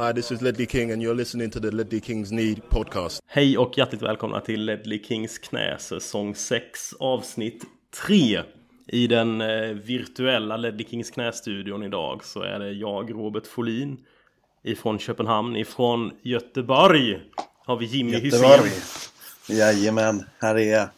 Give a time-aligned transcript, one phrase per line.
[0.00, 3.22] Hi, this is Ledley King and you're listening to the Ledley Kings Need podcast.
[3.26, 7.64] Hej och hjärtligt välkomna till Ledley Kings knä säsong 6 avsnitt
[8.06, 8.42] 3.
[8.86, 14.06] I den eh, virtuella Ledley Kings knästudion idag så är det jag, Robert Folin
[14.62, 17.20] ifrån Köpenhamn, ifrån Göteborg
[17.66, 18.70] har vi Jimmy Göteborg.
[18.70, 19.56] Hysén.
[19.56, 20.88] Jajamän, här är jag.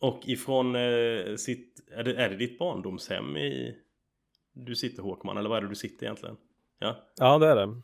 [0.00, 3.74] Och ifrån eh, sitt, är det, är det ditt barndomshem i
[4.52, 6.36] du sitter Håkman eller vad är det du sitter egentligen?
[6.78, 7.82] Ja, Ja, det är det.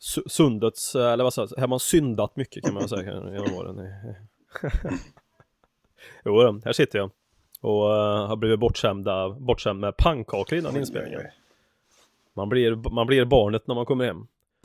[0.00, 3.02] Su- Sundets, eller vad säger man syndat mycket kan man säga
[3.32, 3.76] genom åren.
[6.24, 7.10] jo, då, här sitter jag.
[7.60, 11.20] Och eh, har blivit bortskämda, bortskämd med pannkakor innan inspelningen.
[12.34, 14.26] Man blir, man blir barnet när man kommer hem.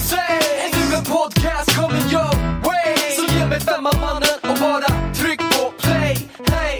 [0.00, 2.34] vad som sägs Är nu en podcast coming your
[2.64, 6.16] way Så ge mig femman mannen och bara tryck på play
[6.48, 6.78] Hey!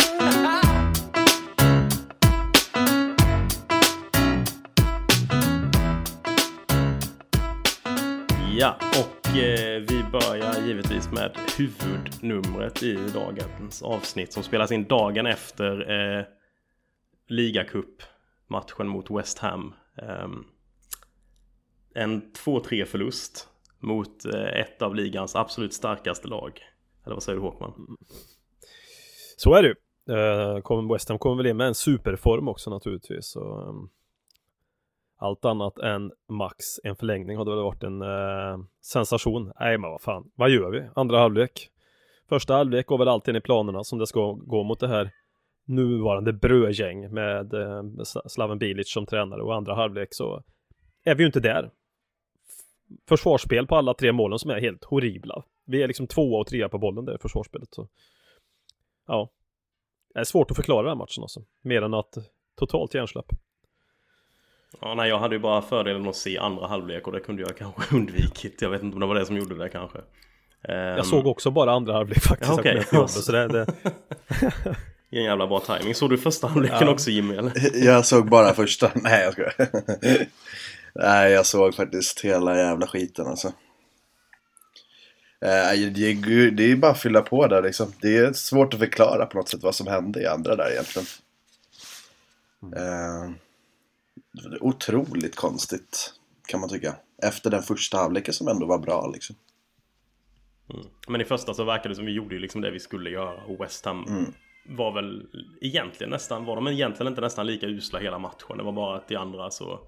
[8.59, 15.27] Ja, och eh, vi börjar givetvis med huvudnumret i dagens avsnitt som spelas in dagen
[15.27, 16.25] efter eh,
[17.29, 19.75] ligacup-matchen mot West Ham.
[20.03, 20.45] Ehm,
[21.95, 26.61] en 2-3 förlust mot eh, ett av ligans absolut starkaste lag.
[27.05, 27.97] Eller vad säger du Håkman?
[29.37, 29.75] Så är det ju.
[30.11, 33.27] Uh, West Ham kommer väl in med en superform också naturligtvis.
[33.27, 33.91] Så, um,
[35.19, 39.53] allt annat än max en förlängning hade väl varit en uh, sensation.
[39.61, 40.89] Nej men vad fan, vad gör vi?
[40.95, 41.69] Andra halvlek.
[42.29, 45.11] Första halvlek går väl alltid i planerna som det ska gå mot det här
[45.65, 50.43] nuvarande brödgäng med uh, Slaven Bilic som tränare och andra halvlek så
[51.05, 51.71] är vi ju inte där.
[53.09, 55.43] Försvarsspel på alla tre målen som är helt horribla.
[55.67, 57.69] Vi är liksom tvåa och trea på bollen där i försvarsspelet.
[57.75, 57.89] Så.
[59.07, 59.31] Ja,
[60.15, 61.41] det är svårt att förklara den här matchen alltså.
[61.63, 62.15] Mer än att
[62.59, 63.27] totalt hjärnsläpp.
[64.81, 67.57] Ja, nej, jag hade ju bara fördelen att se andra halvlek och det kunde jag
[67.57, 68.63] kanske undvikit.
[68.63, 69.99] Jag vet inte om det var det som gjorde det kanske.
[70.69, 72.51] Ehm, Jag såg också bara andra halvlek faktiskt.
[72.57, 73.67] Ja, till jobbet, så det, det,
[75.13, 75.95] Ingen jävla bra timing.
[75.95, 76.91] Såg du första halvleken Ja.
[76.93, 77.53] också Jimmy eller?
[77.87, 78.91] Jag såg bara första.
[78.95, 79.53] Nej, jag skojar.
[80.95, 83.49] Nej, jag såg faktiskt hela jävla skiten alltså.
[85.41, 87.93] Eh, Det är, det är bara att fylla på där liksom.
[88.01, 91.07] Det är svårt att förklara på något sätt vad som hände i andra där egentligen.
[94.33, 96.15] Det är otroligt konstigt
[96.47, 96.97] kan man tycka.
[97.23, 99.37] Efter den första halvleken som ändå var bra liksom.
[101.09, 103.61] Men i första så verkade det som vi gjorde liksom det vi skulle göra och
[103.61, 104.27] West Ham
[104.69, 105.27] var väl
[105.61, 108.57] egentligen nästan, var de egentligen inte nästan lika usla hela matchen.
[108.57, 109.81] Det var bara att i andra så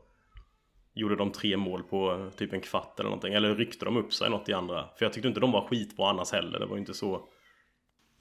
[0.94, 3.34] gjorde de tre mål på typ en kvart eller någonting.
[3.34, 4.84] Eller ryckte de upp sig något i andra.
[4.98, 6.58] För jag tyckte inte de var skitbra annars heller.
[6.58, 7.28] Det var ju inte så.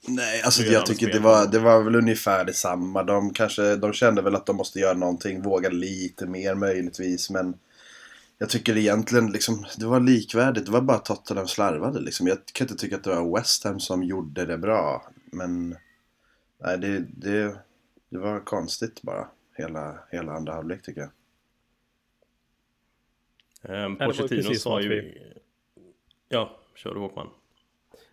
[0.08, 3.02] Nej, alltså jag tycker det var, det var väl ungefär detsamma.
[3.02, 7.30] De kanske, de kände väl att de måste göra någonting, våga lite mer möjligtvis.
[7.30, 7.54] Men
[8.38, 10.66] jag tycker egentligen liksom, det var likvärdigt.
[10.66, 12.26] Det var bara Tottenham slarvade liksom.
[12.26, 15.12] Jag kan inte tycka att det var West Ham som gjorde det bra.
[15.32, 15.76] Men
[16.64, 17.56] nej, det, det,
[18.10, 19.28] det var konstigt bara.
[19.56, 21.10] Hela, hela andra halvlek tycker jag.
[23.62, 24.88] Ehm, ju Pochettino precis som sa att ju...
[24.88, 25.32] vi-
[26.28, 27.28] Ja, kör du Håkman.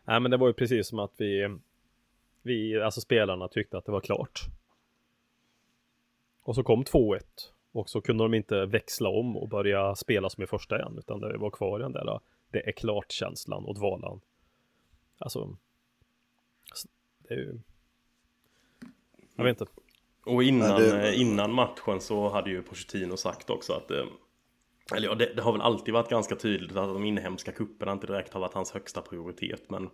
[0.03, 1.57] nej men det var ju precis som att vi,
[2.41, 4.39] vi, alltså spelarna tyckte att det var klart.
[6.43, 7.19] Och så kom 2-1.
[7.71, 10.95] Och så kunde de inte växla om och börja spela som i första igen.
[10.97, 12.19] Utan det var kvar den där
[12.51, 14.21] det är klart-känslan och dvalan.
[15.17, 15.57] Alltså.
[17.17, 17.59] Det är ju.
[19.35, 19.73] Jag vet inte.
[20.25, 24.05] Och innan, Ja, det- eh, innan matchen så hade ju Pochettino sagt också att eh,
[24.95, 28.07] Eller ja, det, det har väl alltid varit ganska tydligt att de inhemska kupperna inte
[28.07, 29.89] direkt har varit hans högsta prioritet men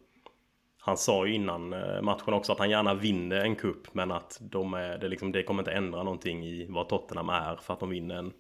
[0.80, 4.38] Han sa ju innan eh, matchen också att han gärna vinner en kupp men att
[4.42, 7.80] de är, det, liksom, det kommer inte ändra någonting i vad Tottenham är för att
[7.80, 8.34] de vinner en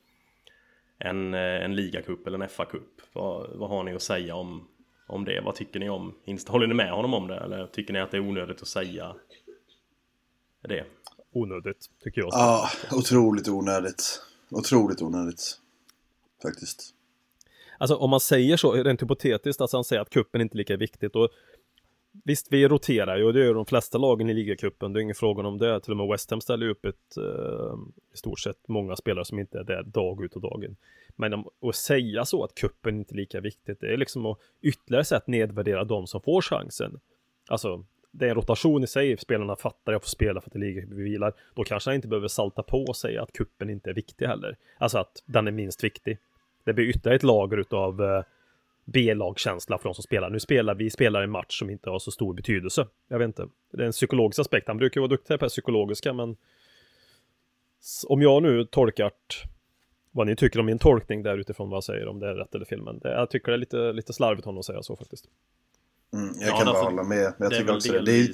[0.97, 4.67] En, eh, en ligacup eller en FA-cup vad, vad har ni att säga om
[5.07, 5.41] Om det?
[5.41, 6.15] Vad tycker ni om?
[6.47, 7.37] Håller ni med honom om det?
[7.37, 9.15] Eller tycker ni att det är onödigt att säga
[10.67, 10.85] det?
[11.31, 12.29] Onödigt, tycker jag.
[12.31, 14.21] Ja, otroligt onödigt.
[14.49, 15.59] Otroligt onödigt.
[16.41, 16.95] Faktiskt.
[17.77, 20.77] Alltså om man säger så, rent hypotetiskt, alltså han säger att kuppen inte är lika
[20.77, 21.29] viktigt och
[22.23, 24.93] visst, vi roterar ju och det gör de flesta lagen i ligacupen.
[24.93, 25.79] Det är ingen fråga om det.
[25.79, 27.75] Till och med West Ham ställer upp ett eh,
[28.13, 30.75] i stort sett många spelare som inte är där dag ut och dag in.
[31.15, 34.39] Men om, att säga så att kuppen inte är lika viktigt, det är liksom att
[34.61, 36.99] ytterligare sätt nedvärdera de som får chansen.
[37.47, 37.85] Alltså,
[38.17, 40.85] det är en rotation i sig, spelarna fattar jag får spela för att det ligger
[40.85, 41.33] vilar.
[41.55, 44.57] Då kanske han inte behöver salta på och säga att kuppen inte är viktig heller.
[44.77, 46.17] Alltså att den är minst viktig.
[46.63, 48.23] Det blir ytterligare ett lager utav eh,
[48.85, 50.29] B-lagkänsla för de som spelar.
[50.29, 52.87] Nu spelar vi spelar en match som inte har så stor betydelse.
[53.07, 53.47] Jag vet inte.
[53.71, 54.67] Det är en psykologisk aspekt.
[54.67, 56.37] Han brukar vara duktig på det psykologiska, men
[58.07, 59.11] om jag nu tolkar
[60.11, 62.55] vad ni tycker om min tolkning där utifrån vad jag säger om det är rätt
[62.55, 62.81] eller fel.
[62.81, 65.25] Men det, jag tycker det är lite, lite slarvigt honom att säga så faktiskt.
[66.13, 67.33] Mm, jag ja, kan bara hålla med.
[67.37, 68.05] Men jag tycker också det.
[68.05, 68.29] det är,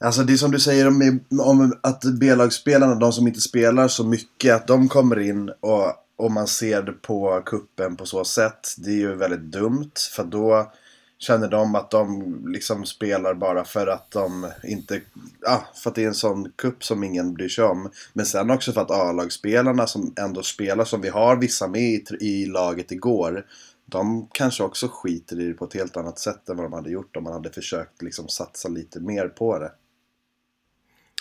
[0.00, 4.04] alltså det är som du säger om, om att B-lagsspelarna, de som inte spelar så
[4.04, 8.74] mycket, att de kommer in och om man ser det på kuppen på så sätt.
[8.78, 9.92] Det är ju väldigt dumt.
[10.16, 10.72] För då
[11.18, 15.00] känner de att de liksom spelar bara för att de inte...
[15.40, 17.90] Ja, för att det är en sån kupp som ingen bryr sig om.
[18.12, 22.04] Men sen också för att A-lagsspelarna som ändå spelar, som vi har vissa med i,
[22.20, 23.44] i laget igår.
[23.90, 26.90] De kanske också skiter i det på ett helt annat sätt än vad de hade
[26.90, 29.72] gjort om man hade försökt liksom satsa lite mer på det.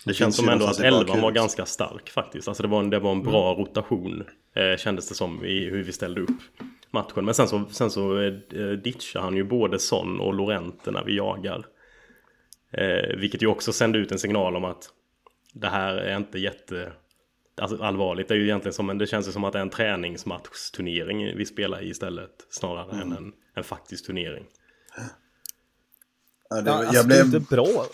[0.05, 2.47] Det, känns som ändå att elvan var ganska stark faktiskt.
[2.47, 3.65] Alltså det var en, det var en bra mm.
[3.65, 4.23] rotation.
[4.55, 6.41] Eh, kändes det som i hur vi ställde upp
[6.91, 7.25] matchen.
[7.25, 8.31] Men sen så, sen så eh,
[8.83, 11.65] ditchar han ju både Son och Lorente när vi jagar.
[12.71, 14.89] Eh, vilket ju också sände ut en signal om att
[15.53, 16.91] det här är inte jätte
[17.61, 18.27] alltså, allvarligt.
[18.27, 21.45] Det är ju egentligen som en, det känns som att det är en träningsmatchturnering vi
[21.45, 22.47] spelar i istället.
[22.49, 23.01] Snarare mm.
[23.01, 24.45] än en, en faktisk turnering.
[26.49, 27.29] Ja, det, ja, alltså, blev...
[27.31, 27.85] det är bra.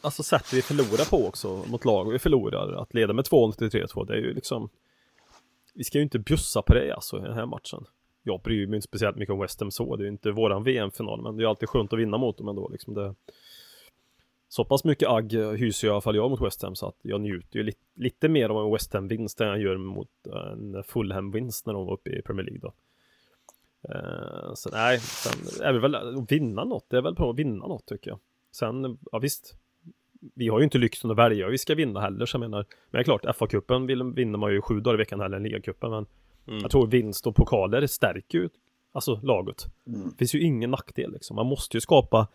[0.00, 2.82] Alltså sättet vi förlorar på också mot lag vi förlorar.
[2.82, 4.06] Att leda med 2-0 till 3-2.
[4.06, 4.70] Det är ju liksom
[5.74, 7.84] vi ska ju inte bjussa på det alltså i den här matchen.
[8.22, 10.64] Jag bryr mig inte speciellt mycket om West Ham så, det är ju inte våran
[10.64, 12.94] VM-final, men det är alltid skönt att vinna mot dem ändå liksom.
[12.94, 13.14] Det...
[14.52, 17.58] Så pass mycket agg hyser jag fall jag mot West Ham så att jag njuter
[17.58, 21.72] ju lite, lite mer av en West Ham-vinst än jag gör mot en Fulham-vinst när
[21.72, 22.72] de var uppe i Premier League då.
[23.94, 27.38] Uh, så nej, sen är det väl att vinna något, det är väl bra att
[27.38, 28.18] vinna något tycker jag.
[28.50, 29.54] Sen, ja visst,
[30.34, 32.66] vi har ju inte lyxen att välja vi ska vinna heller så jag menar Men
[32.90, 36.06] det är klart, FA-cupen vinner man ju sju dagar i veckan heller än ligacupen men
[36.48, 36.60] mm.
[36.62, 38.48] Jag tror vinst och pokaler stärker ju
[38.92, 40.08] Alltså laget mm.
[40.10, 42.28] Det finns ju ingen nackdel liksom Man måste ju skapa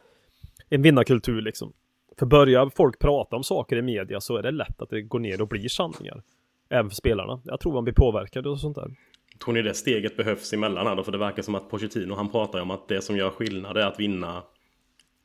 [0.69, 1.73] En vinnarkultur liksom
[2.19, 5.19] För börjar folk prata om saker i media så är det lätt att det går
[5.19, 6.23] ner och blir sanningar
[6.69, 8.91] Även för spelarna Jag tror man blir påverkad och sånt där
[9.43, 11.03] Tror ni det steget behövs emellan här då?
[11.03, 13.85] För det verkar som att Pochettino han pratar om att det som gör skillnad är
[13.85, 14.43] att vinna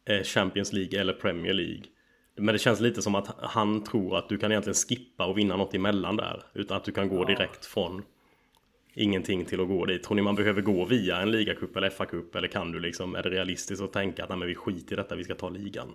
[0.08, 1.84] eh, Champions League eller Premier League
[2.36, 5.56] men det känns lite som att han tror att du kan egentligen skippa och vinna
[5.56, 6.42] något emellan där.
[6.54, 8.02] Utan att du kan gå direkt från
[8.94, 10.02] ingenting till att gå dit.
[10.02, 12.36] Tror ni man behöver gå via en ligacup eller FA-cup?
[12.36, 14.96] Eller kan du liksom, är det realistiskt att tänka att nej, men vi skiter i
[14.96, 15.88] detta, vi ska ta ligan?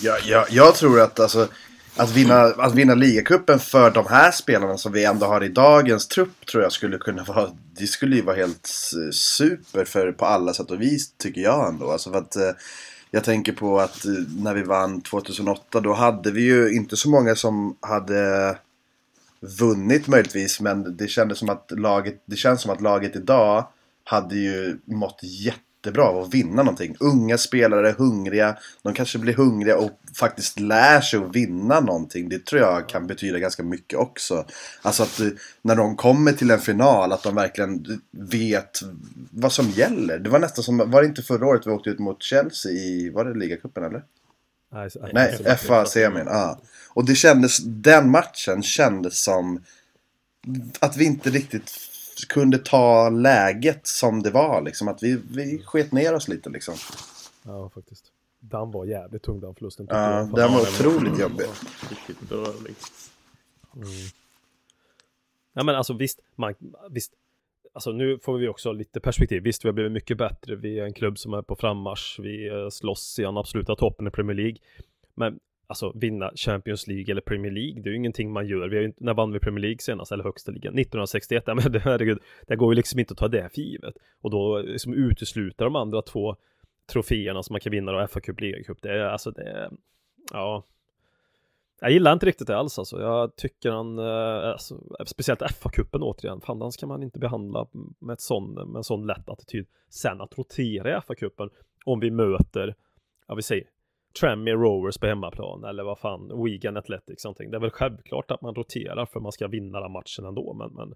[0.00, 1.48] Jag, jag, jag tror att alltså,
[1.96, 6.08] att vinna, att vinna ligacupen för de här spelarna som vi ändå har i dagens
[6.08, 8.68] trupp tror jag skulle kunna vara, det skulle ju vara helt
[9.12, 11.90] super för på alla sätt och vis tycker jag ändå.
[11.90, 12.50] Alltså för att eh,
[13.10, 17.08] jag tänker på att eh, när vi vann 2008 då hade vi ju inte så
[17.08, 18.58] många som hade
[19.60, 23.68] vunnit möjligtvis men det kändes som att laget, det känns som att laget idag
[24.04, 26.96] hade ju mått jätte jättebra av att vinna någonting.
[27.00, 28.56] Unga spelare hungriga.
[28.82, 32.28] De kanske blir hungriga och faktiskt lär sig att vinna någonting.
[32.28, 34.46] Det tror jag kan betyda ganska mycket också.
[34.82, 35.28] Alltså att eh,
[35.62, 38.80] när de kommer till en final att de verkligen vet
[39.30, 40.18] vad som gäller.
[40.18, 43.10] Det var nästan som, var det inte förra året vi åkte ut mot Chelsea i,
[43.10, 44.02] var det ligacupen eller?
[44.72, 46.26] Nej, Nej FA-semin.
[46.26, 46.60] Ja.
[46.94, 49.62] Och det kändes, den matchen kändes som
[50.80, 51.70] att vi inte riktigt
[52.28, 54.62] kunde ta läget som det var.
[54.62, 56.74] Liksom, att vi, vi sket ner oss lite liksom.
[57.42, 58.04] Ja, faktiskt.
[58.40, 59.86] Den var jävligt tung den förlusten.
[59.90, 61.46] Ja, den var, var otroligt jobbig.
[61.90, 62.74] Riktigt berörlig.
[63.76, 63.88] Mm.
[65.52, 66.54] Ja men alltså visst, man,
[66.90, 67.12] visst,
[67.72, 69.42] alltså nu får vi också lite perspektiv.
[69.42, 70.56] Visst, vi har blivit mycket bättre.
[70.56, 72.18] Vi är en klubb som är på frammarsch.
[72.20, 74.56] Vi eh, slåss i den absoluta toppen i Premier League.
[75.14, 75.38] Men
[75.74, 78.68] alltså vinna Champions League eller Premier League, det är ju ingenting man gör.
[78.68, 80.78] Vi har ju när vann vi Premier League senast, eller högsta ligan?
[80.78, 83.94] 1961, ja, men det, herregud, det går ju liksom inte att ta det för givet.
[84.20, 86.36] Och då liksom utesluta de andra två
[86.92, 89.70] troféerna som man kan vinna då, FA Cup, Liga Cup, det är alltså det,
[90.32, 90.64] ja.
[91.80, 93.00] Jag gillar inte riktigt det alls alltså.
[93.00, 97.66] Jag tycker han, eh, alltså, speciellt FA-cupen återigen, fan den ska man inte behandla
[97.98, 99.66] med, ett sån, med en sån lätt attityd.
[99.88, 101.50] Sen att rotera i FA-cupen
[101.84, 102.74] om vi möter,
[103.28, 103.64] ja vi säger
[104.20, 107.50] Tranmere Rovers på hemmaplan eller vad fan, Wigan Athletics någonting.
[107.50, 110.72] Det är väl självklart att man roterar för man ska vinna den matchen ändå, men,
[110.74, 110.94] men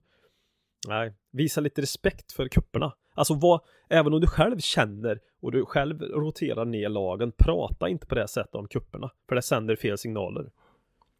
[0.88, 2.92] Nej, visa lite respekt för kupperna.
[3.14, 8.06] Alltså vad, även om du själv känner och du själv roterar ner lagen, prata inte
[8.06, 9.10] på det sättet om kupperna.
[9.28, 10.50] För det sänder fel signaler.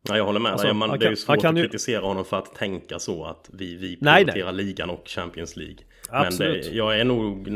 [0.09, 0.75] Ja, jag håller med Alltså, dig.
[0.76, 2.99] Man, han det är kan- ju svårt kan att ju- kritisera honom för att tänka
[2.99, 5.76] så att vi, vi Nej, prioriterar ligan och Champions League.
[6.11, 6.64] Absolut.
[6.64, 7.49] Men det, jag är nog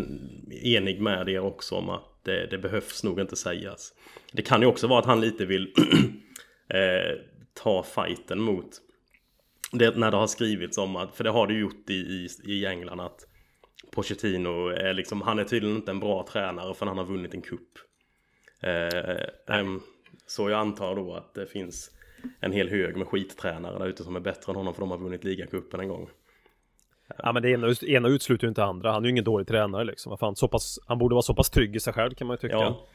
[0.62, 3.94] enig med er också om att det, det behövs nog inte sägas.
[4.32, 5.74] Det kan ju också vara att han lite vill
[6.68, 7.18] eh,
[7.54, 8.80] ta fighten mot
[9.72, 12.28] det, när det har skrivits om att, för det har det ju gjort i, i,
[12.44, 13.26] i England att
[13.90, 17.42] Pochettino är liksom, han är tydligen inte en bra tränare för han har vunnit en
[17.42, 17.78] kupp.
[18.60, 19.76] Eh, eh,
[20.26, 21.90] så jag antar då att det finns
[22.40, 24.98] en hel hög med skittränare där ute som är bättre än honom för de har
[24.98, 26.10] vunnit ligacupen en gång.
[27.18, 28.92] Ja men det ena, ena utesluter ju inte andra.
[28.92, 30.10] Han är ju ingen dålig tränare liksom.
[30.10, 32.34] Vad fan, så pass, han borde vara så pass trygg i sig själv kan man
[32.34, 32.54] ju tycka.
[32.56, 32.86] Ja.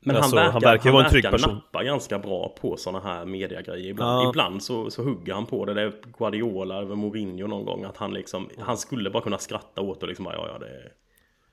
[0.00, 1.54] Men Alltså, han verkar, han verkar vara en trygg person.
[1.54, 4.22] nappa ganska bra på sådana här mediagrejer ibland.
[4.24, 4.28] Ja.
[4.30, 5.74] Ibland så, så hugger han på det.
[5.74, 7.84] Det är Guardiola över Mourinho någon gång.
[7.84, 10.90] Att han liksom, han skulle bara kunna skratta åt och liksom bara, ja ja det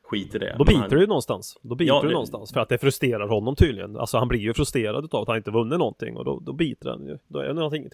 [0.03, 0.55] skit i det.
[0.57, 1.57] Då biter han, ju någonstans.
[1.61, 2.53] Då biter Ja, det det- någonstans.
[2.53, 3.97] För att det frustrerar honom tydligen.
[3.97, 6.17] Alltså han blir ju frustrerad av att han inte vunnit någonting.
[6.17, 7.17] Och då, då biter han ju.
[7.27, 7.87] Då är det någonting,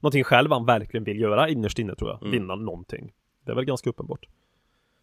[0.00, 2.18] någonting själv han verkligen vill göra innerst inne tror jag.
[2.22, 2.30] Mm.
[2.30, 3.12] Vinna någonting.
[3.46, 4.26] Det är väl ganska uppenbart.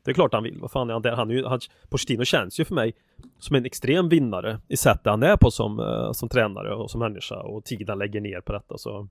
[0.04, 0.60] Det är klart han vill.
[0.60, 1.16] Vad fan är han där?
[1.16, 1.60] Han är ju, han,
[1.90, 2.94] Pochettino känns ju för mig
[3.40, 7.00] som en extrem vinnare i sättet han är på som, eh, som tränare och som
[7.00, 9.08] människa och tiden han lägger ner på detta så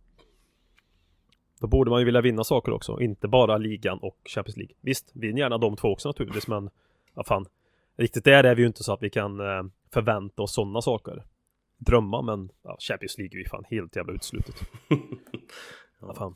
[1.60, 4.74] då borde man ju vilja vinna saker också, inte bara ligan och Champions League.
[4.80, 6.70] Visst, vinn gärna de två också naturligtvis, men
[7.14, 7.46] vad fan.
[7.96, 9.62] Riktigt där är vi ju inte så att vi kan eh,
[9.92, 11.24] förvänta oss sådana saker.
[11.78, 14.54] Drömma, men ja, Champions League är ju fan helt jävla uteslutet.
[16.00, 16.34] ja, fan.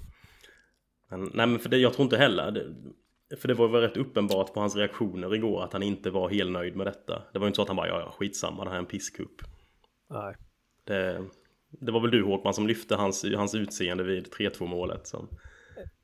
[1.09, 3.97] Men, nej men för det, jag tror inte heller det, För det var väl rätt
[3.97, 7.23] uppenbart på hans reaktioner igår att han inte var helt nöjd med detta.
[7.33, 8.87] Det var ju inte så att han bara ja, ja skitsamma det här är en
[8.87, 9.43] pisskupp.
[10.11, 10.35] Nej.
[10.85, 11.23] Det,
[11.71, 15.07] det var väl du Håkman som lyfte hans, hans utseende vid 3-2 målet.
[15.07, 15.29] Så.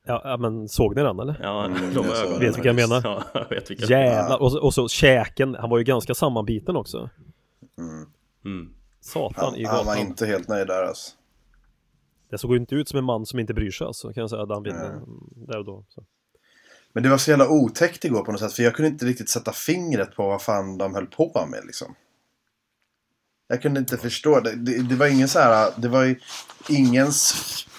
[0.06, 1.37] Ja, ja, men såg ni den eller?
[1.42, 2.40] Ja, Mm, de jag såg ögonen.
[2.40, 3.00] Vet vilka jag menar?
[3.04, 3.85] Ja, jag vet vilka.
[3.85, 4.42] Jävlar!
[4.42, 7.11] Och, så- och så käken, han var ju ganska sammanbiten också.
[8.44, 8.75] Mm.
[9.00, 10.09] Satan i Han, han var gatan.
[10.09, 11.11] inte helt nöjd där alltså.
[12.32, 14.30] Det såg ju inte ut som en man som inte bryr sig alltså, kan jag
[14.30, 15.00] säga, Dan vinner.
[15.46, 15.84] Där och då.
[15.88, 16.04] Så.
[16.92, 18.52] Men det var så jävla otäckt igår på något sätt.
[18.52, 21.94] För jag kunde inte riktigt sätta fingret på vad fan de höll på med liksom.
[23.48, 24.40] Jag kunde inte förstå.
[24.40, 25.72] Det, det, det var ingen så här.
[25.76, 26.20] Det var ju
[26.68, 27.34] ingens...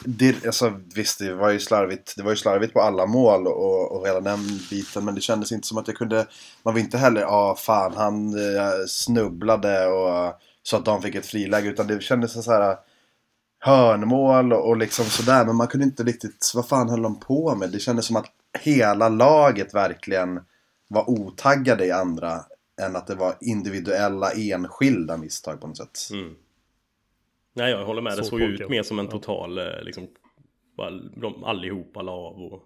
[0.05, 2.13] Det, alltså, visst, det var ju slarvigt.
[2.17, 5.05] Det var ju slarvigt på alla mål och, och hela den biten.
[5.05, 6.27] Men det kändes inte som att jag kunde...
[6.63, 10.33] Man var inte heller, ja ah, fan han eh, snubblade och
[10.63, 11.69] så att de fick ett friläge.
[11.69, 12.77] Utan det kändes så här
[13.63, 15.46] hörnmål och, och liksom sådär.
[15.46, 17.72] Men man kunde inte riktigt, vad fan höll de på med?
[17.72, 20.39] Det kändes som att hela laget verkligen
[20.88, 22.39] var otaggade i andra.
[22.82, 25.98] Än att det var individuella enskilda misstag på något sätt.
[26.12, 26.36] Mm.
[27.53, 28.13] Nej, jag håller med.
[28.13, 30.08] Det Så såg ju ut mer som en total, eh, liksom,
[30.77, 32.63] bara de allihopa la av och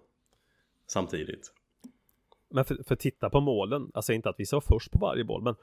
[0.86, 1.52] samtidigt.
[2.50, 5.42] Men för, för titta på målen, alltså inte att vi vara först på varje boll,
[5.42, 5.54] men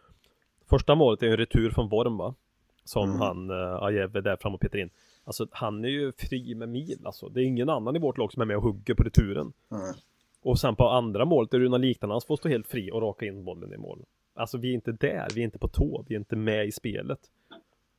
[0.70, 2.36] första målet är en retur från Worm va?
[2.84, 3.22] Som Mm.
[3.22, 4.90] han, uh, Ajev är där fram och petar in.
[5.26, 7.30] Alltså han är ju fri med mil alltså.
[7.30, 9.54] Det är ingen annan i vårt lag som är med och hugger på returen.
[9.72, 9.94] Mm.
[10.42, 13.02] Och sen på andra målet är det ju något liknande, får stå helt fri och
[13.02, 14.06] raka in bollen i mål.
[14.36, 16.72] Alltså vi är inte där, vi är inte på tå, vi är inte med i
[16.72, 17.20] spelet.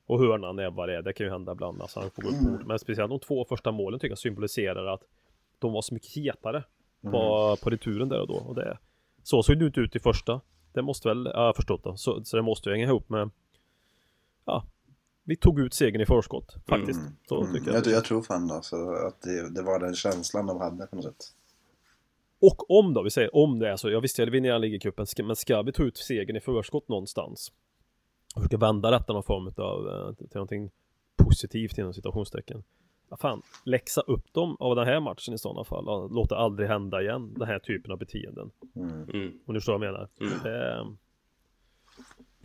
[0.07, 2.29] Och hörnan är vad det är, det kan ju hända ibland, alltså han får gå
[2.29, 2.67] upp Mm.
[2.67, 5.03] Men speciellt de två första målen tycker jag symboliserar att
[5.59, 6.65] de var så mycket hetare
[7.03, 7.13] Mm.
[7.13, 8.35] på, på returen där och då.
[8.35, 8.79] Och det,
[9.23, 10.41] så såg det inte ut i första.
[10.73, 11.97] Det måste väl, ja, jag har förstått det.
[11.97, 13.31] Så, så det måste ju hänga ihop med,
[14.45, 14.65] ja,
[15.27, 17.01] vi tog ut segern i förskott faktiskt.
[17.29, 17.55] Så Mm.
[17.55, 17.87] tycker jag.
[17.87, 21.05] Jag, jag tror fan alltså att det, det var den känslan de hade på något
[21.05, 21.25] sätt.
[22.41, 25.37] Och om då, vi säger om det är så, jag visste jag vinner ligacupen, men
[25.37, 27.53] ska vi ta ut segern i förskott någonstans?
[28.35, 30.71] Och försöka vända detta någon form av, eh, till någonting
[31.17, 32.65] positivt inom situationstecken.
[33.11, 36.09] Ja, fan, läxa upp dem av den här matchen i sådana fall.
[36.11, 38.51] Låt det aldrig hända igen, den här typen av beteenden.
[38.77, 39.39] Mm.
[39.47, 40.09] Om du förstår vad jag menar.
[40.21, 40.33] Mm.
[40.43, 40.87] Det,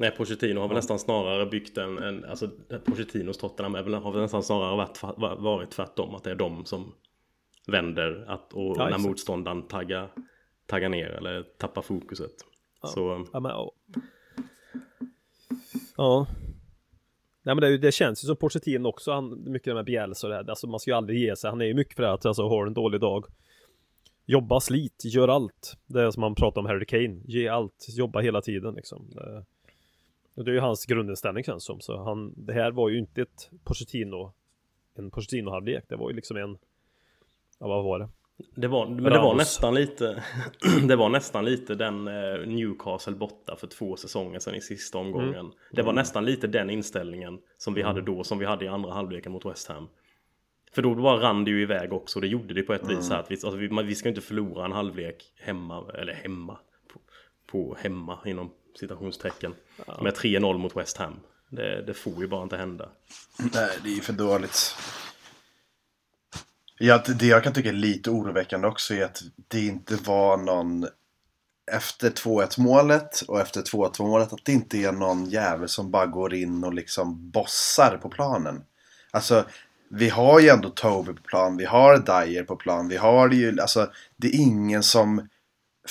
[0.01, 2.49] Nej, Pochettino har väl nästan snarare byggt en, en alltså
[2.85, 5.01] Pochettinos Tottenham väl, har väl nästan snarare varit,
[5.41, 6.15] varit tvärtom.
[6.15, 6.93] Att det är de som
[7.67, 10.11] vänder att, och, Ja, när motståndaren taggar,
[10.65, 12.31] taggar ner eller tappar fokuset.
[12.83, 13.71] Så ja, men, ja.
[15.97, 16.27] ja.
[17.43, 20.37] Nej men det, det känns ju som Pochettino också, han, mycket med Bielsa och det
[20.37, 20.49] här.
[20.49, 21.49] Alltså man ska ju aldrig ge sig.
[21.49, 23.25] Han är ju mycket för det att alltså, har en dålig dag.
[24.25, 25.77] Jobba, slit, gör allt.
[25.85, 27.21] Det är som man pratar om Harry Kane.
[27.25, 29.09] Ge allt, jobba hela tiden liksom.
[29.09, 29.45] Det,
[30.35, 31.81] och det är ju hans grundinställning känns som.
[31.81, 34.33] Så han, det här var ju inte ett Pochettino,
[34.95, 35.83] en Pochettino-halvlek.
[35.87, 36.57] Det var ju liksom en,
[37.59, 38.09] ja vad var det?
[38.55, 40.23] Det var, men det var nästan lite
[40.87, 45.35] Det var nästan lite den eh, Newcastle borta för två säsonger sedan i sista omgången
[45.35, 45.51] Mm.
[45.71, 48.91] Det var nästan lite den inställningen Som vi hade då, som vi hade i andra
[48.93, 49.87] halvleken mot West Ham
[50.71, 52.19] För då bara rann det ju iväg också.
[52.19, 53.01] Det gjorde det på ett vis Mm.
[53.01, 56.13] så här att vi, alltså, vi, man- vi ska inte förlora en halvlek hemma, eller
[56.13, 56.57] hemma,
[56.93, 56.99] på,
[57.51, 59.55] på hemma inom citationstecken.
[60.01, 61.19] Med 3-0 mot West Ham.
[61.49, 62.89] Det, det får ju bara inte hända.
[63.37, 64.75] Nej, det är ju för dåligt.
[66.79, 70.87] Ja, det jag kan tycka är lite oroväckande också är att det inte var någon
[71.71, 76.05] efter 2-1 målet och efter 2-2 målet att det inte är någon jävel som bara
[76.05, 78.63] går in och liksom bossar på planen.
[79.11, 79.45] Alltså,
[79.89, 83.61] vi har ju ändå Toby på plan, vi har Dyer på plan, vi har ju,
[83.61, 85.29] alltså det är ingen som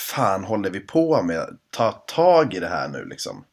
[0.01, 1.59] fan håller vi på med?
[1.71, 3.45] Ta tag i det här nu liksom.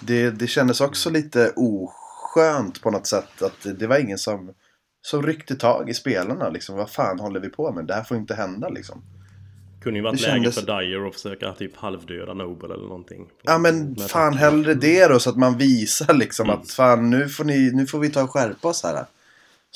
[0.00, 4.50] Det, det kändes också lite oskönt på något sätt att det, det var ingen som,
[5.02, 6.76] som ryckte tag i spelarna liksom.
[6.76, 7.84] Vad fan håller vi på med?
[7.86, 9.02] Det här får inte hända liksom.
[9.82, 13.26] Kunde ju varit Det läge kändes- för Dyer att försöka typ halvdöda Noble eller någonting.
[13.42, 16.60] Ja men Med fan hellre det då så att man visar liksom Mm.
[16.60, 19.04] att fan nu får, ni, nu får vi ta och skärpa oss här.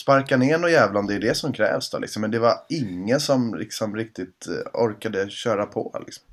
[0.01, 2.21] Sparka ner någon jävla om det är det som krävs då liksom.
[2.21, 6.25] Men det var ingen som liksom riktigt eh, orkade köra på liksom.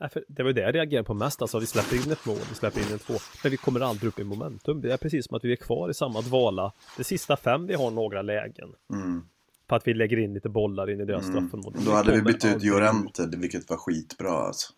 [0.00, 1.42] Nej, det var ju det jag reagerade på mest.
[1.42, 3.14] Alltså, vi släpper in ett mål, vi släpper in en två.
[3.42, 4.80] Men vi kommer aldrig upp i momentum.
[4.80, 6.72] Det är precis som att vi är kvar i samma dvala.
[6.96, 8.68] De sista fem vi har några lägen.
[8.92, 9.22] Mm.
[9.66, 11.78] På att vi lägger in lite bollar in i deras straffområde.
[11.84, 14.72] Då hade vi bytt ut Jorente, vilket var skitbra alltså.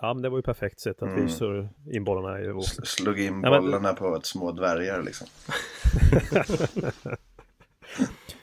[0.00, 2.62] Ja, men det var ju perfekt sätt att vi kör in bollarna i vår...
[2.86, 5.26] Slog in Ja, men- bollarna på ett små dvärgar liksom.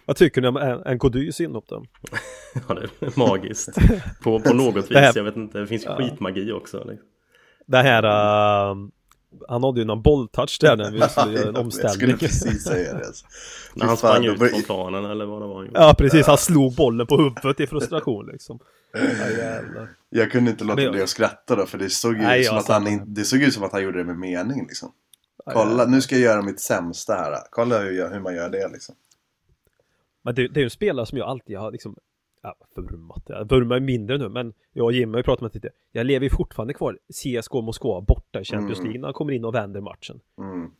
[0.05, 1.83] Vad tycker ni om en Kodys inhopp då?
[2.69, 3.69] Ja, det är magiskt.
[4.23, 4.87] På, på något vis.
[4.87, 5.59] Det här- Jag vet inte.
[5.59, 6.77] Det finns ju skitmagi också.
[6.77, 7.07] liksom.
[7.67, 8.03] Det här...
[8.71, 8.77] Uh,
[9.47, 11.93] han hade ju någon bolltouch där när vi skulle göra en Jag omställning.
[11.93, 13.05] skulle precis säga det.
[13.05, 13.25] Alltså.
[13.75, 15.79] När han sprang ut från planen eller vad det var han gjorde.
[15.79, 16.27] Ja, precis.
[16.27, 18.59] Han slog bollen på huvudet i frustration liksom.
[18.93, 19.87] Ja.
[20.09, 22.45] Jag kunde inte låta jag- bli att skratta då för det såg ju Nej, ut
[22.47, 24.65] som jag att han in, det såg ut som att han gjorde det med mening
[24.67, 24.91] liksom.
[25.45, 27.37] Kolla, nu ska jag göra mitt sämsta här.
[27.49, 28.95] Kolla hur, jag, hur man gör det liksom.
[30.23, 31.95] Men det, det är ju en spelare som jag alltid har liksom
[32.43, 33.23] ja, vurmat.
[33.25, 35.69] Jag vurmar mindre nu, men jag och Jimmy har ju pratat med lite.
[35.91, 39.45] Jag lever ju fortfarande kvar CSKA Moskva borta i Champions League när han kommer in
[39.45, 40.19] och vänder matchen.
[40.39, 40.71] Mm.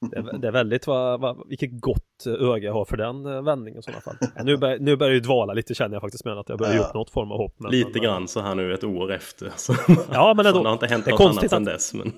[0.00, 3.42] Det är, det är väldigt vad, vad, vilket gott öga jag har för den eh,
[3.42, 4.16] vändningen i sådana fall.
[4.36, 6.58] Ja, nu, bör, nu börjar det ju dvala lite känner jag faktiskt med att jag
[6.58, 6.84] börjar ge Ja.
[6.84, 7.54] upp något form av hopp.
[7.58, 9.52] Men, Lite men, grann så här nu ett år efter.
[9.56, 9.74] Så.
[10.12, 10.62] Ja, men ändå.
[10.62, 11.94] Det har inte hänt Det är något annat konstigt sedan dess.
[11.94, 12.12] Men...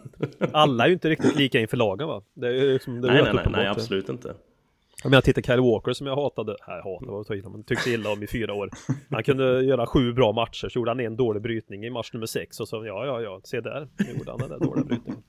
[0.52, 2.22] Alla är ju inte riktigt lika inför lagen va?
[2.34, 4.34] Det är liksom, det nej, nej, nej, nej, absolut inte.
[5.02, 7.62] Jag menar, titta Kyle Walker som jag hatade, här hatade var att ta in, men
[7.62, 8.70] tyckte illa om i fyra år.
[9.10, 12.26] Han kunde göra sju bra matcher, så gjorde han en dålig brytning i match nummer
[12.26, 15.22] sex och så ja, ja, ja, se där, nu gjorde han den där dåliga brytningen.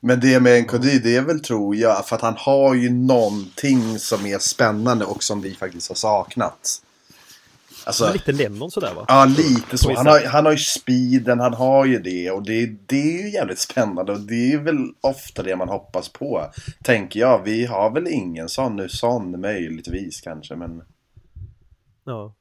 [0.00, 3.98] Men det med NKD, det är väl tror jag för att han har ju någonting
[3.98, 6.82] som är spännande och som vi faktiskt har saknat.
[7.86, 9.04] Alltså, lite Lennon sådär va?
[9.08, 9.94] ja lite så.
[9.96, 13.30] Han har, han har ju speeden, han har ju det och det, det är ju
[13.30, 16.50] jävligt spännande och det är väl ofta det man hoppas på.
[16.84, 20.82] Tänker jag, vi har väl ingen sån nu, sån möjligtvis kanske men
[22.06, 22.35] Ja.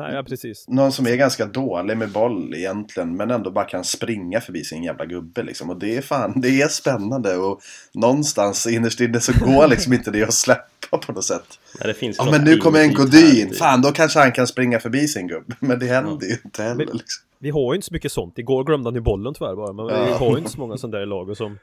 [0.00, 0.64] Nej, ja precis.
[0.68, 4.82] någon som är ganska dålig med boll egentligen men ändå bara kan springa förbi sin
[4.84, 5.70] jävla gubbe liksom.
[5.70, 7.60] Och det är fan, det är spännande och
[7.94, 11.58] någonstans innerst inne så går liksom inte det att släppa på något sätt.
[11.80, 14.80] Nej, det finns Ja men nu kommer härligt i- fan då kanske han kan springa
[14.80, 15.56] förbi sin gubbe.
[15.60, 17.24] Men det händer ju inte heller liksom.
[17.38, 18.38] Vi har ju inte så mycket sånt.
[18.38, 20.16] Igår glömde han ju bollen tyvärr bara, men vi Ja.
[20.16, 21.58] har ju inte så många sådana där i laget som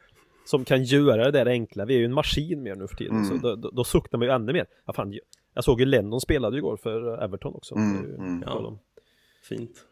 [0.48, 1.86] som kan göra det där enkla.
[1.86, 3.16] Vi är ju en maskin mer nu för tiden.
[3.16, 3.26] Mm.
[3.28, 4.66] Så då, då, då suktar man ju ännu mer.
[4.86, 5.20] Ja, fan,
[5.54, 7.76] jag såg ju Lennon spelade ju igår för Everton också.
[7.76, 8.44] Mm, mm.
[8.44, 8.80] om-
[9.44, 9.86] Fint.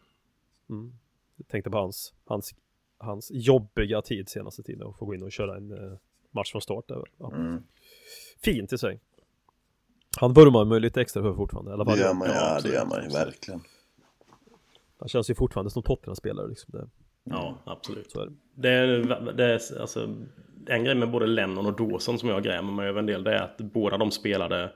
[1.38, 2.56] Jag tänkte på hans, hans,
[2.98, 5.98] hans jobbiga tid senaste tiden och få gå in och köra en eh,
[6.32, 6.88] match från start.
[6.88, 7.04] Där.
[7.18, 7.34] Ja.
[7.36, 7.64] Mm.
[8.44, 9.00] Fint i sig.
[10.18, 11.72] Han vurmar mig lite extra för fortfarande.
[11.72, 13.62] I alla fall Det gör man, ja, det gör man ju verkligen.
[15.00, 16.72] Han känns ju fortfarande som Tottenham-spelare liksom.
[16.72, 16.90] Det,
[17.30, 18.12] Ja, absolut.
[18.12, 18.34] så är det.
[18.56, 20.16] Det är, det är alltså
[20.68, 23.24] en grej med både Lennon och Dawson som jag grämer mig över en del.
[23.24, 24.72] Det är att båda de spelade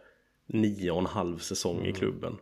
[0.46, 2.38] nio och en halv säsong i klubben.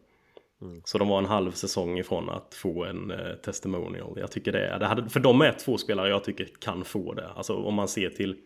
[0.83, 4.13] Så de var en halv säsong ifrån att få en eh, testimonial.
[4.19, 7.13] Jag tycker det är, det hade, för de är två spelare jag tycker kan få
[7.13, 7.27] det.
[7.27, 8.37] Alltså om man ser till,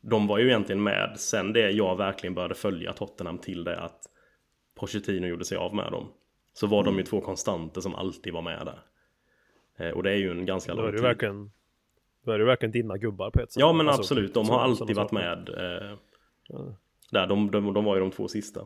[0.00, 4.00] de var ju egentligen med sen det jag verkligen började följa Tottenham till det att
[4.74, 6.08] Pochettino gjorde sig av med dem.
[6.52, 8.80] Så var de ju två konstanter som alltid var med där.
[9.76, 11.00] Eh, och det är ju en ganska lång ju tid.
[11.00, 11.50] verkligen
[12.24, 13.60] Då är det verkligen dina gubbar på ett sätt.
[13.60, 15.48] Ja men Alltså, absolut, de har sådana alltid varit med.
[15.48, 15.96] Eh,
[17.10, 18.64] där, de, de, de var ju de två sista.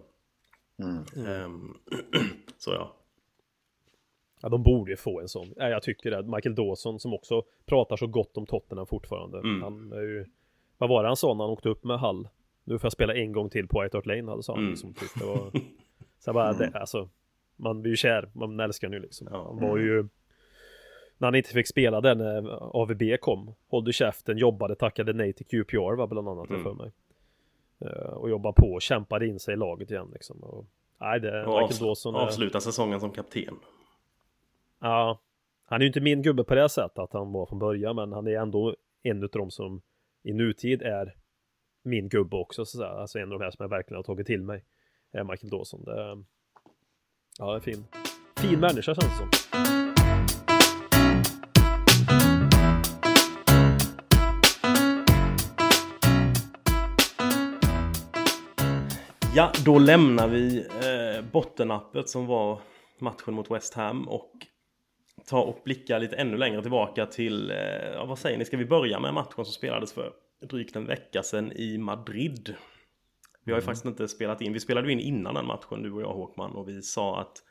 [0.83, 1.27] Mm.
[1.27, 1.75] Ehm,
[2.59, 2.97] så ja.
[4.43, 5.53] Ja, de borde ju få en sån.
[5.57, 6.23] Ja, jag tycker det.
[6.23, 9.39] Michael Dawson som också pratar så gott om Tottenham fortfarande.
[9.39, 9.63] Mm.
[9.63, 10.27] Han är ju...
[10.79, 12.29] Vad var det han sa när han åkte upp med Hall?
[12.65, 14.61] Nu får jag spela en gång till på White Hart Lane, hade sa han.
[14.61, 14.71] Mm.
[14.71, 15.19] Liksom, typ.
[15.19, 15.51] det var...
[16.19, 17.09] Så jag bara, det, alltså...
[17.57, 19.29] Man blir ju kär, man älskar nu liksom.
[19.31, 19.45] Ja.
[19.45, 20.09] Han var ju...
[21.21, 23.55] När han inte fick spela där när AVB kom.
[23.69, 26.63] Hållde käften, jobbade, tackade nej till QPR va, bland annat, Mm.
[26.63, 26.93] för mig.
[27.81, 30.39] Eh, och jobbar på och kämpar in sig i laget igen liksom.
[30.43, 30.67] Och,
[31.01, 32.15] nej, det, Och Michael Dawson.
[32.15, 33.57] är- avsluta säsongen som kapten.
[34.81, 35.19] Ja,
[35.65, 38.13] han är ju inte min gubbe på det sättet att han var från början, men
[38.13, 39.83] han är ändå en av de som
[40.23, 41.15] i nutid är
[41.83, 42.97] min gubbe också, så att.
[42.99, 44.65] Alltså en av de här som jag verkligen har tagit till mig.
[45.13, 45.85] Är Michael Dawson.
[45.85, 46.25] Det,
[47.39, 47.85] ja, det är fin.
[48.37, 49.80] Fin människa känns det som.
[59.41, 62.61] Ja, då lämnar vi eh, bottennappet som var
[62.99, 64.33] matchen mot West Ham och
[65.27, 69.01] tar och blickar lite ännu längre tillbaka till, eh, vad säger ni, ska vi börja
[69.01, 72.55] med matchen som spelades för drygt en vecka sedan i Madrid?
[73.45, 76.03] Vi har ju faktiskt inte spelat in, vi spelade in innan den matchen, du och
[76.03, 77.43] jag Håkman, och vi sa att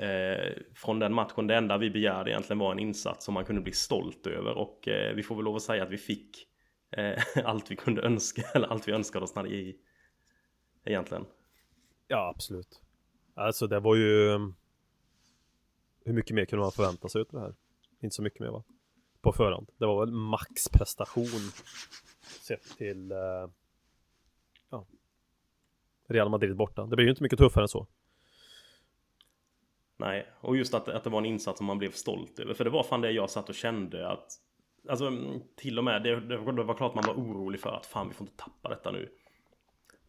[0.00, 3.62] eh, från den matchen, det enda vi begärde egentligen var en insats som man kunde
[3.62, 6.46] bli stolt över och eh, vi får väl lov att säga att vi fick
[6.96, 9.76] eh, allt vi kunde önska, eller allt vi önskade oss när det i
[10.84, 11.26] egentligen.
[12.08, 12.82] Ja, absolut.
[13.34, 14.28] Alltså det var ju...
[14.28, 14.54] um,
[16.04, 17.54] Hur mycket mer kunde man förvänta sig utav det här?
[18.00, 18.64] Inte så mycket mer va?
[19.20, 19.70] På förhand.
[19.76, 21.50] Det var väl maxprestation
[22.40, 23.12] sett till...
[23.12, 23.48] eh,
[24.70, 24.86] ja.
[26.06, 26.86] Real Madrid borta.
[26.86, 27.86] Det blir ju inte mycket tuffare än så.
[29.96, 32.54] Nej, och just att, att det var en insats som man blev stolt över.
[32.54, 34.40] För det var fan det jag satt och kände att
[34.88, 38.08] Alltså mm, till och med, det, det var klart man var orolig för att fan
[38.08, 39.08] vi får inte tappa detta nu.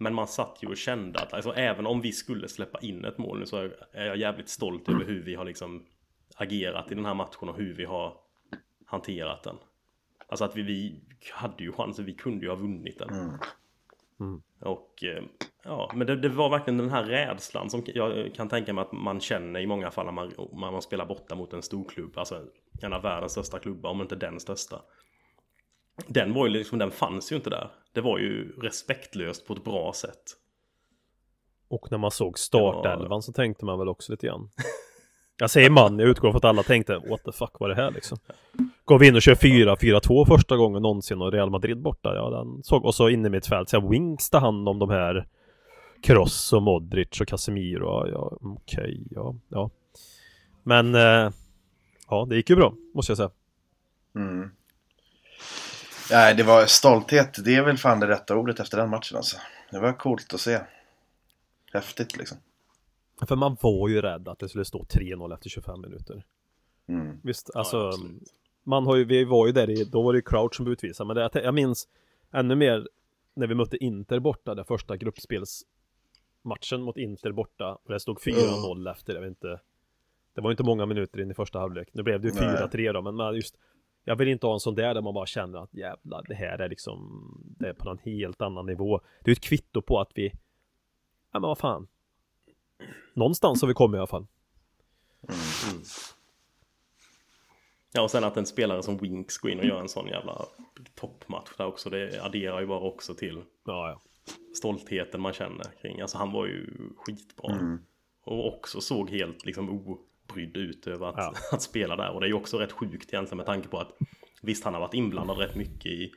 [0.01, 3.17] Men man satt ju och kände att alltså, även om vi skulle släppa in ett
[3.17, 5.85] mål nu så är jag jävligt stolt över hur vi har liksom
[6.35, 8.17] agerat i den här matchen och hur vi har
[8.85, 9.55] hanterat den.
[10.27, 13.09] Alltså att vi, vi hade ju chansen, vi kunde ju ha vunnit den.
[14.59, 15.23] Och eh,
[15.63, 18.91] ja, men det, det var verkligen den här rädslan som jag kan tänka mig att
[18.91, 22.17] man känner i många fall när man, när man spelar borta mot en stor klubb.
[22.17, 22.45] Alltså
[22.81, 24.81] en av världens största klubbar, om inte den största.
[26.07, 27.71] Den var ju liksom, den fanns ju inte där.
[27.93, 30.23] Det var ju respektlöst på ett bra sätt.
[31.67, 34.49] Och när man såg startelvan så tänkte man väl också lite grann.
[35.37, 37.91] Jag säger man, jag utgår från att alla tänkte what the fuck var det här
[37.91, 38.17] liksom.
[38.85, 42.63] Går vi in och kör 4-4-2 första gången någonsin och Real Madrid borta, ja den
[42.63, 45.27] såg, och så inne i mitt fält, så här, Wings tar hand om de här
[46.03, 49.69] Kroos och Modric och Casemiro, ja, ja okej, ja, ja.
[50.63, 51.31] Men, eh,
[52.09, 53.31] ja det gick ju bra, måste jag säga.
[54.15, 54.49] Mm.
[56.11, 57.45] Nej, det var stolthet.
[57.45, 59.37] Det är väl fan det rätta ordet efter den matchen alltså.
[59.71, 60.59] Det var coolt att se.
[61.73, 62.37] Häftigt liksom.
[63.27, 66.23] För man var ju rädd att det skulle stå 3-0 efter 25 minuter.
[66.87, 67.19] Mm.
[67.23, 67.97] Visst, alltså Ja.
[68.63, 70.73] Man har ju, vi var ju där i, då var det ju Crouch som blev
[70.73, 71.87] utvisad Men det, jag, jag minns
[72.31, 72.87] ännu mer
[73.33, 78.91] När vi mötte Inter borta, den första gruppspelsmatchen mot Inter borta Och det stod 4-0
[78.91, 79.59] efter, jag vet inte
[80.33, 82.67] Det var inte många minuter in i första halvlek Nu blev det ju Nej.
[82.71, 83.55] 4-3 då, men just
[84.09, 86.59] Jag vill inte ha en sån där där man bara känner att jävlar, det här
[86.59, 90.11] är liksom Det är på en helt annan nivå Det är ett kvitto på att
[90.15, 90.27] vi
[91.31, 91.87] Ja men vad fan
[93.13, 94.27] Någonstans har vi kommit i alla fall
[97.91, 100.45] Ja, och sen att en spelare som Winks går in och gör en sån jävla
[100.95, 101.89] toppmatch där också.
[101.89, 104.01] Det adderar ju bara också till Ja, ja
[104.55, 106.01] stoltheten man känner kring.
[106.01, 107.77] Alltså han var ju skitbra.
[108.23, 109.69] Och också såg helt liksom
[110.29, 111.33] obrydd ut över att, Ja.
[111.51, 112.09] att spela där.
[112.09, 113.91] Och det är ju också rätt sjukt egentligen med tanke på att
[114.41, 116.11] visst han har varit inblandad rätt mycket i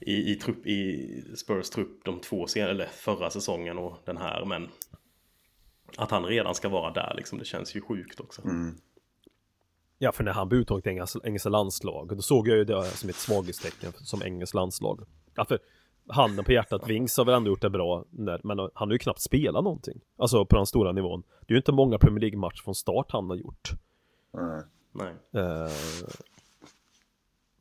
[0.00, 4.44] i, i, trupp, i Spurs trupp de två sen, eller förra säsongen och den här
[4.44, 4.68] men
[5.96, 8.42] att han redan ska vara där liksom det känns ju sjukt också.
[9.98, 12.84] Ja, för när han blev uttagen till engelska, engelska landslag, då såg jag ju det
[12.84, 15.06] som ett svaghetstecken som engelskt landslag.
[15.34, 15.58] Ja, för
[16.12, 18.98] handen på hjärtat, Wings har väl ändå gjort det bra, där, men han har ju
[18.98, 20.00] knappt spelat någonting.
[20.16, 21.22] Alltså på den stora nivån.
[21.40, 23.70] Det är ju inte många Premier League-matcher från start han har gjort.
[24.34, 24.62] Mm.
[24.92, 25.42] Nej.
[25.44, 25.70] Eh,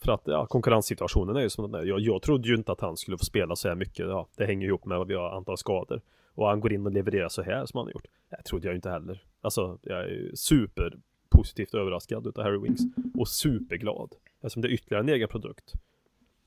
[0.01, 1.85] för att ja, konkurrenssituationen är ju som den är.
[1.85, 4.07] Jag, jag trodde ju inte att han skulle få spela så här mycket.
[4.07, 6.01] Ja, det hänger ihop med att vi har antal skador.
[6.33, 8.07] Och han går in och levererar så här som han har gjort.
[8.29, 9.23] Det trodde jag ju inte heller.
[9.41, 12.81] Alltså, jag är ju super positivt överraskad utav Harry Wings.
[13.19, 14.15] Och superglad.
[14.41, 15.73] Eftersom det är ytterligare en egen produkt.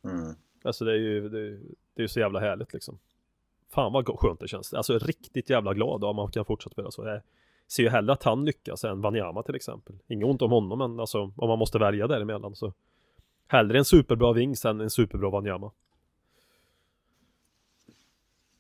[0.05, 0.35] Mm.
[0.65, 1.61] Alltså det är ju, det, är-
[1.95, 2.99] det är ju så jävla härligt liksom.
[3.71, 4.75] Fan vad skönt det känns.
[4.75, 7.07] Alltså riktigt jävla glad om man kan fortsätta spela så.
[7.07, 7.21] Jag
[7.69, 9.99] ser ju hellre att han lyckas än Wanyama till exempel.
[10.09, 12.73] Inget ont om honom men alltså om man måste välja däremellan så.
[13.47, 15.71] Hellre en superbra Wings än en superbra Wanyama.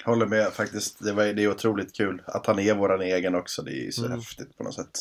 [0.04, 1.04] Håller med faktiskt.
[1.04, 2.22] Det, var, det är otroligt kul.
[2.26, 3.62] Att han är våran egen också.
[3.62, 4.18] Det är så Mm.
[4.18, 4.98] häftigt på något sätt.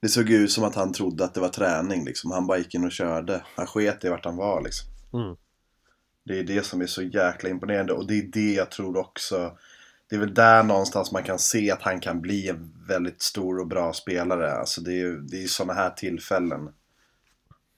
[0.00, 2.30] Det såg ut som att han trodde att det var träning liksom.
[2.30, 3.42] Han bara gick in och körde.
[3.56, 4.88] Han sket i vart han var liksom.
[5.12, 5.36] Mm.
[6.28, 7.92] Det är det som är så jäkla imponerande.
[7.92, 9.58] Och det är det jag tror också.
[10.10, 13.60] Det är väl där någonstans man kan se att han kan bli en väldigt stor
[13.60, 14.52] och bra spelare.
[14.52, 16.68] Alltså det är ju det är sådana här tillfällen.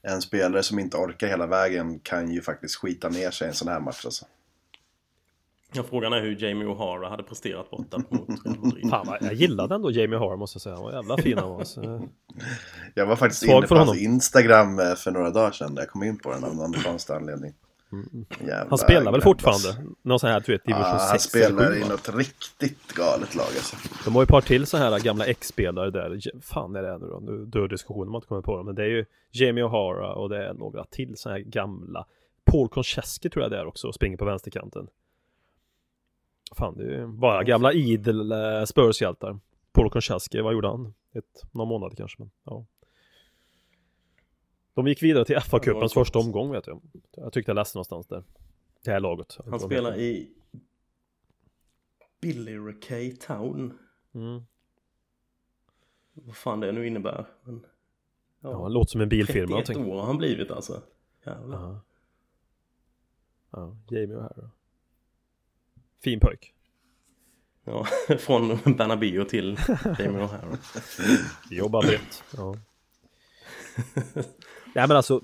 [0.01, 3.55] En spelare som inte orkar hela vägen kan ju faktiskt skita ner sig i en
[3.55, 4.25] sån här match alltså.
[5.73, 8.89] Ja, frågan är hur Jamie O'Hara hade presterat borta mot Real Madrid.
[8.89, 10.75] Fan vad, jag gillade ändå Jamie Har måste jag säga.
[10.75, 11.63] Han var jävla fin han var.
[11.63, 12.09] Så,
[12.93, 13.97] Jag var faktiskt Svag inne på hans.
[13.97, 15.75] Instagram eh, för några dagar sedan.
[15.75, 17.53] Där jag kom in på den av någon konstig anledning.
[18.39, 19.67] Jävla han spelar väl fortfarande?
[19.67, 19.83] alltså.
[20.01, 21.89] Någon sån här du vet division Ja, 6 han spelar i 7, va?
[21.89, 23.75] något riktigt galet lag alltså.
[24.05, 26.19] De har ju ett par till så här gamla ex-spelare där.
[26.41, 27.19] Fan är det nu då?
[27.19, 28.65] Nu dör diskussionen om man inte kommer på dem.
[28.65, 32.05] Men det är ju Jamie O'Hara och det är några till så här gamla.
[32.45, 34.87] Paul Konchesky tror jag det är också och springer på vänsterkanten.
[36.57, 39.39] Fan det är ju bara gamla idel eh, Spurs-hjältar.
[39.71, 40.93] Paul Konchesky, vad gjorde han?
[41.13, 42.65] Ett, någon månad kanske men ja.
[44.73, 46.81] De gick vidare till Ja, FA-cupens var första omgång vet jag.
[47.15, 48.23] Jag tyckte jag läste någonstans där.
[48.83, 49.37] Det här laget.
[49.49, 50.29] Han spelar i
[52.21, 53.77] Billericay Town.
[54.13, 54.41] Mm.
[56.13, 57.25] Vad fan det nu innebär.
[57.43, 57.65] Men,
[58.43, 59.47] Ja, han låter som en bilfirma.
[59.47, 59.93] 31 någonting.
[59.93, 60.81] år har han blivit alltså.
[61.25, 61.59] Jävlar.
[61.61, 61.81] Ja.
[63.51, 64.49] Ja, Jamie O'Hara.
[66.03, 66.53] Fin pojk.
[67.63, 67.85] Ja,
[68.19, 69.51] från Bernabéu till
[69.99, 70.57] Jamie O'Hara.
[71.49, 72.23] Jobbar brett.
[72.37, 72.55] Ja.
[74.75, 75.21] Nej men alltså,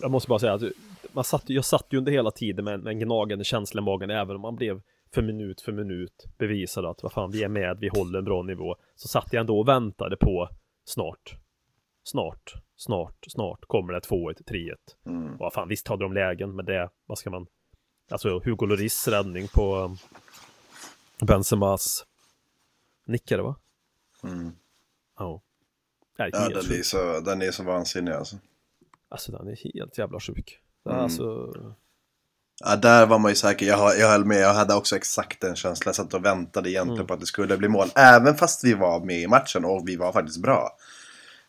[0.00, 0.62] jag måste bara säga att
[1.12, 4.10] man satt, jag satt ju under hela tiden med, med en gnagande känsla i magen
[4.10, 4.80] även om man blev
[5.14, 8.42] för minut för minut bevisad att vad fan vi är med, vi håller en bra
[8.42, 8.76] nivå.
[8.96, 10.48] Så satt jag ändå och väntade på
[10.84, 11.36] snart,
[12.04, 14.74] snart, snart, snart kommer det 2-1, 3-1.
[15.06, 15.32] Mm.
[15.32, 17.46] Och vad fan visst hade de lägen men det, vad ska man,
[18.10, 19.96] alltså Hugo Lloris räddning på um,
[21.26, 22.04] Benzemas
[23.06, 23.56] nickade va?
[24.22, 24.52] Mm.
[25.18, 25.42] Ja.
[26.18, 28.36] Nej, Ja, den är, så, den är så vansinnig alltså.
[29.14, 30.58] Alltså den är helt jävla sjuk.
[30.90, 31.00] Mm.
[31.00, 31.52] Alltså,
[32.64, 33.66] Ja, där var man ju säker.
[33.66, 34.40] Jag, jag höll med.
[34.40, 35.88] Jag hade också exakt den känslan.
[35.88, 37.06] Jag satt och väntade egentligen Mm.
[37.06, 37.88] på att det skulle bli mål.
[37.94, 40.76] Även fast vi var med i matchen och vi var faktiskt bra.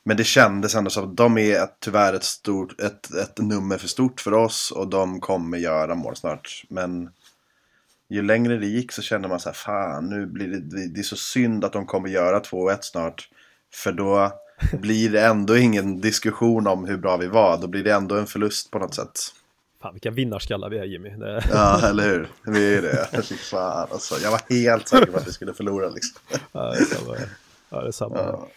[0.04, 3.78] Men det kändes ändå som att de är ett, tyvärr ett, stort, ett, ett nummer
[3.78, 4.72] för stort för oss.
[4.72, 6.64] Och de kommer göra mål snart.
[6.70, 7.10] Men
[8.10, 9.54] ju längre det gick så kände man så här.
[9.54, 13.30] Fan, nu blir det, det är så synd att de kommer göra 2-1 snart.
[13.74, 14.32] För då
[14.72, 17.58] blir det ändå ingen diskussion om hur bra vi var.
[17.58, 19.20] Då blir det ändå en förlust på något sätt.
[19.82, 21.10] fan vilka vinnarskallar vi är Jimmy.
[21.10, 22.28] Det, Ja, eller hur?
[22.46, 23.22] Vi är det.
[23.24, 24.16] Fy fan alltså.
[24.24, 26.22] Jag var helt säker på att vi skulle förlora liksom.
[26.52, 27.16] ja, det är samma.
[27.70, 28.18] Ja, det är samma.
[28.18, 28.48] Ja.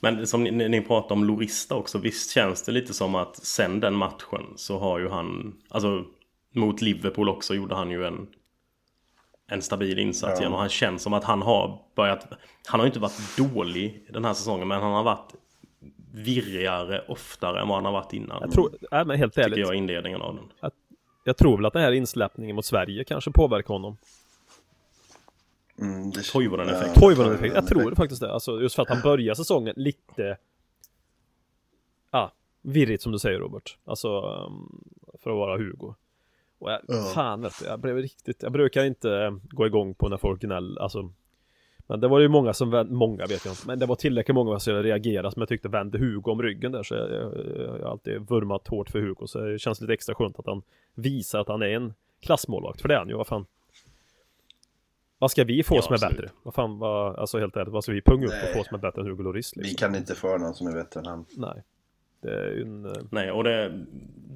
[0.00, 3.80] Men som ni, ni pratar om Lorista också, visst känns det lite som att sen
[3.80, 6.04] den matchen så har ju han, alltså
[6.54, 8.26] mot Liverpool också gjorde han ju en
[9.50, 10.40] en stabil insats Ja.
[10.40, 12.26] igen och han känns som att han har börjat,
[12.66, 15.34] han har inte varit dålig den här säsongen men han har varit
[16.14, 18.38] virrigare oftare än vad han har varit innan.
[18.40, 19.58] Jag tror, nej, men helt tycker ärligt.
[19.58, 20.70] jag inledningen av den.
[21.24, 23.96] Jag tror väl att den här insläppningen mot Sverige kanske påverkar honom.
[25.78, 26.22] Mm, det...
[26.22, 27.00] Toivonen-effekt.
[27.00, 27.54] Toivonen-effekt.
[27.54, 28.32] Jag tror faktiskt det.
[28.32, 30.36] Alltså just för att han börjar säsongen lite...
[32.10, 32.32] Ja,
[32.62, 33.78] virrigt som du säger Robert.
[33.84, 34.84] Alltså, um,
[35.22, 35.94] för att vara Hugo.
[36.60, 37.10] Och jag, Ja.
[37.14, 38.42] fan vet du, jag blev riktigt...
[38.42, 41.12] Jag brukar inte gå igång på när folk gnäller, alltså...
[41.86, 44.58] Men det var ju många som, många vet jag inte, men det var tillräckligt många
[44.58, 47.90] som reagerade som jag tyckte vände Hugo om ryggen där så jag, jag, jag har
[47.90, 50.62] alltid vurmat hårt för Hugo så det känns lite extra skönt att han
[50.94, 53.46] visar att han är en klassmålvakt, för det är han ju, vad fan
[55.18, 56.16] Vad ska vi få Ja, som är absolut.
[56.16, 56.30] bättre?
[56.42, 58.78] Vad fan, vad, alltså helt ärligt, vad ska vi punga upp och få som är
[58.80, 59.76] bättre än Hugo Lloris Vi liksom?
[59.76, 61.24] kan inte få någon som är bättre än han.
[61.36, 61.62] Nej
[62.22, 63.08] Det är en...
[63.10, 63.84] Nej, och det,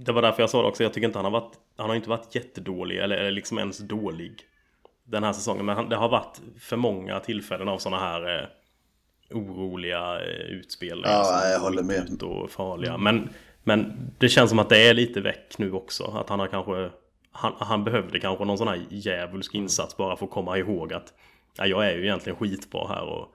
[0.04, 0.82] det var därför jag sa det också.
[0.82, 3.78] Jag tycker inte han har varit, han har inte varit jättedålig eller, eller liksom ens
[3.78, 4.42] dålig
[5.04, 5.66] den här säsongen.
[5.66, 8.46] Men han, det har varit för många tillfällen av sådana här eh,
[9.30, 11.02] oroliga eh, utspel.
[11.04, 12.22] Ja, som jag håller med.
[12.22, 12.98] Och farliga.
[12.98, 13.28] Men,
[13.64, 16.04] men det känns som att det är lite väck nu också.
[16.04, 16.90] Att han har kanske,
[17.32, 21.14] han, han behövde kanske någon sån här djävulsk insats bara för att komma ihåg att
[21.56, 23.02] ja, jag är ju egentligen skitbra här.
[23.02, 23.33] Och,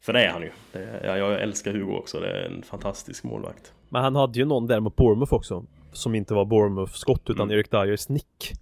[0.00, 0.50] för det är han ju.
[0.72, 2.20] Det, ja, jag älskar Hugo också.
[2.20, 3.72] Det är en fantastisk målvakt.
[3.88, 7.56] Men han hade ju någon där mot Bournemouth också Som inte var Bournemouth-skott utan Mm.
[7.58, 8.52] Erik Dyers nick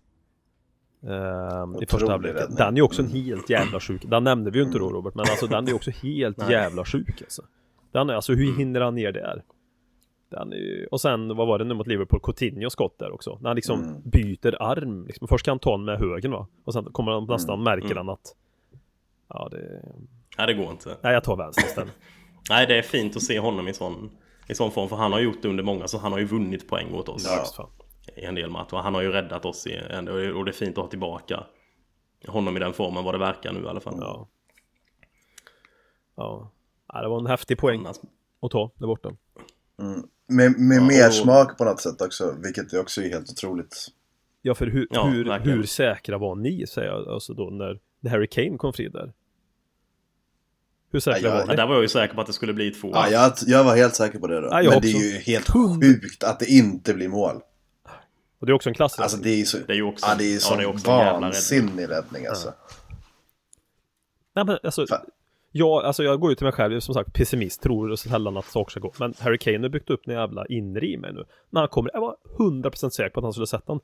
[1.02, 2.36] Ehm, I första halvlek.
[2.48, 5.14] Den är ju också en helt jävla sjuk Den nämnde vi ju inte då Robert
[5.14, 7.42] Men alltså den är ju också helt jävla sjuk alltså
[7.92, 9.42] Den är, alltså hur hinner han ner där?
[10.30, 12.20] Den är och sen vad var det nu mot Liverpool?
[12.20, 13.94] Coutinho skott där också När han liksom Mm.
[14.04, 15.28] byter arm liksom.
[15.28, 16.46] Först kan han ta den med högen va?
[16.64, 17.96] Och sen kommer han nästan märker Mm.
[17.96, 18.34] han att
[19.28, 19.82] Ja det
[20.38, 20.96] Nej, det går inte.
[21.02, 21.92] Nej jag tar vänster istället
[22.50, 24.10] Nej, det är fint att se honom i sån,
[24.48, 24.88] i sån form.
[24.88, 27.26] För han har gjort det under många, så han har ju vunnit poäng åt oss.
[27.58, 27.70] Ja.
[28.16, 28.76] I en del matcher.
[28.76, 31.44] Han har ju räddat oss i en, och det är fint att ha tillbaka
[32.28, 33.94] honom i den formen, vad det verkar nu i alla fall.
[34.00, 34.28] Ja
[36.16, 36.52] Ja
[37.02, 37.96] det var en häftig poäng Annars,
[38.42, 39.08] att ta där borta
[40.28, 42.34] Med, med Ja, mer och- smak på något sätt också.
[42.42, 43.86] Vilket är också är helt otroligt.
[44.42, 48.10] Ja för hur, Ja, hur, hur säkra var ni säger jag alltså då när när
[48.10, 49.12] Harry Kane kom fri där?
[50.90, 51.56] Hur säkra Ja, var ja, ni?
[51.56, 52.90] där var jag ju säker på att det skulle bli två.
[52.94, 54.46] Ja, jag, jag var helt säker på det då.
[54.50, 57.36] Ja, jag Men det är ju helt sjukt att det inte blir mål.
[58.40, 59.02] Och det är också en klassiker.
[59.02, 60.56] Alltså det är ju så, Det är ju också- ja, det är ju ja, så
[60.56, 62.52] det är också vansinnig räddning alltså.
[64.34, 65.06] Nej men alltså, Fan.
[65.52, 68.44] jag, alltså jag går ju till mig själv, som sagt pessimist, tror så sällan att
[68.46, 68.92] saker ska gå.
[68.98, 71.24] Men Harry Kane har byggt upp en jävla inre i mig nu.
[71.50, 73.80] När han kommer, jag var 100% säker på att han skulle sätta den.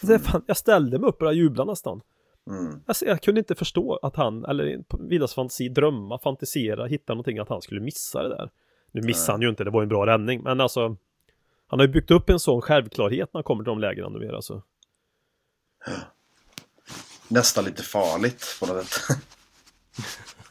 [0.00, 2.00] Så det, fan, jag ställde mig upp och började jubla nästan.
[2.50, 2.80] Mm.
[2.86, 7.38] Alltså, jag kunde inte förstå att han, eller på Villas fantasi, drömma, fantisera, hitta någonting
[7.38, 8.50] att han skulle missa det där.
[8.92, 10.96] Nu missade han ju inte, det var ju en bra räddning, men alltså
[11.66, 14.36] Han har ju byggt upp en sån självklarhet när han kommer till de lägena numera
[14.36, 14.62] alltså.
[17.28, 19.18] Nästan lite farligt på något sätt.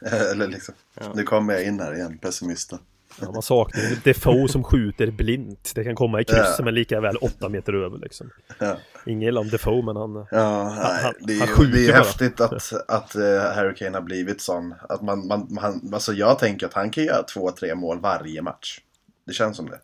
[0.32, 0.74] Eller liksom,
[1.14, 2.78] nu kommer jag in här igen, pessimisten.
[3.20, 5.72] Ja, man saknar ju Defoe som skjuter blint.
[5.74, 6.64] Det kan komma i krysset Ja.
[6.64, 8.30] men lika väl åtta meter över liksom.
[8.60, 8.76] Ja.
[9.06, 10.14] Ingen illa om Defoe men han...
[10.30, 11.98] Ja, nej, han- det är, han ju- skjuter det är bara.
[11.98, 13.22] häftigt att, att uh,
[13.54, 14.74] Harry Kane har blivit sån.
[14.88, 18.42] Att man, man, man, alltså jag tänker att han kan göra två, tre mål varje
[18.42, 18.80] match.
[19.26, 19.78] Det känns som det.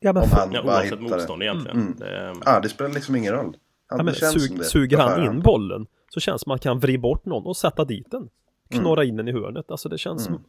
[0.00, 1.10] Ja men, Om han Ja, bara oavsett hittar det.
[1.16, 1.94] motstånd egentligen.
[1.98, 3.56] Det, Ja, det spelar liksom ingen roll.
[3.86, 4.64] Han, ja, men det känns som sug, det.
[4.64, 7.56] suger han in bollen så känns det som att man kan vrida bort någon och
[7.56, 8.28] sätta dit den.
[8.70, 9.70] Knorra in den i hörnet.
[9.70, 10.44] Alltså det känns som...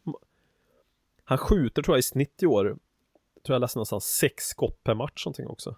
[1.23, 2.63] Han skjuter tror jag i snitt i år.
[3.45, 5.75] Tror jag läste någonstans sex skott per match någonting också.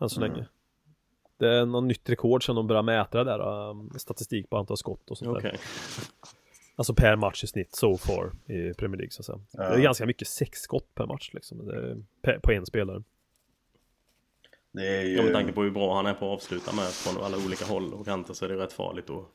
[0.00, 0.46] Än så länge.
[1.36, 3.68] Det är något nytt rekord sen de började mäta det där.
[3.70, 5.48] um, statistik på antal skott och sånt där.
[5.50, 5.60] Okej.
[6.76, 9.40] Alltså per match i snitt so far i Premier League så att säga.
[9.52, 9.82] Det är Ja.
[9.82, 11.58] ganska mycket sex skott per match liksom.
[12.42, 13.02] På en spelare.
[14.72, 15.16] Det är ju...
[15.16, 17.64] Ja, med tanke på hur bra han är på att avsluta med från alla olika
[17.64, 19.26] håll och kanter så är det rätt farligt då.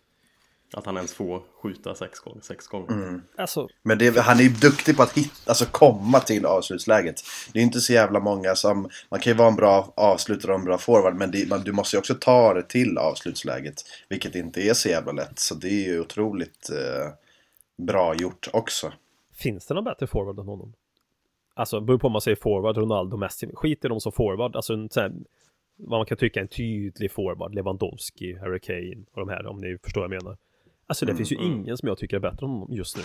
[0.74, 2.42] Att han ens får skjuta sex gånger.
[2.42, 2.92] Sex gånger.
[2.92, 3.22] Mm.
[3.38, 7.16] Alltså, Men det, han är ju duktig på att hitta, alltså komma till avslutsläget.
[7.54, 8.90] Det är inte så jävla många som...
[9.10, 11.72] Man kan ju vara en bra avslutare och en bra forward men det, man, du
[11.72, 13.76] måste ju också ta det till avslutsläget.
[14.10, 15.40] Vilket inte är så jävla lätt.
[15.40, 17.14] Så det är ju otroligt eh,
[17.78, 18.94] bra gjort också.
[19.34, 20.74] finns det någon bättre forward än honom?
[21.54, 23.50] Alltså, beror på om man säger forward, Ronaldo, Messi.
[23.54, 24.56] Skit i dem som forward.
[24.56, 25.12] Alltså, en sån här,
[25.76, 27.56] vad man kan tycka är en tydlig forward.
[27.56, 30.38] Lewandowski, Harry Kane och de här, om ni förstår vad jag menar.
[30.88, 33.04] Alltså, det finns ju ingen som jag tycker är bättre än honom just nu.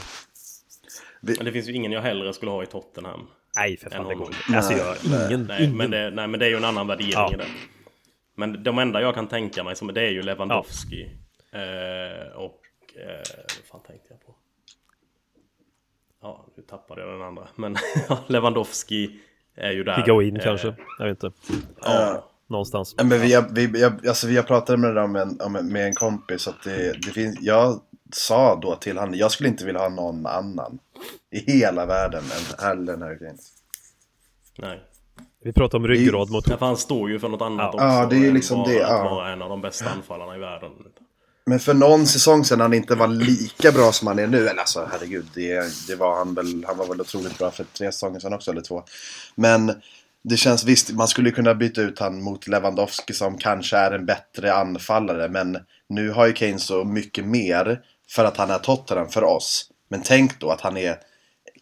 [1.21, 3.27] Men det finns ju ingen jag hellre skulle ha i Tottenham.
[3.57, 4.57] Nej, för fan, det går inte.
[4.57, 4.97] Alltså, jag,
[5.29, 5.77] ingen, Nej, ingen.
[5.77, 7.31] men det, nej men det är ju en annan värdering Ja.
[7.35, 7.47] i det.
[8.37, 11.03] Men de enda jag kan tänka mig som det är ju Lewandowski.
[11.53, 12.61] Eh, och...
[12.97, 13.23] Eh,
[13.59, 14.35] vad fan tänkte jag på?
[16.23, 17.49] Ja, nu tappade jag den andra.
[17.57, 17.77] Men
[18.27, 19.21] Lewandowski
[19.55, 19.97] är ju där.
[19.97, 21.39] Higuain Eh, kanske, jag vet inte.
[21.83, 22.31] Ja.
[22.51, 22.95] Någonstans.
[22.99, 25.23] Ja, Men vi, har- vi, jag, alltså vi har pratat med det där med
[25.57, 26.49] en, med en kompis.
[26.49, 27.81] Att det, det finns, jag
[28.13, 30.79] sa då till han, jag skulle inte vilja ha någon annan
[31.33, 32.65] i hela världen än
[33.03, 33.35] Harry Kane.
[34.59, 34.81] Nej.
[35.45, 36.49] Vi pratar om ryggrad mot...
[36.49, 37.69] Ja, för han står ju för något annat Ja.
[37.75, 37.85] också.
[37.87, 39.03] Ja, det är liksom bara det, ja.
[39.11, 40.71] vara en av de bästa anfallarna i världen.
[41.47, 44.49] Men för någon säsong sedan han inte var lika bra som han är nu.
[44.49, 46.65] Eller alltså herregud, det, det var han väl.
[46.67, 48.83] Han var väl otroligt bra för tre säsonger sedan också, eller två.
[49.35, 49.73] Men
[50.23, 54.07] det känns visst, man skulle kunna byta ut han mot Lewandowski som kanske är en
[54.07, 55.29] bättre anfallare.
[55.29, 57.81] Men nu har ju Kane så mycket mer
[58.11, 59.71] för att han är Tottenham för oss.
[59.89, 60.97] Men tänk då att han är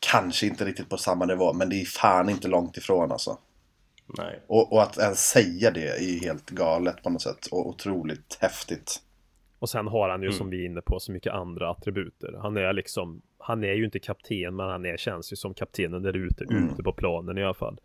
[0.00, 3.38] kanske inte riktigt på samma nivå, men det är fan inte långt ifrån alltså.
[4.18, 4.42] Nej.
[4.46, 8.38] Och, och att ens säga det är ju helt galet på något sätt och otroligt
[8.40, 8.96] häftigt.
[9.58, 10.38] Och sen har han ju Mm.
[10.38, 12.38] som vi är inne på så mycket andra attributer.
[12.42, 16.02] Han är liksom, han är ju inte kapten men han är, känns ju som kaptenen
[16.02, 16.70] där ute, Mm.
[16.70, 17.80] ute på planen i alla fall.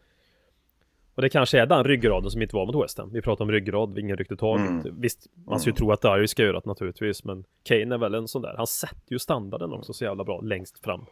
[1.15, 3.09] Och det kanske är den ryggraden som inte var mot West Ham.
[3.13, 4.69] Vi pratar om ryggrad, ingen rykte taget.
[4.69, 5.01] Mm.
[5.01, 8.13] Visst, man ska ju tro att Darius ska göra det naturligtvis, men Kane är väl
[8.13, 8.53] en sån där.
[8.57, 11.05] Han sätter ju standarden också så jävla bra längst fram.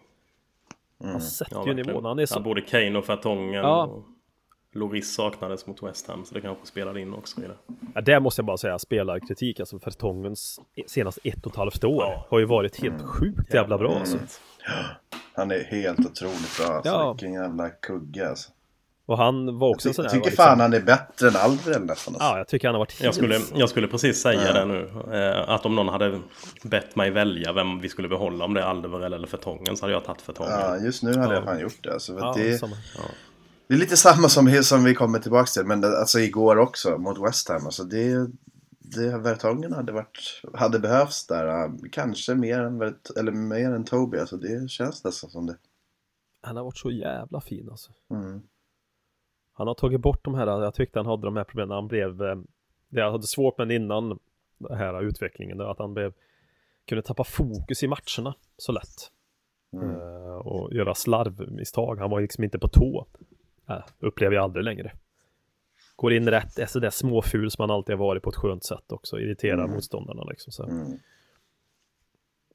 [0.99, 1.11] Mm.
[1.11, 2.05] Han sätter Ja, ju nivån.
[2.05, 2.39] Han är så...
[2.39, 3.53] Ja, både Kane och Fertongen.
[3.53, 3.83] Ja.
[3.85, 4.03] Och
[4.73, 7.55] Loris saknades mot West Ham, så det kanske spelade in också i det.
[7.95, 9.59] Ja, där måste jag bara säga spelarkritik.
[9.59, 12.25] Alltså Fertongens senaste ett och ett halvt år Ja.
[12.29, 14.17] har ju varit helt sjukt jävla bra alltså.
[15.33, 16.67] Han är helt otroligt bra.
[16.75, 16.91] Alltså.
[16.91, 17.13] Ja.
[17.13, 18.51] Vilken jävla kugge alltså.
[19.11, 20.17] Och han var också en sån Jag där...
[20.17, 21.89] tycker var liksom- fan han är bättre än Alvarez nästan.
[21.89, 22.13] Alltså.
[22.19, 23.03] Ja, jag tycker han har varit helt...
[23.03, 24.89] Jag skulle, jag skulle precis säga det nu.
[25.13, 26.19] Eh, att om någon hade
[26.63, 29.93] bett mig välja vem vi skulle behålla, om det är Alderweireld eller Fertongen, så hade
[29.93, 30.51] jag tagit Fertongen.
[30.59, 31.33] Ja, just nu hade Ja.
[31.33, 31.93] jag fan gjort det.
[31.93, 32.75] Alltså, för Ja, det, samma.
[33.67, 35.65] det är lite samma som, som vi kommer tillbaka till.
[35.65, 37.65] Men det, alltså igår också mot West Ham.
[37.65, 38.27] Alltså, det,
[38.79, 41.71] det, Vertongen hade, varit, hade behövts där.
[41.91, 42.81] Kanske mer än,
[43.19, 44.17] eller mer än Toby.
[44.17, 45.55] Alltså, det känns nästan som det.
[46.43, 47.91] Han har varit så jävla fin alltså.
[48.11, 48.41] Mm.
[49.61, 52.21] Han har tagit bort de här, jag tyckte han hade de här problemen, han blev,
[52.21, 52.35] eh,
[52.89, 54.19] det jag hade svårt med innan
[54.57, 56.13] den här utvecklingen, det var att han blev,
[56.87, 59.11] kunde tappa fokus i matcherna så lätt.
[59.73, 63.07] Eh, och göra slarvmisstag, han var liksom inte på tå.
[63.69, 64.91] Äh, upplever jag aldrig längre.
[65.95, 68.91] Går in rätt, är sådär småful som han alltid har varit på ett skönt sätt
[68.91, 70.51] också, irriterar motståndarna liksom.
[70.51, 70.63] Så.
[70.63, 70.91] Mm.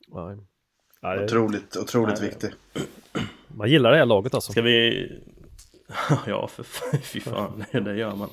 [0.09, 0.37] Nej.
[1.01, 2.29] Nej, Otroligt, otroligt Nej.
[2.29, 2.51] viktig.
[3.49, 4.53] man gillar det här laget alltså.
[4.53, 5.09] Ska vi...
[6.27, 6.63] ja, för
[6.99, 8.31] fy fan, det, det gör man.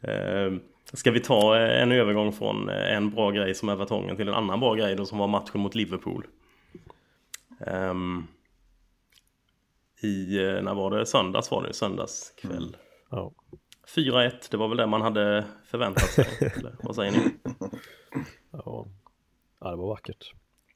[0.00, 0.60] Eh,
[0.92, 4.34] ska vi ta eh, en övergång från eh, en bra grej som Evertongen till en
[4.34, 6.26] annan bra grej då som var matchen mot Liverpool?
[7.66, 8.26] Um,
[10.02, 11.06] I, när var det?
[11.06, 12.56] Söndags var det, söndagskväll.
[12.56, 12.74] Mm.
[13.10, 13.32] Ja.
[13.96, 16.26] 4-1, det var väl det man hade förväntat sig.
[16.56, 17.18] eller, vad säger ni?
[18.52, 18.86] Ja.
[19.60, 20.32] ja, det var vackert.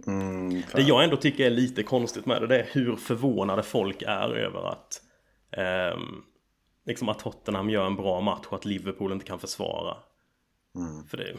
[0.07, 4.03] Mm, det jag ändå tycker är lite konstigt med det, det är hur förvånade folk
[4.03, 5.03] är över att
[5.57, 6.25] um,
[6.87, 9.97] liksom att Tottenham gör en bra match och att Liverpool inte kan försvara.
[10.75, 11.07] Mm.
[11.07, 11.37] För det...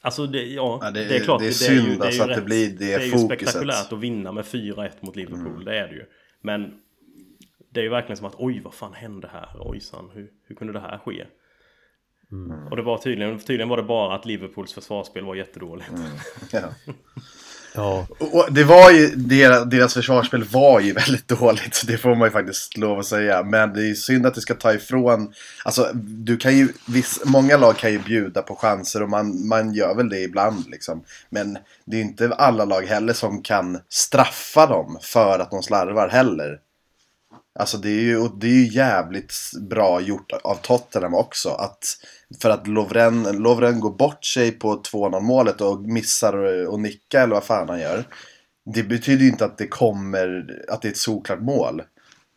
[0.00, 1.40] Alltså det, ja, ja det, det, är klart.
[1.40, 3.18] Det är synd det är ju, alltså att rätt, det blir det, det är ju
[3.18, 5.64] spektakulärt att vinna med 4-1 mot Liverpool, mm.
[5.64, 6.06] det är det ju.
[6.40, 6.80] Men
[7.70, 9.48] det är ju verkligen som att oj vad fan hände här?
[9.60, 11.26] Ojsan, hur, hur kunde det här ske?
[12.32, 12.66] Mm.
[12.66, 15.90] Och det var tydligen, tydligen var det bara att Liverpools försvarsspel var jättedåligt.
[15.90, 16.02] Mm.
[16.52, 16.68] Ja.
[17.78, 18.06] Ja.
[18.18, 21.82] Och det var ju, deras, deras försvarsspel var ju väldigt dåligt.
[21.86, 23.42] Det får man ju faktiskt lov att säga.
[23.42, 25.32] Men det är synd att det ska ta ifrån.
[25.64, 29.74] Alltså, du kan ju, viss, många lag kan ju bjuda på chanser och man, man
[29.74, 31.04] gör väl det ibland liksom.
[31.30, 36.08] Men det är inte alla lag heller som kan straffa dem för att de slarvar
[36.08, 36.58] heller.
[37.58, 41.48] Alltså det är ju, det är ju jävligt bra gjort av Tottenham också.
[41.48, 41.84] Att,
[42.42, 47.34] för att Lovren, Lovren går bort sig på 2-0 målet och missar och nicka eller
[47.34, 48.04] vad fan han gör.
[48.74, 51.82] Det betyder ju inte att det kommer, att det är ett solklart mål.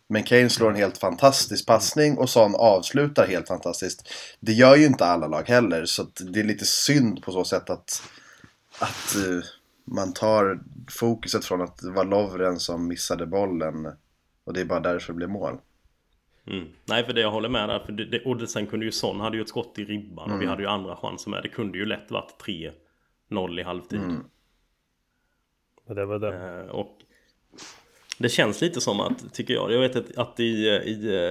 [0.09, 4.09] Men Kane slår en helt fantastisk passning och Son avslutar helt fantastiskt.
[4.39, 7.69] Det gör ju inte alla lag heller så det är lite synd på så sätt
[7.69, 8.03] att,
[8.79, 9.43] att uh,
[9.85, 10.59] man tar
[10.89, 13.87] fokuset från att det var Lovren som missade bollen
[14.51, 15.57] och det är bara därför det blir mål.
[16.47, 16.67] Mm.
[16.85, 17.79] Nej för det jag håller med där.
[17.79, 20.35] För det, det, och sen kunde ju Son hade ju ett skott i ribban mm.
[20.35, 20.49] och vi mm.
[20.49, 21.43] hade ju andra chanser med.
[21.43, 22.45] Det kunde ju lätt varit
[23.29, 23.99] 3-0 i halvtid.
[23.99, 24.23] Mm.
[25.87, 26.61] Det var det.
[26.61, 26.97] Eh, och
[28.17, 31.25] det känns lite som att, tycker jag, jag vet att, att i, i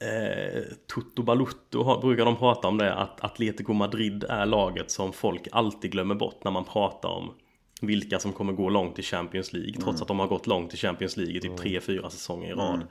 [0.00, 5.48] eh, Toto Balutto brukar de prata om det att Atletico Madrid är laget som folk
[5.52, 7.34] alltid glömmer bort när man pratar om
[7.80, 10.02] vilka som kommer gå långt i Champions League trots mm.
[10.02, 12.10] att de har gått långt i Champions League i typ 3-4 mm.
[12.10, 12.74] säsonger i rad.
[12.74, 12.86] Mm.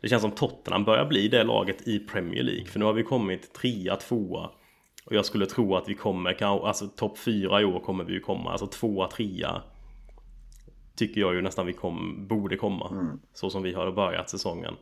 [0.00, 3.02] Det känns som Tottenham börjar bli det laget i Premier League för nu har vi
[3.02, 4.50] kommit trea, tvåa
[5.04, 8.20] och jag skulle tro att vi kommer, alltså topp fyra i år kommer vi ju
[8.20, 9.62] komma, alltså tvåa, trea
[10.96, 13.20] Tycker jag ju nästan vi kom, borde komma mm.
[13.32, 14.74] Så som vi har börjat säsongen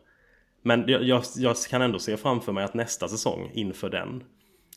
[0.62, 4.24] Men jag, jag, jag kan ändå se framför mig att nästa säsong inför den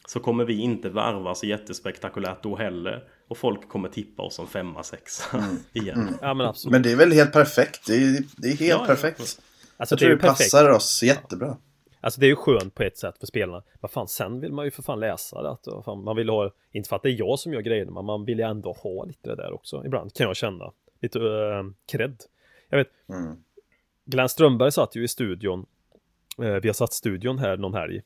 [0.08, 4.48] Så kommer vi inte värva så jättespektakulärt då heller och folk kommer tippa oss som
[4.48, 5.56] femma, sexa mm.
[5.74, 6.02] igen.
[6.02, 6.14] Mm.
[6.22, 6.72] Ja, men, absolut.
[6.72, 7.88] men det är väl helt perfekt.
[7.88, 9.20] Det är, det är helt ja, perfekt.
[9.20, 11.58] Alltså, jag tror det, det passar oss jättebra.
[12.02, 13.64] Alltså det är ju skönt på ett sätt för spelarna.
[13.80, 15.50] Vad fan, sen vill man ju för fan läsa det.
[15.50, 18.06] Att, fan, man vill ha, inte för att det är jag som gör grejerna, men
[18.06, 19.86] man vill ju ändå ha lite det där också.
[19.86, 20.72] Ibland kan jag känna.
[21.02, 22.24] Lite uh, cred.
[22.70, 23.44] Jag vet, mm.
[24.06, 25.66] Glenn Strömberg satt ju i studion.
[26.42, 28.02] Uh, vi har satt studion här någon helg.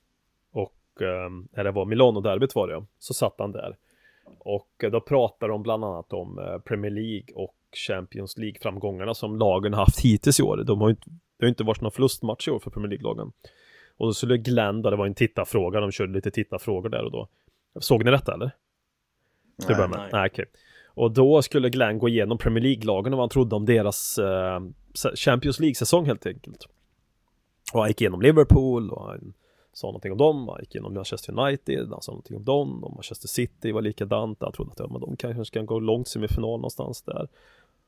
[1.01, 3.77] Uh, när det var Milano-derbyt var det, så satt han där.
[4.39, 7.55] Och då pratar de bland annat om eh, Premier League och
[7.87, 10.57] Champions League-framgångarna som lagen haft hittills i år.
[10.57, 13.31] De har inte, det har inte varit någon förlustmatch i år för Premier League-lagen.
[13.97, 17.11] Och då skulle Glenn, då, det var en tittarfråga, de körde lite tittarfrågor där och
[17.11, 17.27] då.
[17.79, 18.51] Såg ni detta eller?
[19.67, 20.09] Nej, nej.
[20.11, 20.29] nej.
[20.29, 20.45] Okay.
[20.85, 24.59] Och då skulle Glenn gå igenom Premier League-lagen och vad han trodde om deras eh,
[25.15, 26.67] Champions League-säsong helt enkelt.
[27.73, 29.33] Och han gick igenom Liverpool och han
[29.73, 32.93] sa någonting om dem, han gick igenom Manchester United, han sa någonting om dem, och
[32.93, 36.59] Manchester City var likadant, han trodde att ja, men de kanske kan gå långt semifinal
[36.59, 37.27] någonstans där.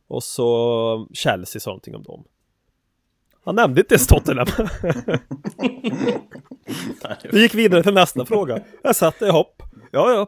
[0.07, 2.23] Och så Chelsea sa någonting om dem.
[3.43, 4.47] Han nämnde inte ens Tottenham.
[7.31, 8.61] Vi gick vidare till nästa fråga.
[8.84, 9.63] Jag satt i hopp.
[9.91, 10.27] Ja, ja,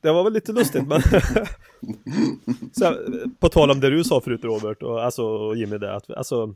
[0.00, 1.02] det var väl lite lustigt, men
[2.72, 2.96] så,
[3.40, 6.54] på tal om det du sa förut Robert och alltså Jimmy där, att alltså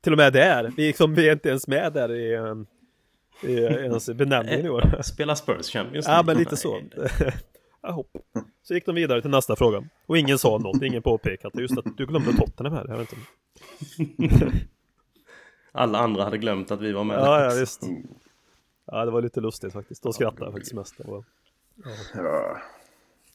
[0.00, 2.36] till och med där, vi, liksom, vi är inte ens med där i
[3.42, 5.02] i ens benämningen i år.
[5.02, 6.18] Spela Spurs Champions League.
[6.18, 6.80] Ja, men lite så.
[7.82, 8.10] Hopp.
[8.62, 9.84] Så gick de vidare till nästa fråga.
[10.06, 12.86] Och ingen sa något, ingen påpekade just att du glömde Tottenham här.
[12.88, 14.52] Jag vet inte.
[15.72, 17.18] Alla andra hade glömt att vi var med.
[17.18, 17.82] Ja, ja visst.
[18.86, 20.02] Ja, det var lite lustigt faktiskt.
[20.02, 20.94] Då skrattade jag faktiskt mest.
[20.98, 21.24] Ja.
[22.14, 22.58] ja.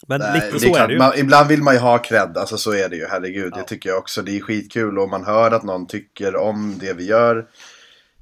[0.08, 1.00] Men Nej, lite så är, är det ju.
[1.00, 3.54] Man, ibland vill man ju ha cred, alltså så är det ju, herregud.
[3.56, 3.58] Ja.
[3.58, 4.22] Det tycker jag också.
[4.22, 7.48] Det är skitkul och man hör att någon tycker om det vi gör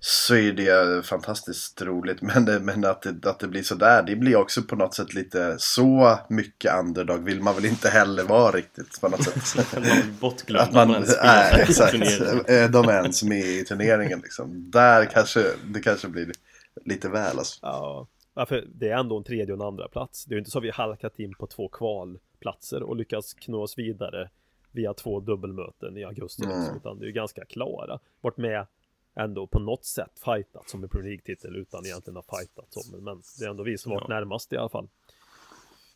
[0.04, 2.22] så är det fantastiskt roligt.
[2.22, 5.56] Men, men att, det, att det blir sådär, det blir också på något sätt lite
[5.58, 9.78] så mycket underdog vill man väl inte heller vara riktigt på något sätt.
[10.20, 11.94] Bortglömd att man, man nej, exakt.
[12.72, 14.72] De är ens med i turneringen liksom.
[14.72, 16.32] Där kanske det kanske blir
[16.86, 17.60] lite väl alltså.
[17.62, 18.08] Ja.
[18.48, 20.26] för det är ändå en tredje och en andra plats.
[20.26, 23.62] Det är ju inte så att vi halkat in på två kvalplatser och lyckats knå
[23.62, 24.30] oss vidare
[24.72, 26.44] via två dubbelmöten i augusti.
[26.44, 26.76] Mm.
[26.78, 28.00] Utan det är ju ganska klara.
[28.22, 28.66] Vart med
[29.16, 33.22] ändå på något sätt fightat som en Premier League-titel utan egentligen ha fightat som Men
[33.40, 34.16] det är ändå vi som varit Ja.
[34.16, 34.88] närmast i alla fall.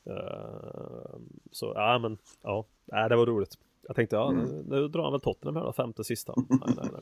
[0.06, 1.20] Eh,
[1.52, 3.58] så ja, men ja, nej, det var roligt.
[3.88, 6.34] Jag tänkte, ja, nu, nu drar han väl Tottenham här då, femte sista.
[6.50, 7.02] Nej, nej, nej.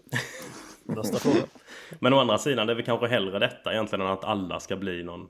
[0.98, 1.46] Nästa fråga.
[2.00, 4.76] Men å andra sidan, det är väl kanske hellre detta egentligen än att alla ska
[4.76, 5.30] bli någon...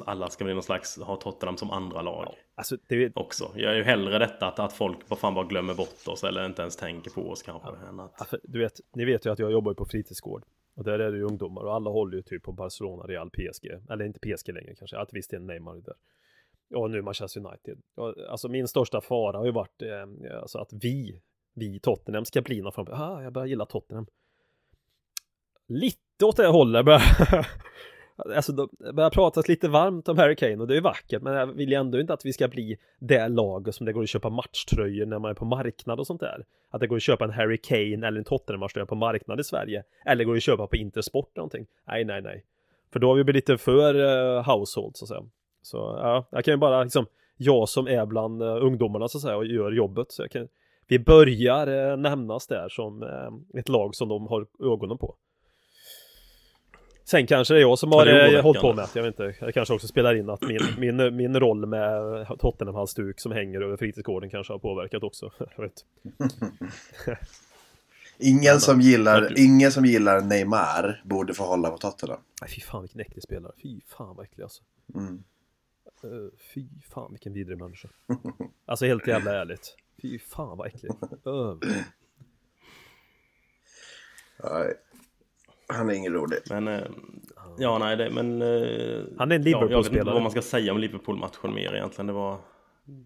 [0.00, 2.34] Alla ska bli någon slags, ha Tottenham som andra lag.
[2.54, 3.52] Alltså, det Också.
[3.56, 6.46] Jag är ju hellre detta att, att folk bara fan bara glömmer bort oss eller
[6.46, 7.68] inte ens tänker på oss kanske.
[7.88, 10.44] Än att, Ja, för du vet, ni vet ju att jag jobbar på fritidsgård.
[10.74, 13.66] Och där är det ju ungdomar och alla håller ju typ på Barcelona, Real, PSG.
[13.90, 15.94] Eller inte PSG längre kanske, att visst är Neymar där.
[16.74, 17.78] Och nu Manchester United.
[17.94, 21.22] Och, alltså min största fara har ju varit eh, alltså att vi,
[21.54, 24.06] vi Tottenham ska bli någon form ah, jag börjar gilla Tottenham.
[25.68, 27.00] Lite åt det hållet börjar
[28.16, 28.52] Alltså
[28.94, 31.68] det har pratats lite varmt om Harry Kane och det är vackert men jag vill
[31.68, 35.06] ju ändå inte att vi ska bli det laget som det går att köpa matchtröjor
[35.06, 36.44] när man är på marknad och sånt där.
[36.70, 39.82] Att det går att köpa en Harry Kane eller en Tottenham-matchtröja på marknad i Sverige.
[40.06, 41.66] Eller går att köpa på Intersport eller någonting.
[41.86, 42.44] Nej, nej, nej.
[42.92, 45.22] För då har vi blivit lite för uh, household så att säga.
[45.62, 47.06] Så ja, jag kan ju bara liksom,
[47.36, 50.12] jag som är bland uh, ungdomarna så att säga och gör jobbet.
[50.12, 50.48] Så jag kan,
[50.86, 55.16] vi börjar uh, nämnas där som uh, ett lag som de har ögonen på.
[57.04, 59.44] Sen kanske det är jag som har eh, hållit på med att jag vet inte,
[59.44, 63.76] jag kanske också spelar in att min, min, min roll med Tottenham-halsduk som hänger över
[63.76, 65.30] fritidsgården kanske har påverkat också.
[65.56, 65.84] Jag vet.
[68.18, 72.20] Ingen som, gillar, ingen som gillar Neymar borde få hålla på Tottenham.
[72.40, 73.52] Nej, fy fan vilken äcklig spelare.
[73.62, 74.62] Fy fan vad äcklig alltså.
[74.94, 75.24] Mm.
[76.04, 77.88] Uh, fy fan vilken vidrig människa.
[78.66, 79.76] Alltså helt jävla ärligt.
[80.02, 80.92] Fy fan vad äcklig.
[81.26, 81.58] Uh.
[85.66, 86.38] Han är ingen rolig.
[86.50, 86.68] men...
[86.68, 86.80] eh,
[87.58, 88.42] Ja, nej, det, men...
[88.42, 88.48] eh,
[89.18, 90.14] Han är en ja, Jag vet inte Liverpool-spelare.
[90.14, 92.06] vad man ska säga om Liverpool-matchen mer egentligen.
[92.06, 92.38] Det var,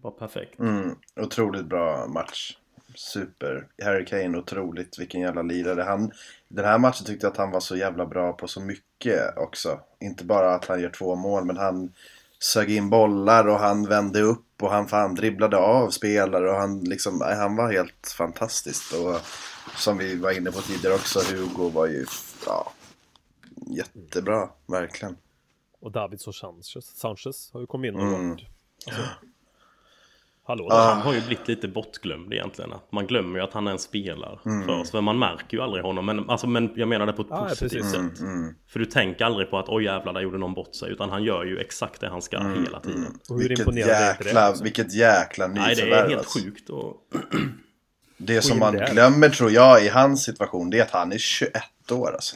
[0.01, 0.59] var perfekt.
[0.59, 0.95] Mm.
[1.21, 2.57] Otroligt bra match.
[2.95, 3.67] Super.
[3.83, 4.99] Harry Kane, otroligt.
[4.99, 5.81] Vilken jävla lirare.
[5.81, 6.11] Han,
[6.47, 9.79] den här matchen tyckte jag att han var så jävla bra på så mycket också.
[9.99, 11.91] Inte bara att han gör två mål, men han
[12.39, 16.79] sög in bollar och han vände upp och han fan dribblade av spelare och han
[16.79, 18.93] liksom, han var helt fantastisk.
[18.93, 19.15] Och
[19.75, 22.05] som vi var inne på tidigare också, Hugo var ju,
[22.47, 22.71] ja,
[23.67, 25.17] jättebra, verkligen.
[25.79, 28.29] Och Davidson Sanchez, Sanchez har ju kommit in och Mm.
[28.29, 28.45] varit...
[28.87, 29.01] Alltså,
[30.43, 30.93] hallå Ah.
[30.93, 32.73] Han har ju blivit lite bortglömd egentligen.
[32.73, 34.67] Att man glömmer ju att han ens spelar Mm.
[34.67, 34.91] för oss.
[34.91, 36.05] För man märker ju aldrig honom.
[36.05, 37.91] Men, alltså, men jag menar det på ett Ja, ja, positivt precis.
[37.91, 38.19] sätt.
[38.19, 38.55] Mm.
[38.67, 40.91] För du tänker aldrig på att oj jävlar där gjorde någon bort sig.
[40.91, 43.19] Utan han gör ju exakt det han ska Mm, hela tiden.
[43.29, 44.27] Och hur Vilket imponerande är inte det?
[44.29, 44.63] jäkla, alltså?
[44.63, 46.39] vilket jäkla Nej det nyförvärv är helt alltså.
[46.39, 46.69] sjukt.
[46.69, 46.95] Och,
[48.17, 48.93] Det som man där.
[48.93, 51.53] glömmer tror jag i hans situation det är att han är 21
[51.91, 52.35] år alltså.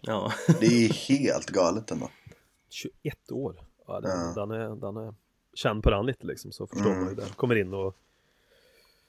[0.00, 0.32] ja.
[0.60, 2.10] Det är helt galet ändå.
[2.70, 3.56] 21 år.
[3.86, 4.32] Ja, den, Ja.
[4.46, 5.14] den, är, den är...
[5.54, 7.00] Känn på den lite liksom så förstår Mm.
[7.00, 7.36] man ju det.
[7.36, 7.96] Kommer in och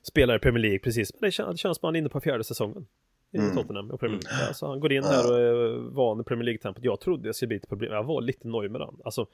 [0.04, 1.14] spelar i Premier League precis.
[1.14, 2.88] Men det känns, det känns som han är inne på fjärde säsongen.
[3.32, 3.56] I Mm.
[3.56, 4.48] Tottenham och Premier League.
[4.48, 6.84] Alltså, han går in här och är van i Premier League-tempot.
[6.84, 7.94] Jag trodde det skulle bli ett problem.
[7.94, 8.96] Jag var lite nöjd med den.
[9.06, 9.28] Alltså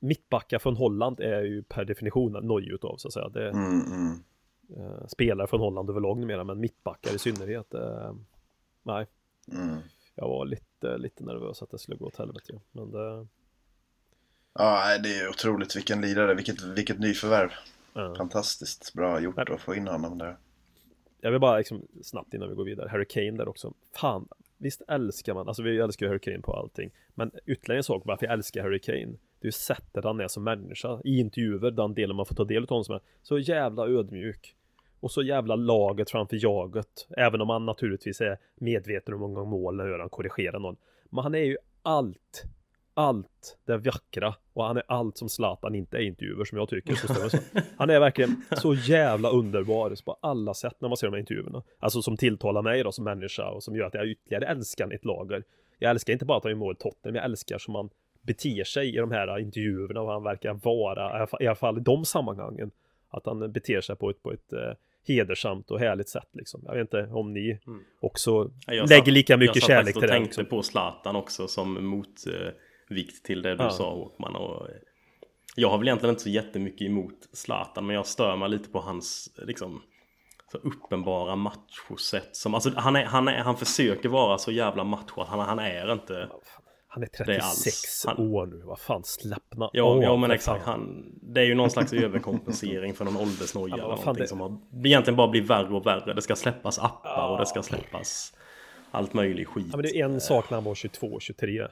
[0.00, 3.28] mittbackar från Holland är ju per definition nöjd utav så att säga.
[3.28, 4.22] Det, Mm, mm.
[4.76, 7.74] Eh, spelare från Holland överlag numera, men mittbackar i synnerhet.
[7.74, 8.12] Eh,
[8.82, 9.06] nej,
[9.52, 9.78] Mm.
[10.14, 12.60] jag var lite, lite nervös att det skulle gå åt helvete.
[12.72, 13.26] Men det,
[14.58, 17.50] Ja, det är otroligt vilken lirare, vilket, vilket nyförvärv.
[17.96, 20.36] eh, Fantastiskt bra gjort att få in honom där.
[21.20, 23.72] Jag vill bara liksom snabbt innan vi går vidare, Harry Kane där också.
[23.92, 24.28] Fan,
[24.64, 26.90] visst älskar man, alltså vi älskar ju Harry Kane på allting.
[27.14, 29.16] Men ytterligare en sak varför jag älskar Harry Kane.
[29.38, 31.00] Det är ju sättet han är som människa.
[31.04, 34.54] I intervjuer, den delen man får ta del av honom som är så jävla ödmjuk.
[35.00, 37.06] Och så jävla laget framför jaget.
[37.16, 40.76] Även om han naturligtvis är medveten om hur många mål han gör, han korrigerar någon.
[41.10, 42.44] Men han är ju allt.
[42.94, 44.34] Allt det vackra.
[44.52, 46.94] Och han är allt som Zlatan inte är i intervjuer som jag tycker.
[46.94, 47.62] Så det.
[47.78, 51.62] Han är verkligen så jävla underbar på alla sätt när man ser de här intervjuerna.
[51.78, 55.04] Alltså som tilltalar mig då som människa och som gör att jag ytterligare älskar ett
[55.04, 55.42] lager.
[55.78, 57.90] Jag älskar inte bara att han gör mål Tottenham, jag älskar som han
[58.22, 62.04] beter sig i de här intervjuerna och han verkar vara, i alla fall- i de
[62.04, 62.70] sammanhangen.
[63.10, 64.58] Att han beter sig på ett, på ett eh,
[65.06, 66.62] hedersamt och härligt sätt liksom.
[66.64, 67.58] Jag vet inte om ni
[68.00, 70.18] också Ja, jag lägger satt- lika mycket jag satt kärlek faktiskt till och det.
[70.18, 70.56] tänkte Liksom.
[70.58, 71.86] på Zlatan också som
[72.90, 73.70] motvikt till det du Ja.
[73.70, 74.36] sa Håkman.
[74.36, 74.74] Och eh,
[75.56, 78.80] jag har väl egentligen inte så jättemycket emot Zlatan men jag stör mig lite på
[78.80, 79.82] hans liksom
[80.52, 82.36] så uppenbara machosätt.
[82.36, 85.58] Som, alltså, han, är, han, är, han försöker vara så jävla macho att han, han
[85.58, 86.28] är inte
[86.88, 88.04] Han är det är 36 alls.
[88.06, 90.64] Han- år nu, vad fan slappna Ja, av, ja men exakt.
[90.64, 91.92] Han, det är ju någon slags
[92.28, 95.86] överkompensering för någon åldersnoja Ja, eller någonting det- som har, egentligen bara blir värre och
[95.86, 96.14] värre.
[96.14, 98.32] Det ska släppas appar och det ska släppas
[98.90, 99.66] allt möjligt skit.
[99.70, 101.66] Ja men det är en sak när han var 22, 23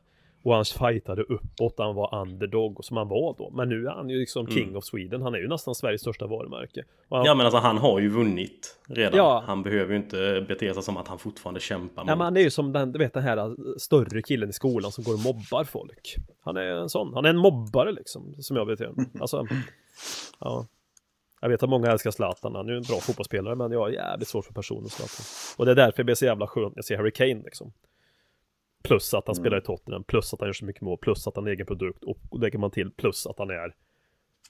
[0.45, 3.51] Och han fightade uppåt, han var underdog som han var då.
[3.51, 4.77] Men nu är han ju liksom king Mm.
[4.77, 5.23] of Sweden.
[5.23, 6.85] Han är ju nästan Sveriges största varumärke.
[7.09, 9.17] Och han, Ja men alltså han har ju vunnit redan.
[9.19, 9.43] Ja.
[9.47, 12.19] Han behöver ju inte bete sig som att han fortfarande kämpar Ja, mot.
[12.19, 15.05] men han är ju som den, du vet den här större killen i skolan som
[15.05, 16.15] går och mobbar folk.
[16.41, 18.91] Han är en sån, han är en mobbare liksom, som jag vet det.
[19.21, 19.47] Alltså,
[20.41, 20.67] ja.
[21.41, 23.93] Jag vet att många älskar Zlatan, han är ju en bra fotbollsspelare, men jag är
[23.93, 25.25] jävligt svårt för personen Zlatan.
[25.59, 27.73] Och det är därför det blir så jävla skönt när jag ser Harry Kane liksom.
[28.83, 31.37] Plus att han spelar i Tottenham, plus att han gör så mycket mål, plus att
[31.37, 33.75] han är egen produkt och lägger man till plus att han är,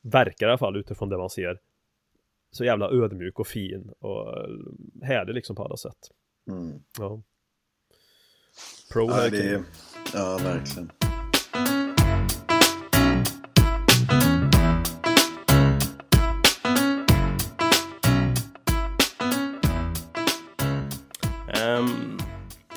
[0.03, 1.61] verkar i alla fall utifrån det man ser,
[2.51, 4.49] så jävla ödmjuk och fin och äh,
[5.03, 6.11] härlig liksom på alla sätt.
[6.51, 6.83] Mm.
[6.99, 7.23] Ja.
[8.93, 9.65] Pro Ja, det
[10.15, 10.91] ja, verkligen.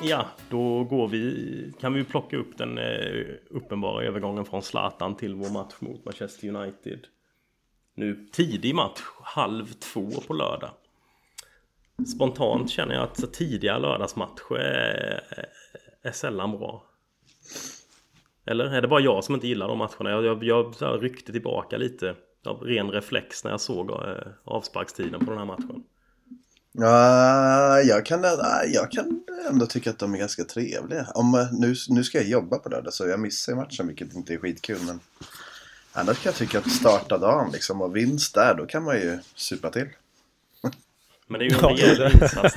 [0.02, 5.34] Ja, då går vi, kan vi plocka upp den eh, uppenbara övergången från Zlatan till
[5.34, 7.06] vår match mot Manchester United.
[7.94, 10.70] Nu tidig match, halv två på lördag.
[12.14, 15.20] Spontant känner jag att så tidiga lördagsmatcher är,
[16.02, 16.84] är sällan bra.
[18.44, 20.10] Eller är det bara jag som inte gillar de matcherna?
[20.10, 23.96] Jag, jag, jag så ryckte tillbaka lite av ren reflex när jag såg eh,
[24.44, 25.84] avsparkstiden på den här matchen.
[26.78, 29.20] Ja, jag kan, ja, jag kan
[29.50, 31.06] ändå tycka att de är ganska trevliga.
[31.14, 34.34] Om, eh, nu, nu ska jag jobba på lördag så jag missar matchen vilket inte
[34.34, 34.78] är skitkul.
[34.86, 35.00] Men
[35.92, 39.18] annars kan jag tycka att starta dagen liksom och vinst där, då kan man ju
[39.34, 39.86] supa till.
[41.28, 42.12] Men det är ju en Ja, rejäl det.
[42.22, 42.54] insats.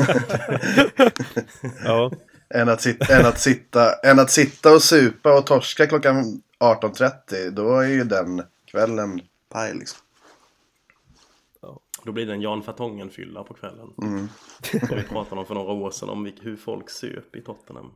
[1.86, 2.12] Ja,
[2.54, 7.50] Än att, sitta, än, att sitta, än att sitta och supa och torska klockan 18.30,
[7.52, 10.00] då är ju den kvällen paj liksom.
[12.04, 13.94] Då blir det en Jan Fertongen-fylla på kvällen.
[14.02, 14.28] Mm.
[14.74, 17.92] Vi pratade om för några år sedan om hur folk söp i Tottenham.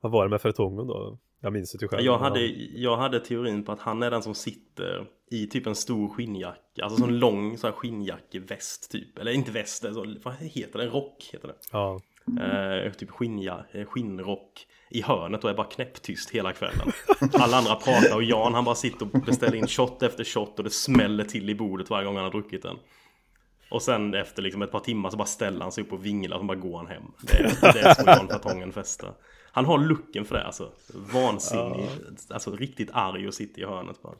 [0.00, 1.18] vad var det med Fertongen då?
[1.40, 2.04] Jag minns inte själv.
[2.04, 5.74] Jag hade, jag hade teorin på att han är den som sitter i typ en
[5.74, 6.84] stor skinnjacka.
[6.84, 9.18] Alltså sån lång så här skinnjackeväst typ.
[9.18, 10.84] Eller inte väst, alltså, vad heter det?
[10.84, 11.54] En rock heter det.
[11.72, 12.00] Ja,
[12.36, 16.92] Eh, typ skinnja, eh, skinnrock i hörnet och är bara knäpptyst hela kvällen.
[17.32, 20.64] Alla andra pratar och Jan han bara sitter och beställer in shot efter shot och
[20.64, 22.76] det smäller till i bordet varje gång han har druckit den.
[23.70, 26.36] Och sen efter liksom ett par timmar så bara ställer han sig upp och vinglar
[26.36, 27.02] och så bara går han hem.
[27.22, 27.42] Det är,
[27.72, 29.14] det är så Jan Fertongen festar.
[29.52, 30.72] Han har looken för det alltså.
[31.12, 31.88] Vansinnig.
[32.30, 34.14] Alltså riktigt arg och sitter i hörnet bara.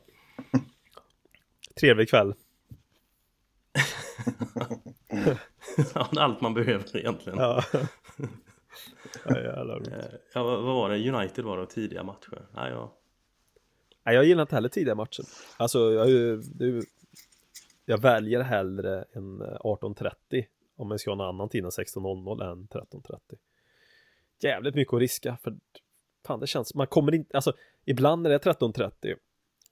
[1.79, 2.33] trevlig kväll.
[5.93, 7.39] Ja, allt man behöver egentligen.
[7.39, 7.63] Ja.
[7.73, 7.79] ja.
[9.25, 9.45] Eh,
[10.33, 11.09] Ja, vad var det?
[11.09, 12.47] United var det tidiga matcher.
[12.55, 12.95] Ja, ja.
[14.05, 15.23] Nej, jag gillar inte heller tidiga matcher.
[15.57, 16.07] Alltså, jag,
[16.43, 16.85] det
[17.89, 20.45] jag väljer hellre en eh, 18.30
[20.77, 23.19] om jag ska ha en annan tid än 16.00 än 13.30.
[24.41, 25.57] Jävligt mycket att riska, för
[26.27, 27.53] fan det känns, man kommer inte, alltså
[27.85, 29.15] ibland när det är 13.30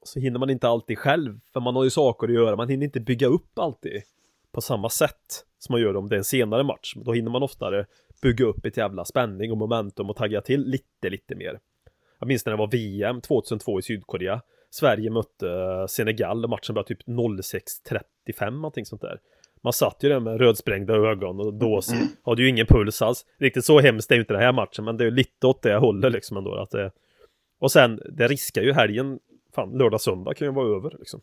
[0.03, 2.85] så hinner man inte alltid själv, för man har ju saker att göra, man hinner
[2.85, 4.01] inte bygga upp alltid
[4.51, 6.93] på samma sätt som man gör om det är en senare match.
[6.95, 7.85] Då hinner man oftare
[8.21, 11.59] bygga upp ett jävla spänning och momentum och tagga till lite, lite mer.
[12.19, 14.41] Jag minns när det var VM 2002 i Sydkorea.
[14.69, 19.19] Sverige mötte eh, Senegal och matchen var typ 06.35 någonting sånt där.
[19.61, 21.97] Man satt ju där med rödsprängda ögon och dåsig.
[22.25, 23.25] Hade ju ingen puls alls.
[23.37, 25.61] Riktigt så hemskt är ju inte den här matchen, men det är ju lite åt
[25.61, 26.55] det hållet liksom ändå.
[26.55, 26.91] Att det...
[27.59, 29.19] Och sen, det riskar ju helgen,
[29.55, 31.21] fan lördag, söndag kan ju vara över liksom.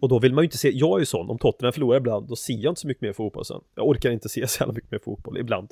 [0.00, 2.28] Och då vill man ju inte se, jag är ju sån, om Tottenham förlorar ibland,
[2.28, 3.60] då ser jag inte så mycket mer fotboll sen.
[3.74, 5.70] Jag orkar inte se så jävla mycket mer fotboll, ibland.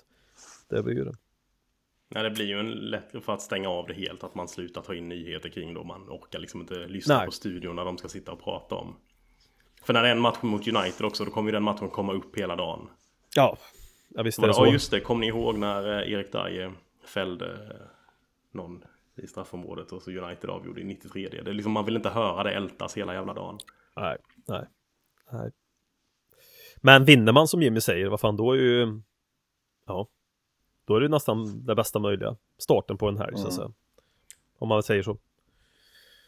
[0.69, 1.15] Det blir ju det.
[2.15, 4.83] Nej, det blir ju en lätt för att stänga av det helt att man slutar
[4.83, 7.27] ta in nyheter kring då man orkar liksom inte lyssna Nej.
[7.27, 8.97] på studion när de ska sitta och prata om.
[9.83, 12.13] För när det är en match mot United också, då kommer ju den matchen komma
[12.13, 12.89] upp hela dagen.
[13.37, 13.57] Ja,
[14.09, 14.67] ja visst är det Ja så.
[14.67, 16.73] just det, kom ni ihåg när eh, Erik Dye
[17.07, 17.87] fällde eh,
[18.53, 18.85] någon
[19.17, 22.43] i straffområdet och så United avgjorde i 93 det är liksom, Man vill inte höra
[22.43, 23.59] det ältas hela jävla dagen.
[23.97, 24.17] Nej,
[24.49, 24.67] nej,
[25.33, 25.51] nej.
[26.83, 29.01] Men vinner man som Jimmy säger, vad fan då är ju...
[29.87, 30.09] Ja.
[30.85, 33.71] Då är det nästan det bästa möjliga starten på en helg så att säga.
[34.59, 35.19] Om man säger så.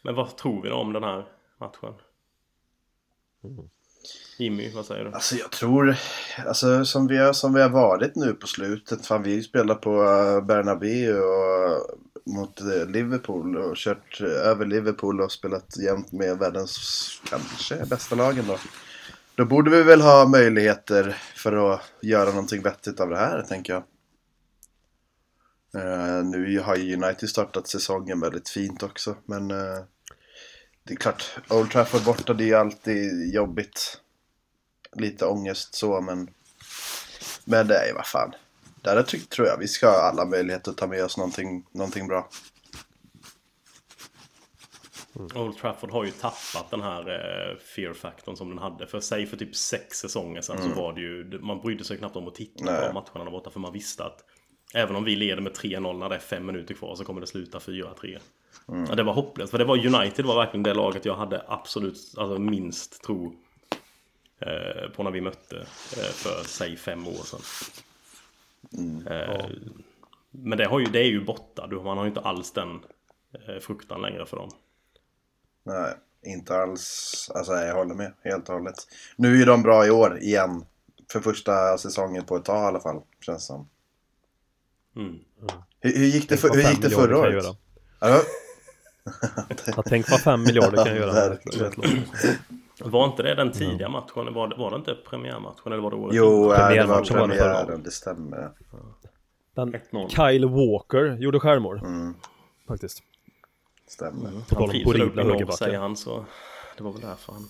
[0.01, 1.25] Men vad tror vi då om den här
[1.57, 1.93] matchen?
[4.39, 5.11] Jimmy, vad säger du?
[5.11, 5.95] Alltså jag tror,
[6.45, 9.05] alltså som vi har, som vi har varit nu på slutet.
[9.05, 11.97] Fan vi spelar på uh, Bernabéu och
[12.27, 18.15] mot eh, Liverpool och kört eh, över Liverpool och spelat jämt med världens kanske bästa
[18.15, 18.57] lagen då.
[19.35, 23.73] Då borde vi väl ha möjligheter för att göra någonting vettigt av det här tänker
[23.73, 23.83] jag.
[25.77, 29.83] Eh, nu har ju United startat säsongen väldigt fint också men eh,
[30.83, 34.01] det är klart, Old Trafford borta det är alltid jobbigt
[34.93, 36.29] lite ångest så men
[37.45, 38.33] Men det är vad fan
[38.81, 42.29] Där tror jag vi ska ha alla möjligheter att ta med oss någonting, någonting bra
[45.35, 48.87] Old Trafford har ju tappat den här eh, fear-faktorn som den hade.
[48.87, 52.15] För sig för typ sex säsonger sedan så var det ju, man brydde sig knappt
[52.15, 52.87] om att titta Nej.
[52.87, 53.49] på matcherna där borta.
[53.49, 54.23] För man visste att
[54.73, 57.27] även om vi leder med 3-0 när det är fem minuter kvar så kommer det
[57.27, 58.19] sluta 4-3.
[58.89, 59.51] Ja, det var hopplöst.
[59.51, 63.35] För det var United var verkligen det laget jag hade absolut alltså, minst tro
[64.39, 65.57] eh, på när vi mötte
[65.97, 67.39] eh, för säg fem år sedan.
[69.07, 69.45] Eh,
[70.31, 71.67] Men det, har ju, det är ju borta.
[71.67, 72.79] Du- Man har ju inte alls den
[73.47, 74.49] eh, fruktan längre för dem.
[75.63, 75.93] Nej,
[76.25, 77.31] inte alls.
[77.35, 78.75] Alltså jag håller med helt och hållet.
[79.15, 80.65] Nu är de bra i år igen.
[81.11, 83.69] För första säsongen på ett tag i alla fall, känns som.
[84.97, 85.19] Mm.
[85.79, 87.33] Hur, hur gick det, för, hur fem gick det förra kan året?
[87.33, 87.55] göra.
[87.99, 88.21] Ja,
[89.75, 91.37] Ja, tänk vad fem miljarder kan göra.
[92.79, 94.33] Var inte det den tidiga matchen?
[94.33, 95.73] Var det, var det inte premiärmatchen?
[95.73, 98.51] Eller var det året jo, ja, det var premiären, det stämmer.
[99.55, 100.09] Den 1-0.
[100.09, 101.77] Kyle Walker gjorde självmål.
[101.79, 102.13] Mm,
[102.67, 103.03] Faktiskt.
[103.87, 104.31] stämmer.
[104.49, 105.65] På tal Han väl upp norr högerbackar.
[105.65, 106.25] säger han så.
[106.77, 107.49] Det var väl därför han...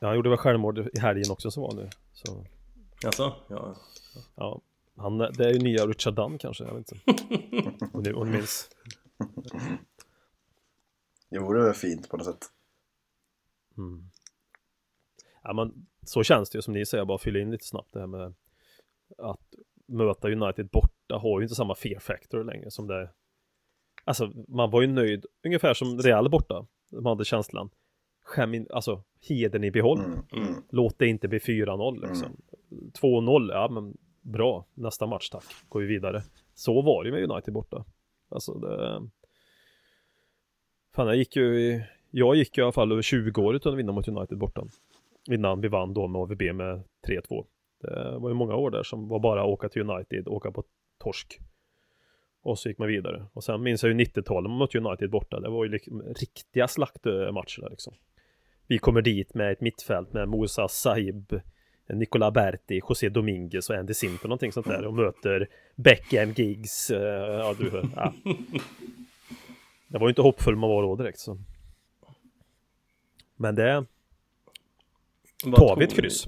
[0.00, 1.90] Ja, han gjorde väl självmål i helgen också som var nu.
[2.12, 2.46] Så,
[3.06, 3.74] Alltså, ja.
[4.34, 4.60] ja.
[5.00, 7.14] Han, det är ju nya Richard Dunn kanske, jag vet inte.
[7.92, 8.70] Om ni, minns.
[11.30, 12.50] Jo, det var fint på något sätt.
[15.42, 18.00] Ja, men så känns det ju som ni säger, bara fylla in lite snabbt det
[18.00, 18.34] här med
[19.18, 19.54] att
[19.86, 23.10] möta United borta har ju inte samma fear factor längre som det
[24.04, 26.66] Alltså man var ju nöjd, ungefär som Real borta.
[26.92, 27.70] Man hade känslan.
[28.24, 29.98] Skäm in, alltså heden i behåll.
[29.98, 30.62] Mm, mm.
[30.70, 32.36] Låt det inte bli 4-0 liksom.
[33.00, 33.96] 2-0, ja men
[34.30, 34.66] bra.
[34.74, 35.44] Nästa match tack.
[35.68, 36.22] Går vi vidare.
[36.54, 37.84] Så var det med United borta.
[38.28, 39.08] Alltså det...
[40.94, 41.84] Fan jag gick ju i...
[42.10, 44.64] Jag gick ju i alla fall över 20 år utan att vinna mot United borta.
[45.30, 47.46] Innan vi vann då med AVB med 3-2.
[47.80, 50.64] Det var ju många år där som var bara åka till United, åka på
[50.98, 51.38] torsk.
[52.42, 53.26] Och så gick man vidare.
[53.32, 55.40] Och sen minns jag ju 90-talet man mötte United borta.
[55.40, 57.94] Det var ju liksom riktiga slaktmatcher där liksom.
[58.66, 61.40] Vi kommer dit med ett mittfält med Moussa Saib,
[61.94, 66.90] Nicola Berti, José Dominguez och Andy Simp och någonting sånt där och möter Beckham, Giggs,
[66.90, 67.00] eh,
[67.38, 67.88] ja du hör.
[67.96, 68.12] Ja.
[69.88, 71.38] Det var ju inte hoppfull man var då direkt så.
[73.36, 73.84] Men det
[75.44, 76.24] Vad tar vi ett ni- kryss.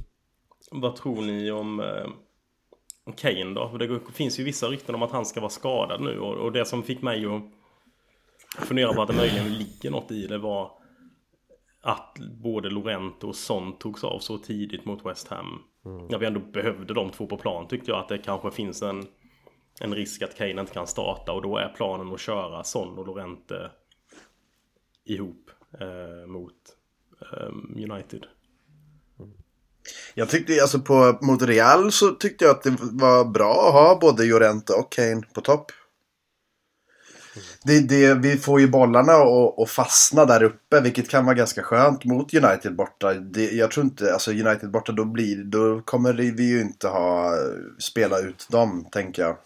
[0.70, 3.76] Vad tror ni om eh, Kane då?
[3.78, 6.64] Det finns ju vissa rykten om att han ska vara skadad nu och, och det
[6.64, 7.42] som fick mig att
[8.66, 10.70] fundera på att det möjligen ligger något i det var
[11.82, 15.62] att både Lorente och Son togs av så tidigt mot West Ham.
[16.10, 19.06] När vi ändå behövde de två på plan tyckte jag att det kanske finns en,
[19.80, 23.06] en risk att Kane inte kan starta och då är planen att köra Son och
[23.06, 23.70] Lorente
[25.04, 26.54] ihop eh, mot
[27.32, 28.26] eh, United.
[30.14, 33.98] Jag tyckte alltså på, mot Real så tyckte jag att det var bra att ha
[34.00, 35.72] både Llorente och Kane på topp.
[37.62, 39.12] Det, det, vi får ju bollarna
[39.62, 43.14] att fastna där uppe vilket kan vara ganska skönt mot United borta.
[43.14, 47.34] Det, jag tror inte, alltså United borta då blir då kommer vi ju inte ha
[47.78, 49.36] spela ut dem tänker jag.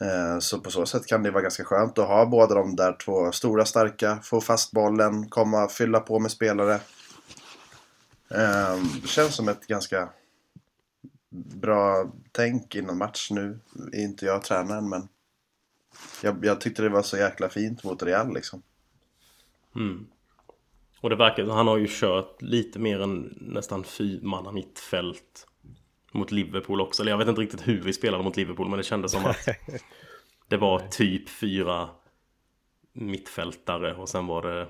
[0.00, 2.96] Eh, Så på så sätt kan det vara ganska skönt att ha båda de där
[3.04, 6.74] två stora starka, få fast bollen, komma, fylla på med spelare.
[8.30, 10.08] Eh, det känns som ett ganska
[11.54, 13.58] bra tänk innan match nu.
[13.92, 15.08] Är inte jag tränaren men
[16.22, 18.62] jag, jag tyckte det var så jäkla fint mot Real liksom.
[19.76, 20.06] Mm.
[21.00, 25.46] Och det verkar, han har ju kört lite mer än nästan fyrmanna mittfält
[26.12, 27.02] mot Liverpool också.
[27.02, 29.48] Eller jag vet inte riktigt hur vi spelade mot Liverpool men det kändes som att
[30.48, 31.88] det var typ fyra
[32.92, 34.68] mittfältare och sen var det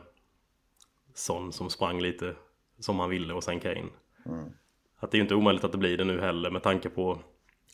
[1.15, 2.35] Son som sprang lite
[2.79, 3.89] som han ville och sen Kane.
[4.99, 7.21] Att det är ju inte omöjligt att det blir det nu heller med tanke på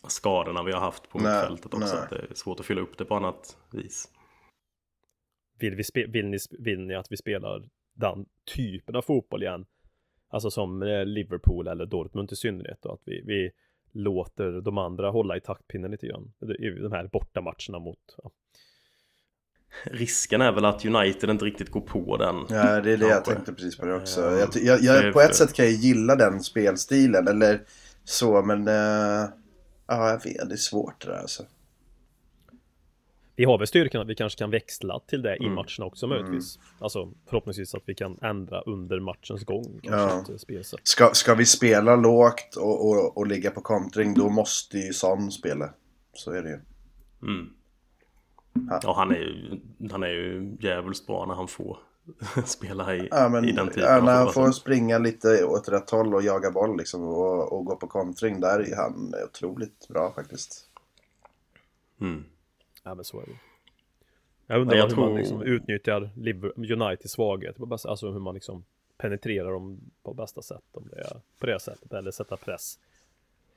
[0.08, 1.94] skadorna vi har haft på Nej, mittfältet också.
[1.94, 2.04] nej.
[2.04, 4.08] Att det är svårt att fylla upp det på annat vis.
[5.58, 7.62] Vill, vi vill, ni, vill ni att vi spelar
[7.94, 9.66] den typen av fotboll igen?
[10.28, 13.50] Alltså som eh, Liverpool eller Dortmund i synnerhet då, att vi, vi
[13.92, 16.32] låter de andra hålla i taktpinnen lite grann.
[16.58, 18.30] De här bortamatcherna mot ja.
[19.84, 22.36] Risken är väl att United inte riktigt går på den.
[22.48, 24.20] Ja, det är det jag tänkte precis på det också.
[24.20, 24.38] Ja.
[24.38, 27.60] Jag, jag, jag, på ett sätt kan jag gilla den spelstilen eller
[28.04, 29.28] så men eh,
[29.86, 31.42] ja, jag vet, det är svårt det där alltså.
[33.36, 35.54] Vi har väl styrkan att vi kanske kan växla till det i Mm.
[35.54, 36.58] matcherna också möjligtvis.
[36.78, 39.80] Alltså förhoppningsvis att vi kan ändra under matchens gång.
[39.82, 40.38] Kanske Ja.
[40.38, 40.80] spelsätt.
[40.82, 45.30] Ska, ska vi spela lågt och, och, och ligga på kontring då måste ju Son
[45.30, 45.74] spela.
[46.14, 46.60] Så är det ju.
[47.32, 47.52] Mm.
[48.70, 48.80] Ja.
[48.82, 49.60] Ja, han är ju,
[49.90, 51.78] han är ju jävligt bra när han får
[52.44, 55.90] spela i, Ja, men, i den typen ja, när han får springa lite åt rätt
[55.90, 60.12] håll och jaga boll liksom och, och gå på kontring där är han otroligt bra
[60.12, 60.68] faktiskt.
[62.00, 62.24] Mm.
[62.82, 63.32] Ja men så är det.
[64.46, 68.10] Jag undrar Ja, jag hur tror- man liksom utnyttjar Liver- Uniteds svaghet, på bästa- alltså
[68.10, 68.64] hur man liksom
[68.98, 72.78] penetrerar dem på bästa sätt, om det är på det sättet, eller sätta press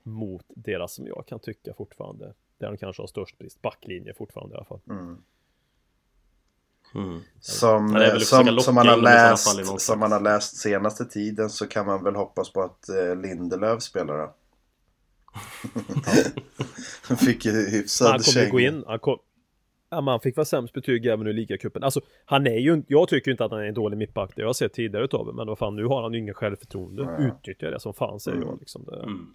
[0.04, 4.54] mot deras, som jag kan tycka fortfarande, där de kanske har störst brist, backlinje fortfarande
[4.54, 4.80] i alla fall.
[4.90, 5.18] Mm.
[7.40, 11.06] Som, Ja, att försöka som, locka som, man har läst, som man har läst senaste
[11.06, 14.36] tiden så kan man väl hoppas på att eh, Lindelöf spelar då.
[17.02, 19.18] Han fick ju hyfsad han kommer gå in, han kom,
[19.90, 21.84] ja, men han fick väl sämst betyg även i ligacupen.
[21.84, 24.48] Alltså, han är ju, jag tycker inte att han är en dålig mittback, det har
[24.48, 27.18] jag sett tidigare utav men vad fan, nu har han ju ingen självförtroende.
[27.20, 28.86] Utnyttja det som fan säger jag liksom.
[28.86, 29.34] Det, Mm.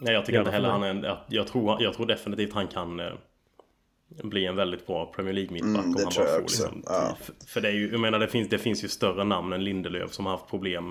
[0.00, 2.68] Nej jag tycker inte heller han är en, jag, jag, tror, jag tror definitivt han
[2.68, 3.12] kan eh,
[4.08, 7.16] bli en väldigt bra Premier League mittback Mm, om han bara får liksom, Ja.
[7.46, 10.12] För, det är ju, jag menar det finns, det finns ju större namn än Lindelöf
[10.12, 10.90] som har haft problem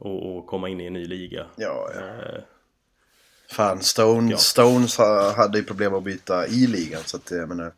[0.00, 1.46] att komma in i en ny liga.
[1.56, 2.00] Ja, ja.
[2.00, 2.40] Eh,
[3.50, 4.36] Fan, Stone, Ja.
[4.36, 7.72] Stones ha- hade ju problem att byta i ligan så att jag menar.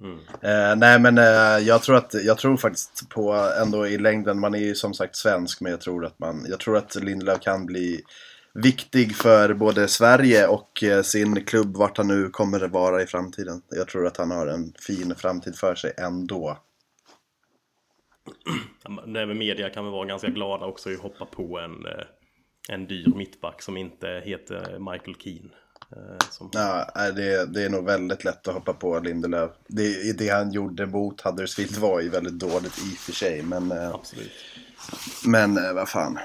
[0.00, 0.18] Mm.
[0.40, 4.54] Eh, nej men eh, jag tror att, jag tror faktiskt på ändå i längden, man
[4.54, 7.66] är ju som sagt svensk men jag tror att man, jag tror att Lindelöf kan
[7.66, 8.02] bli
[8.54, 13.06] viktig för både Sverige och eh, sin klubb vart han nu kommer att vara i
[13.06, 13.62] framtiden.
[13.70, 16.58] Jag tror att han har en fin framtid för sig ändå.
[19.06, 22.04] Det med media kan väl vara ganska glada också att hoppa på en, eh,
[22.68, 25.50] en dyr mittback som inte heter Michael Keane.
[25.96, 29.50] Eh, Som, Ja, nej, det, det är nog väldigt lätt att hoppa på Lindelöf.
[29.66, 33.72] Det, det han gjorde mot Huddersfield var ju väldigt dåligt i och för sig men,
[33.72, 34.32] Absolut.
[35.26, 36.18] men vad fan.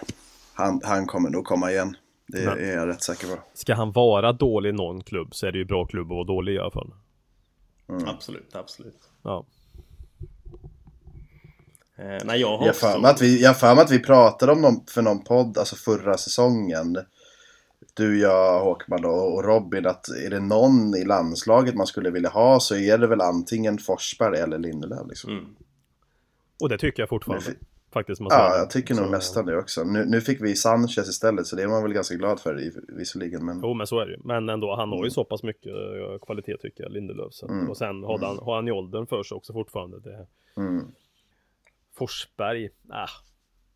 [0.53, 1.95] Han, han kommer nog komma igen.
[2.27, 3.39] Det Men- är jag rätt säker på.
[3.53, 6.23] Ska han vara dålig i någon klubb så är det ju bra klubb att vara
[6.23, 6.93] dålig i alla fall.
[8.05, 9.09] Absolut, absolut.
[9.23, 9.45] Ja.
[11.97, 14.51] Eh, nej jag har Jag för mig att vi, jag för mig att vi pratade
[14.51, 16.97] om någon, för någon podd, alltså förra säsongen.
[17.93, 22.29] Du, jag, Håkman och, och Robin, att är det någon i landslaget man skulle vilja
[22.29, 25.07] ha så är det väl antingen Forsberg eller Lindelöf.
[25.09, 25.31] Liksom.
[25.31, 25.55] Mm.
[26.61, 27.45] Och det tycker jag fortfarande.
[27.47, 27.55] Men
[27.99, 28.21] Faktiskt.
[28.21, 29.83] måste Ja, jag tycker nog Så- nästan det också.
[29.83, 32.71] Nu, nu fick vi Sanchez istället så det är man väl ganska glad för i-
[32.87, 33.45] visserligen.
[33.45, 33.59] Men...
[33.63, 34.19] Jo men så är det ju.
[34.23, 34.97] Men ändå, han Mm.
[34.97, 37.33] har ju så pass mycket eh, kvalitet tycker jag, Lindelöf.
[37.33, 37.45] Så.
[37.45, 39.99] att- Och sen har han, har han i åldern för sig också fortfarande.
[39.99, 40.27] Det...
[40.57, 40.85] Mm.
[41.95, 43.07] Forsberg, ah,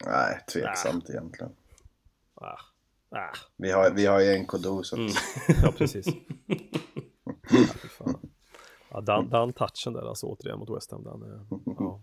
[0.05, 1.51] Nej, tveksamt egentligen.
[2.35, 2.57] ah,
[3.17, 3.33] ah.
[3.57, 4.95] Vi har, vi har ju en Kodou så.
[4.95, 5.11] Mm.
[5.63, 6.05] Ja, precis.
[8.91, 11.03] ja, den, den touchen där alltså återigen mot West Ham.
[11.03, 11.45] Den, är-
[11.79, 11.99] ja.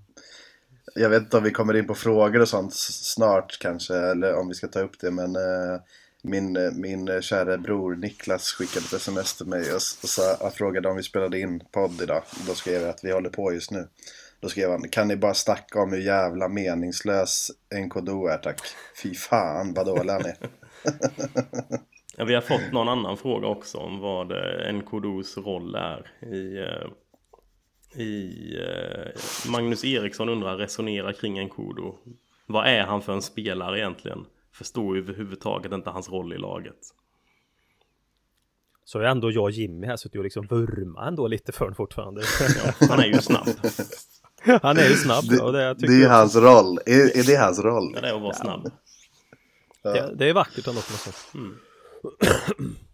[0.95, 4.49] Jag vet inte om vi kommer in på frågor och sånt snart kanske, eller om
[4.49, 5.81] vi ska ta upp det, men eh,
[6.23, 10.89] min, min kära bror Niklas skickade ett sms till mig och, och sa, och frågade
[10.89, 12.23] om vi spelade in podd idag.
[12.47, 13.89] Då skrev jag att vi håller på just nu.
[14.41, 18.61] Då skrev han, kan ni bara snacka om hur jävla meningslös NKDO är tack?
[19.03, 20.37] Fy fan vad dålig han är.
[22.21, 26.59] Ja, vi har fått någon annan fråga också om vad eh, NKDO's roll är i...
[26.59, 26.91] Eh,
[27.95, 31.99] i eh, Magnus Eriksson undrar, resonera kring Nkodo.
[32.47, 34.27] Vad är han för en spelare egentligen?
[34.53, 36.79] Förstår ju överhuvudtaget inte hans roll i laget.
[38.85, 41.75] Så är ändå jag och Jimmy här suttit och liksom vurma ändå lite för honom
[41.75, 42.23] fortfarande.
[42.65, 43.49] Ja, han är ju snabb.
[44.63, 45.25] han är ju snabb.
[45.29, 46.79] Det, och det, det tycker är ju jag, hans roll.
[46.87, 47.93] Är, är det hans roll?
[47.93, 48.71] Det är att vara snabb.
[49.83, 51.27] det, det är vackert ändå på något sätt.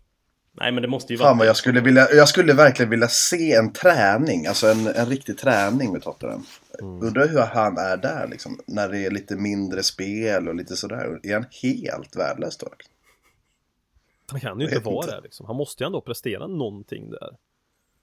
[0.57, 1.39] Nej men det måste ju Fan vara...
[1.39, 5.39] vad jag skulle vilja, jag skulle verkligen vilja se en träning, alltså en, en riktig
[5.39, 6.47] träning med Tottenham.
[6.81, 11.21] Undrar hur han är där liksom, när det är lite mindre spel och lite sådär.
[11.23, 12.69] Är han helt värdelös då?
[14.31, 15.17] Han kan ju inte vara inte.
[15.17, 15.47] där liksom.
[15.47, 17.37] Han måste ju ändå prestera någonting där.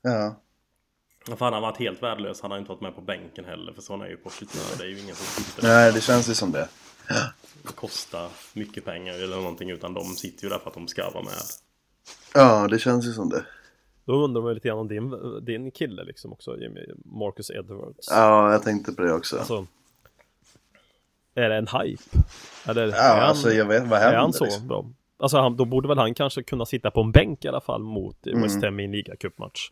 [0.01, 0.41] Ja.
[1.25, 2.41] Fan han har varit helt värdelös.
[2.41, 3.73] Han har inte varit med på bänken heller.
[3.73, 4.63] För sådana är ju Pochettino.
[4.77, 6.67] Det är ju ingen som sitter Nej, det känns ju som det.
[7.63, 9.69] och kostar mycket pengar eller någonting.
[9.69, 11.33] Utan de sitter ju där för att de ska vara med.
[12.33, 13.45] Ja, det känns ju som det.
[14.05, 15.13] Då undrar man lite grann om din,
[15.45, 16.85] din kille liksom också, Jimmy.
[17.05, 18.07] Marcus Edwards.
[18.11, 19.37] Ja, jag tänkte på det också.
[19.37, 19.65] Alltså,
[21.35, 22.03] är det en hype?
[22.67, 24.19] Eller Ja, är han, alltså jag vet, vad är händer?
[24.19, 24.67] han så liksom?
[24.67, 24.85] bra?
[25.17, 27.83] Alltså han, då borde väl han kanske kunna sitta på en bänk i alla fall
[27.83, 28.41] mot Mm.
[28.41, 29.69] West Ham i en ligacupmatch.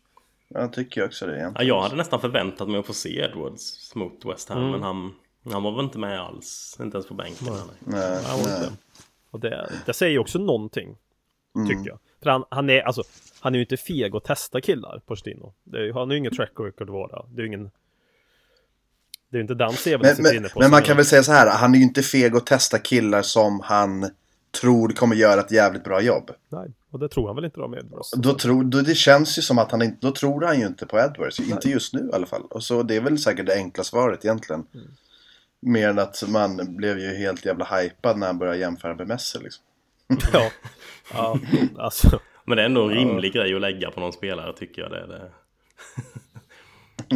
[0.48, 1.68] Jag tycker också det Ja, egentligen.
[1.68, 4.58] jag hade nästan förväntat mig att få se Edwards mot West Ham.
[4.58, 4.70] Mm.
[4.70, 5.14] Men han,
[5.52, 6.76] han var väl inte med alls.
[6.80, 7.46] Inte ens på bänken.
[7.50, 7.60] Nej.
[7.80, 8.68] Nej, nej.
[9.30, 10.96] Och det, det säger ju också någonting,
[11.56, 11.68] Mm.
[11.68, 11.98] tycker jag.
[12.22, 13.02] För han, han är alltså,
[13.40, 15.54] han är ju inte feg att testa killar, Pochettino.
[15.72, 17.24] Är, han har ju ingen track record att vara.
[17.28, 17.70] Det är ju ingen...
[19.30, 20.60] Det är ju inte den CVn Men, sitter inne men, på.
[20.60, 23.22] men man kan väl säga så här, han är ju inte feg att testa killar
[23.22, 24.10] som han
[24.60, 26.30] tror kommer göra ett jävligt bra jobb.
[26.48, 28.10] Nej, och det tror han väl inte då med Edwards.
[28.16, 30.86] Då tror, då det känns ju som att han inte, då tror han ju inte
[30.86, 31.40] på Edwards.
[31.40, 32.42] Inte just nu i alla fall.
[32.50, 34.66] Och så det är väl säkert det enkla svaret egentligen.
[34.74, 34.86] Mm.
[35.60, 39.38] Mer än att man blev ju helt jävla hypad när han började jämföra med Messi
[39.38, 39.64] liksom.
[40.32, 40.50] ja.
[41.12, 41.38] ja,
[41.78, 42.20] alltså.
[42.44, 44.90] Men det är ändå en rimlig grej att lägga på någon spelare tycker jag.
[44.90, 45.30] Det, det.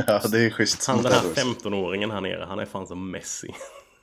[0.06, 0.86] Ja, det är schysst.
[0.86, 1.64] Han den här Edwards.
[1.64, 3.54] 15-åringen här nere, han är fan som Messi.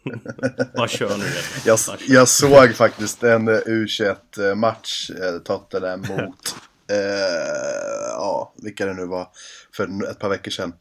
[0.75, 1.25] Bara kör nu.
[1.65, 6.55] Jag, jag såg faktiskt en eh, U21-match, eh, Tottenham mot,
[6.91, 9.27] eh, ja, vilka det nu var,
[9.73, 10.73] för ett par veckor sedan.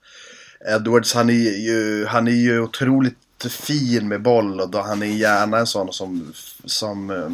[0.68, 5.06] Edwards, han är ju, han är ju otroligt fin med boll och då, han är
[5.06, 6.32] gärna en sån som,
[6.64, 7.30] som, eh,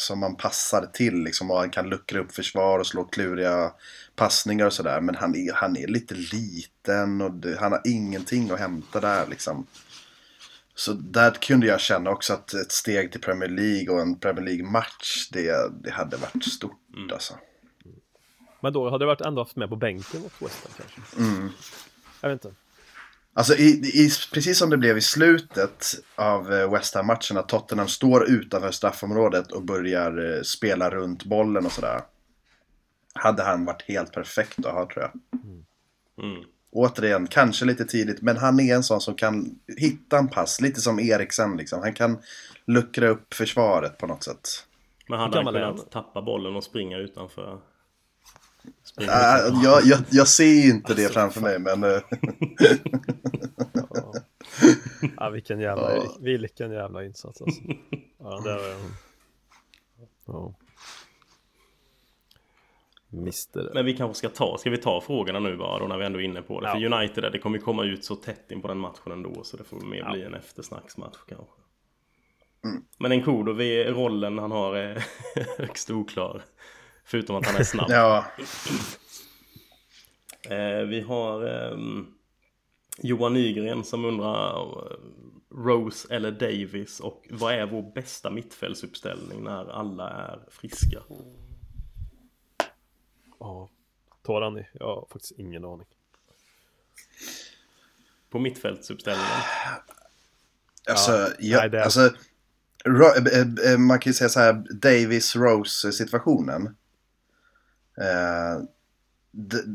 [0.00, 3.72] som man passar till liksom och han kan luckra upp försvar och slå kluriga
[4.16, 5.00] passningar och sådär.
[5.00, 9.26] Men han är, han är lite liten och det, han har ingenting att hämta där
[9.26, 9.66] liksom.
[10.74, 14.44] Så där kunde jag känna också att ett steg till Premier League och en Premier
[14.44, 16.80] League-match, det, det hade varit stort
[17.12, 17.34] alltså.
[18.60, 21.20] Men då hade det varit ändå haft med på bänken mot West Ham kanske.
[22.20, 22.59] Jag vet inte.
[23.40, 27.88] Alltså i, i, precis som det blev i slutet av eh, West Ham-matchen, att Tottenham
[27.88, 32.00] står utanför straffområdet och börjar eh, spela runt bollen och sådär.
[33.14, 35.42] Hade han varit helt perfekt att ha tror jag.
[36.24, 36.44] Mm.
[36.70, 40.80] Återigen, kanske lite tidigt, men han är en sån som kan hitta en pass, lite
[40.80, 41.80] som Eriksen liksom.
[41.82, 42.18] Han kan
[42.64, 44.48] luckra upp försvaret på något sätt.
[45.08, 47.58] Men hade han kunnat tappa bollen och springa utanför?
[49.00, 49.06] Äh,
[49.64, 51.84] jag, jag, jag ser inte det framför mig, men...
[51.84, 52.00] eh,
[55.16, 56.16] Ja, vilken jävla, Ja.
[56.20, 57.60] vilken jävla insats alltså.
[58.18, 58.74] Ja, det var...
[60.26, 60.54] Ja.
[63.12, 63.70] Mister.
[63.74, 66.20] Men vi kanske ska ta, ska vi ta frågorna nu bara då när vi ändå
[66.20, 66.66] är inne på det?
[66.66, 66.72] Ja.
[66.72, 69.44] För United där, det kommer ju komma ut så tätt in på den matchen ändå
[69.44, 70.12] så det får mer Ja.
[70.12, 71.54] bli en eftersnacksmatch kanske.
[72.64, 72.82] Mm.
[72.98, 75.04] Men en Kodo, vi- rollen han har är
[75.58, 76.42] högst oklar.
[77.04, 77.86] Förutom att han är snabb.
[77.90, 78.24] ja,
[80.42, 82.06] Eh, vi har ehm,
[82.98, 84.96] Johan Nygren som undrar eh,
[85.56, 90.98] Rose eller Davis och vad är vår bästa mittfältsuppställning när alla är friska?
[93.40, 93.68] Ja.
[94.22, 94.66] Torani?
[94.72, 95.86] Jag har faktiskt ingen aning.
[98.30, 99.30] På mittfältsuppställningen?
[100.90, 102.00] alltså, Ja, ja, nej, det- alltså
[103.66, 106.76] eh, man kan ju säga så här, Davis-Rose-situationen.
[108.00, 108.62] Eh,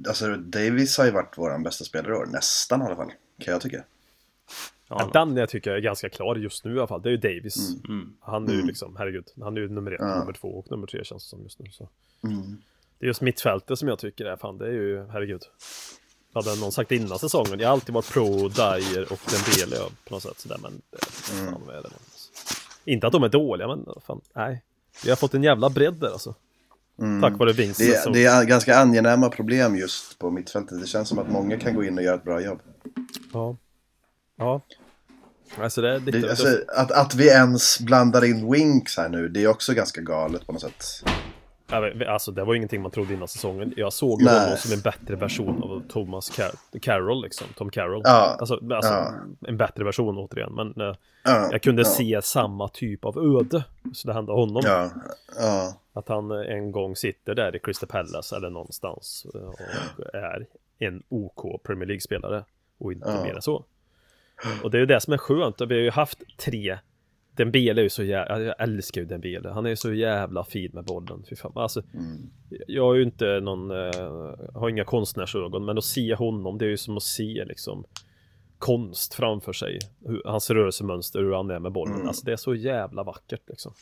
[0.08, 3.52] alltså, Davis har ju varit vår bästa spelare i år, nästan i alla fall, kan
[3.52, 3.84] jag tycka.
[4.88, 7.02] Ja, den jag tycker är ganska klar just nu i alla fall.
[7.02, 7.70] Det är ju Davis.
[7.90, 8.14] mm.
[8.20, 8.68] Han är ju Mm.
[8.68, 10.20] liksom, herregud, han är ju nummer ett, Ja.
[10.20, 11.72] nummer två och nummer tre känns det som just nu.
[11.72, 11.90] Så.
[12.24, 12.58] Mm.
[13.00, 15.42] Det är just mittfältet som jag tycker är fan, det är ju, herregud.
[16.34, 20.14] Hade någon sagt innan säsongen, jag har alltid varit pro Dyer och Dembele ja, på
[20.14, 21.52] något sätt sådär, men Mm.
[21.54, 21.90] fan vad är det?
[22.92, 24.64] Inte att de är dåliga, men fan, nej.
[25.04, 26.36] Vi har fått en jävla bredd där alltså.
[27.00, 27.22] Mm.
[27.22, 28.04] Tack vare Vincent.
[28.04, 30.82] Det, det är ganska angenäma problem just på mittfältet.
[30.82, 32.60] Det känns som att många kan gå in och göra ett bra jobb.
[33.34, 33.58] Ja.
[34.38, 34.62] Ja.
[35.58, 36.18] Alltså det är lite...
[36.18, 40.02] Det, alltså, att, att vi ens blandar in Winks här nu, det är också ganska
[40.02, 41.04] galet på något sätt.
[42.08, 43.74] Alltså det var ingenting man trodde innan säsongen.
[43.78, 44.40] Jag såg ju Nej.
[44.44, 47.48] honom som en bättre version av Thomas Car- Carroll liksom.
[47.58, 48.02] Tom Carroll.
[48.04, 48.36] Ja.
[48.40, 49.14] Alltså, alltså Ja.
[49.48, 50.54] en bättre version återigen.
[50.54, 53.64] Men eh, Ja, jag kunde se samma typ av öde.
[53.94, 54.64] Så det hände honom.
[55.94, 59.26] Att han eh, en gång sitter där i Crystal Palace eller någonstans.
[59.36, 59.60] eh, Och
[60.16, 60.46] är
[60.80, 62.44] en OK Premier League-spelare.
[62.78, 63.64] Och inte mer än så.
[64.64, 65.62] Och det är ju det som är skönt.
[65.62, 66.78] Vi har ju haft tre
[67.36, 69.50] Dembele är ju så jävla, jag älskar ju Dembele.
[69.50, 71.24] Han är ju så jävla fin med bollen.
[71.30, 71.52] Fy fan.
[71.56, 72.30] Alltså, mm.
[72.68, 76.70] jag är ju inte någon, eh, har inga konstnärsögon, men att se honom, det är
[76.70, 77.86] ju som att se liksom
[78.58, 79.80] konst framför sig.
[80.06, 81.96] Hur, hans rörelsemönster, hur han är med bollen.
[81.96, 82.08] Mm.
[82.08, 83.74] Alltså det är så jävla vackert liksom.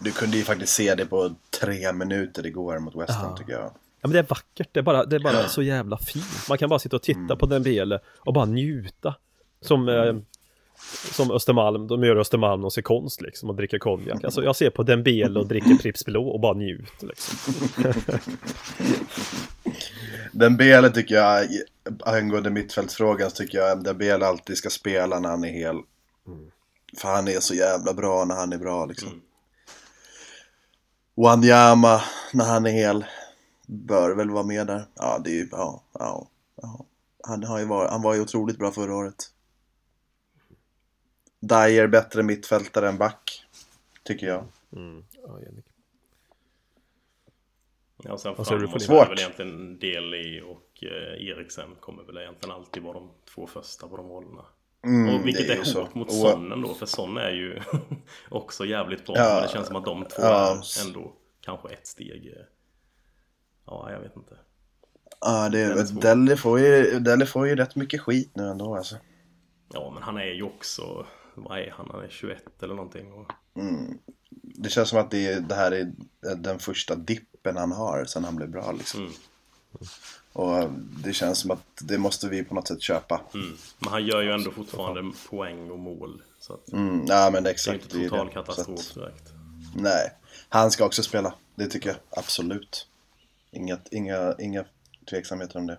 [0.00, 1.30] Du kunde ju faktiskt se det på
[1.60, 3.36] tre minuter igår mot West Ham Ja.
[3.36, 3.70] tycker jag.
[4.00, 6.48] Ja men det är vackert, det är bara, det är bara så jävla fint.
[6.48, 7.38] Man kan bara sitta och titta Mm.
[7.38, 9.14] på den Dembele och bara njuta.
[9.60, 10.16] Som, eh,
[11.12, 14.24] som Östermalm, de gör Östermalm och ser konst liksom och dricker konjak.
[14.24, 17.54] Alltså jag ser på Dembele och dricker Pripps Blå och bara njuter liksom.
[20.32, 21.46] Dembele tycker jag,
[22.00, 25.76] angående mittfältsfrågan, så tycker jag Dembele alltid ska spela när han är hel.
[26.96, 29.08] För han är så jävla bra när han är bra liksom.
[29.08, 29.20] Mm.
[31.14, 32.00] Wanyama,
[32.32, 33.04] när han är hel,
[33.66, 34.86] bör väl vara med där.
[34.94, 36.28] Ja, det är ju, ja, ja,
[36.62, 36.84] ja.
[37.22, 39.30] Han, har ju varit, han var ju otroligt bra förra året.
[41.40, 43.44] Dyer bättre mittfältare än back,
[44.04, 44.44] tycker jag.
[44.76, 45.04] Mm.
[45.26, 45.64] Ja, Jannik.
[48.02, 49.10] Ja, och sen framåt för så är det Svårt.
[49.10, 53.96] väl egentligen Deli och eh, Eriksen kommer väl egentligen alltid vara de två första på
[53.96, 54.44] de rollerna.
[54.84, 55.80] Mm, och vilket det är, så.
[55.80, 57.60] hårt mot Och- Son ändå, för Son är ju
[58.28, 59.16] också jävligt bra.
[59.16, 59.34] Ja.
[59.34, 60.62] Men det känns som att de två Ja.
[60.80, 62.26] är ändå kanske ett steg.
[62.36, 62.42] eh,
[63.66, 64.36] Ja, jag vet inte.
[65.20, 66.00] Ja, det är är, svår.
[66.02, 68.96] Deli får, ju, Deli får ju rätt mycket skit nu ändå alltså.
[69.72, 71.06] Ja, men han är ju också,
[71.42, 71.88] vad är han?
[71.92, 73.12] Han är 21 eller någonting.
[73.12, 73.98] Och, Mm.
[74.30, 75.92] Det känns som att det, det här är
[76.36, 79.00] den första dippen han har sen han blev bra liksom.
[79.00, 79.12] mm.
[80.32, 80.70] Och
[81.04, 83.20] det känns som att det måste vi på något sätt köpa.
[83.34, 83.56] Mm.
[83.78, 86.22] Men han gör ju ändå fortfarande poäng och mål.
[86.40, 87.82] Så att Mm, ja men det är exakt.
[87.84, 88.32] inte är total det.
[88.32, 89.32] katastrof att, direkt.
[89.76, 90.12] nej,
[90.48, 91.34] han ska också spela.
[91.54, 92.88] Det tycker jag absolut.
[93.50, 94.64] Inget, inga, inga
[95.10, 95.78] tveksamheter om det.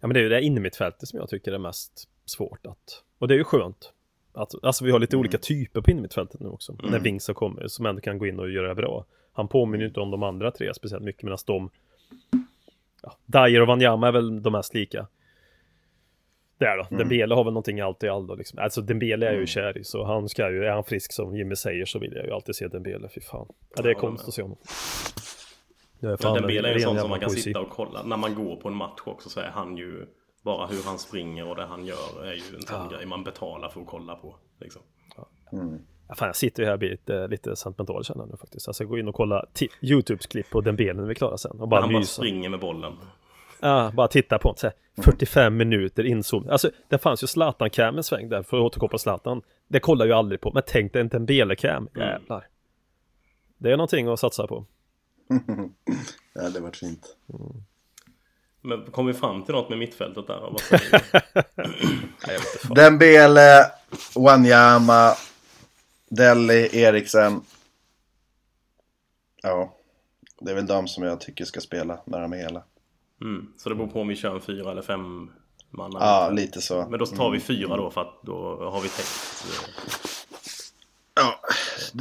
[0.00, 3.28] Ja men det är ju det innermittfältet som jag tycker är mest svårt att Och
[3.28, 3.92] det är ju skönt
[4.42, 6.76] att, Alltså vi har lite olika typer på innermittfältet nu också.
[6.82, 9.04] När Wings har kommit som ändå kan gå in och göra det bra.
[9.32, 11.70] Han påminner ju inte om de andra tre speciellt mycket medan de
[13.02, 15.06] ja, Dyer och Wanyama är väl de mest lika.
[16.58, 18.58] Där då, Dembele har väl någonting allt i allt då liksom.
[18.58, 21.36] Alltså Dembele är jag ju kär i så han ska ju, är han frisk som
[21.36, 23.46] Jimmy säger så vill jag ju alltid se Dembele, fy fan.
[23.76, 24.58] Ja det är Ja, konst att se honom.
[26.00, 27.42] Men fan Dembele är en sån som man kan poesi.
[27.42, 28.02] sitta och kolla.
[28.02, 30.06] När man går på en match också så är han ju
[30.42, 33.68] bara hur han springer och det han gör är ju en sån grej man betalar
[33.68, 34.36] för att kolla på.
[34.60, 34.82] Liksom.
[36.08, 38.68] Ja, fan, jag sitter ju här och blir lite, lite sentimental känner jag nu faktiskt.
[38.68, 41.38] Alltså gå in och kolla ti- Youtubes klipp på den benen när vi är klara
[41.38, 41.60] sen.
[41.60, 42.92] Och bara han bara springer med bollen.
[43.60, 46.48] Ja, bara titta på så här, 45 minuter inzoom.
[46.48, 49.42] Alltså det fanns ju Zlatan-cam en sväng där för att återkoppla Zlatan.
[49.68, 50.50] Det kollar jag aldrig på.
[50.54, 51.88] Men tänk dig en Dembele-cam.
[51.96, 52.48] Jävlar.
[53.58, 54.64] Det är någonting att satsa på.
[56.34, 57.16] Ja, det varit fint.
[58.60, 60.40] Men kom vi fram till något med mittfältet där?
[60.40, 61.02] Vad säger?
[62.26, 62.38] Nej.
[62.74, 63.64] Dembele,
[64.14, 65.14] Wanyama,
[66.08, 67.40] Delhi, Eriksen.
[69.42, 69.74] Ja,
[70.40, 72.62] det är väl de som jag tycker ska spela när de är hela.
[73.20, 73.52] mm.
[73.58, 75.30] Så det beror på om vi kör en fyra eller fem
[75.70, 75.92] man.
[75.92, 76.86] Ja, lite så.
[76.90, 80.27] Men då tar vi fyra då för att då har vi täckt.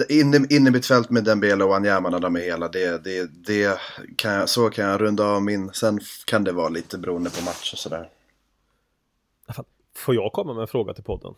[0.09, 3.79] Inne, inne mitt fält med Dembele och Wanyama när de är hela, det, det, det
[4.15, 5.73] kan jag, så kan jag runda av min.
[5.73, 8.09] Sen kan det vara lite beroende på match och sådär.
[9.95, 11.33] Får jag komma med en fråga till podden?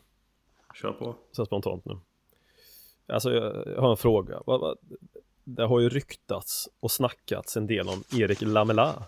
[0.81, 1.15] Kör på.
[1.31, 1.97] Så spontant nu.
[3.07, 4.39] Alltså jag jag har en fråga.
[5.43, 9.03] Det har ju ryktats och snackats en del om Erik Lamela.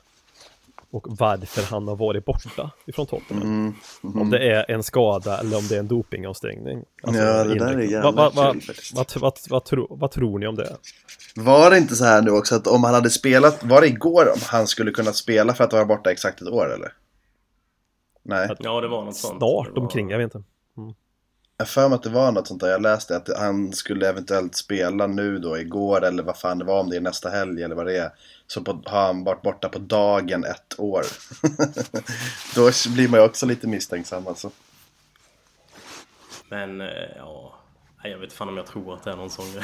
[0.91, 3.75] Och varför han har varit borta ifrån Tottenham.
[4.01, 6.83] Om det är en skada eller om det är en dopingavstängning.
[7.03, 9.49] Alltså, Ja, det där är jävla vad, vad, kul faktiskt.
[9.49, 10.77] vad, tro, vad tror ni om det?
[11.35, 14.31] Var det inte så här nu också att om han hade spelat, var det igår
[14.33, 16.93] om han skulle kunna spela för att vara borta exakt ett år eller?
[18.23, 19.39] Nej, Ja, det var något sånt.
[19.39, 19.79] Snart var...
[19.79, 20.47] omkring, jag vet inte.
[21.61, 22.69] Jag för mig att det var något sånt där.
[22.69, 26.79] Jag läste att han skulle eventuellt spela nu då igår eller vad fan det var
[26.79, 28.11] om det är nästa helg eller vad det är.
[28.47, 31.03] Så på, har han varit borta på dagen ett år.
[32.55, 34.51] då blir man ju också lite misstänksam alltså.
[36.49, 36.87] Men eh,
[37.17, 37.53] ja,
[38.03, 39.63] Nej, jag vet fan om jag tror att det är någon sån grej.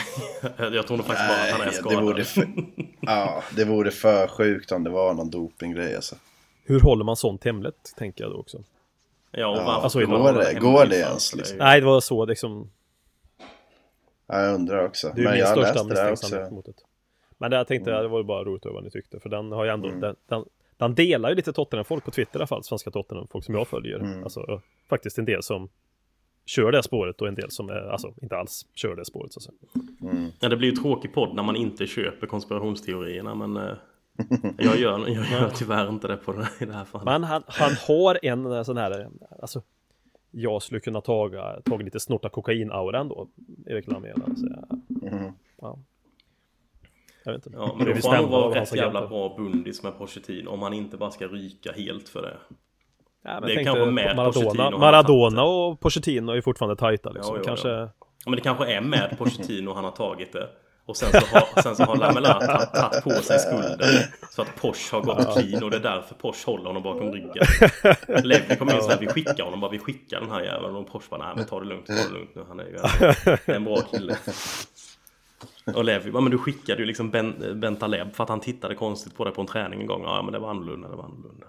[0.75, 1.97] jag tror nog faktiskt bara att han är Nej, skadad.
[1.97, 2.47] det vore för,
[3.01, 6.15] ja, det vore för sjukt om det var någon dopinggrej alltså.
[6.63, 8.63] Hur håller man sånt hemligt, tänker jag då också.
[9.31, 11.57] Ja, och Ja, alltså, går det- går det ens, Det ju- liksom?
[11.57, 12.71] Nej, det var så liksom.
[14.27, 15.11] Ja, jag undrar också.
[15.15, 16.73] Det är Men min jag största misstänksamhet mot det.
[17.37, 19.19] Men det jag tänkte, det var ju bara roligt att vad ni tyckte.
[19.19, 19.99] För den har ju ändå, Mm.
[19.99, 20.45] den, den,
[20.77, 22.63] den delar ju lite Tottenham-folk på Twitter i alla fall.
[22.63, 23.99] Svenska Tottenham-folk som jag följer.
[23.99, 24.23] Mm.
[24.23, 25.69] Alltså faktiskt en del som
[26.45, 29.39] kör det spåret och en del som är, alltså inte alls kör det spåret så
[29.39, 29.57] att säga.
[30.39, 33.73] Ja, det blir ju tråkig podd när man inte köper konspirationsteorierna, men eh,
[34.57, 37.05] jag, gör, jag gör tyvärr inte det på det, i det här fallet.
[37.05, 39.07] Men han, han har en sån här,
[39.41, 39.61] alltså
[40.31, 43.27] jag skulle kunna taga, taga lite snorta kokain-aura ändå,
[43.65, 44.25] Erik Lamela.
[44.35, 44.81] Så jag,
[45.13, 45.31] Mhm.
[45.61, 45.79] ja.
[47.23, 47.57] Jag vet inte.
[47.59, 50.73] Ja, men Det då får han vara rätt jävla bra bundis med Pochettino om han
[50.73, 52.37] inte bara ska ryka helt för det.
[53.23, 57.35] Ja, Det är kanske med Maradona, Pochettino Maradona och Pochettino är ju fortfarande tajta liksom.
[57.35, 57.69] Ja, jo, Kanske...
[57.69, 57.89] ja.
[58.25, 60.49] Ja, men det kanske är med Pochettino han har tagit det.
[60.87, 62.33] Och sen så har, sen så har Lamela
[62.73, 64.03] tagit- på sig skulden.
[64.31, 67.45] Så att Porsche har gått clean och det är därför Porsche håller honom bakom ryggen.
[68.23, 70.75] Levi kom in så här, vi skickar honom bara, vi skickar den här jäveln.
[70.75, 72.43] Och Porsche bara, nej men ta det lugnt, ta det lugnt nu.
[72.47, 72.77] Han är ju
[73.55, 74.17] en bra kille.
[75.75, 79.15] Och Levi, ja men du skickade ju liksom ben, Bentaleb för att han tittade konstigt
[79.17, 80.03] på det på en träning en gång.
[80.03, 81.47] Ja men det var annorlunda, det var annorlunda.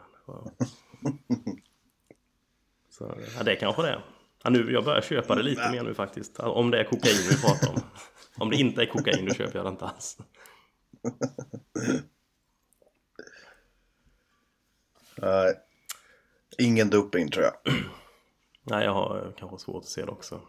[2.91, 4.01] Så ja, det kanske det är.
[4.45, 6.41] Ja, nu, jag börjar köpa det lite mer nu faktiskt.
[6.41, 7.81] Om det är kokain vi pratar om.
[8.39, 10.19] Om det inte är kokain då köper jag det inte alls.
[15.17, 15.55] Nej.
[16.59, 17.75] ingen doping tror jag.
[18.63, 20.41] Nej, jag har kanske svårt att se det också.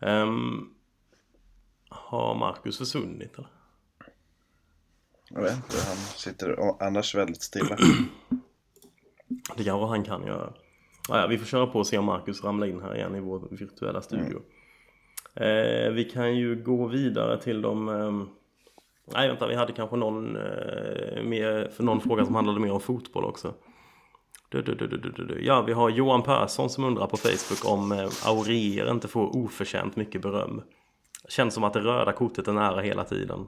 [0.00, 0.74] Ehm,
[1.88, 3.50] har Marcus försvunnit eller?
[5.30, 7.76] Jag vet inte, han sitter annars väldigt stilla.
[9.56, 10.54] Det kanske han kan göra.
[11.08, 13.20] Ja, ja, vi får köra på och se om Marcus ramlar in här igen i
[13.20, 14.42] vår virtuella studio.
[15.40, 17.88] Eh, vi kan ju gå vidare till de...
[17.88, 18.12] Eh,
[19.14, 22.80] nej, vänta, vi hade kanske någon, eh, mer, för någon fråga som handlade mer om
[22.80, 23.54] fotboll också.
[24.48, 25.44] Du, du, du, du, du, du.
[25.44, 29.96] Ja, vi har Johan Persson som undrar på Facebook om eh, Aurier inte får oförtjänt
[29.96, 30.62] mycket beröm.
[31.28, 33.46] Känns som att det röda kortet är nära hela tiden.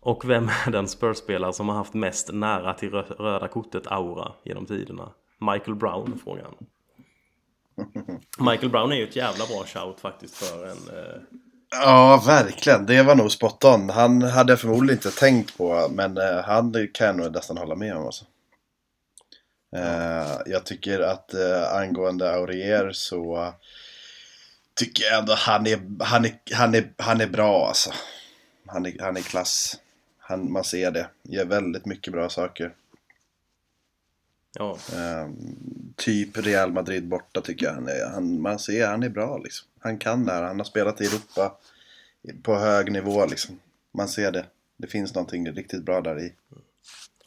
[0.00, 5.12] Och vem är den Spurs-spelare som har haft mest nära till röda kortet-aura genom tiderna?
[5.38, 6.66] Michael Brown, frågar han.
[8.38, 10.88] Michael Brown är ju ett jävla bra shout faktiskt för en...
[10.98, 11.22] Eh,
[11.74, 12.86] Ja, verkligen.
[12.86, 13.90] Det var nog spot on.
[13.90, 17.74] Han hade jag förmodligen inte tänkt på, men eh, han kan jag nog nästan hålla
[17.74, 18.06] med om.
[18.06, 18.24] Alltså.
[19.76, 23.54] Eh, jag tycker att eh, angående Aurier så
[24.74, 27.90] tycker jag ändå han är, han är, han är, han är bra alltså.
[28.66, 29.76] Han är, han är klass.
[30.18, 31.06] Han, man ser det.
[31.22, 32.74] Gör väldigt mycket bra saker
[34.58, 35.30] ja, Eh,
[35.96, 37.72] typ Real Madrid borta tycker jag.
[37.72, 39.68] Han är, han, man ser han är bra liksom.
[39.78, 40.42] Han kan det här.
[40.42, 41.58] Han har spelat i Europa
[42.42, 43.58] på hög nivå liksom.
[43.94, 44.46] Man ser det.
[44.76, 46.32] Det finns någonting riktigt bra där i.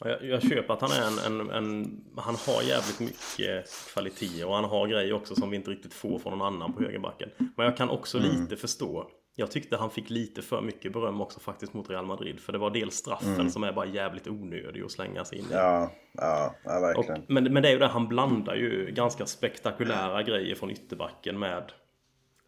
[0.00, 2.00] Ja, Jag, jag köper att han är en, en, en...
[2.16, 6.18] Han har jävligt mycket kvalitet och han har grejer också som vi inte riktigt får
[6.18, 7.28] från någon annan på högerbacken.
[7.38, 9.10] Men jag kan också lite förstå.
[9.38, 12.40] Jag tyckte han fick lite för mycket beröm också faktiskt mot Real Madrid.
[12.40, 15.48] För det var dels straffen som är bara jävligt onödig att slänga sig in i.
[15.52, 17.22] Ja, ja, ja Och, verkligen.
[17.28, 21.72] men, men det är ju det, han blandar ju ganska spektakulära grejer från ytterbacken med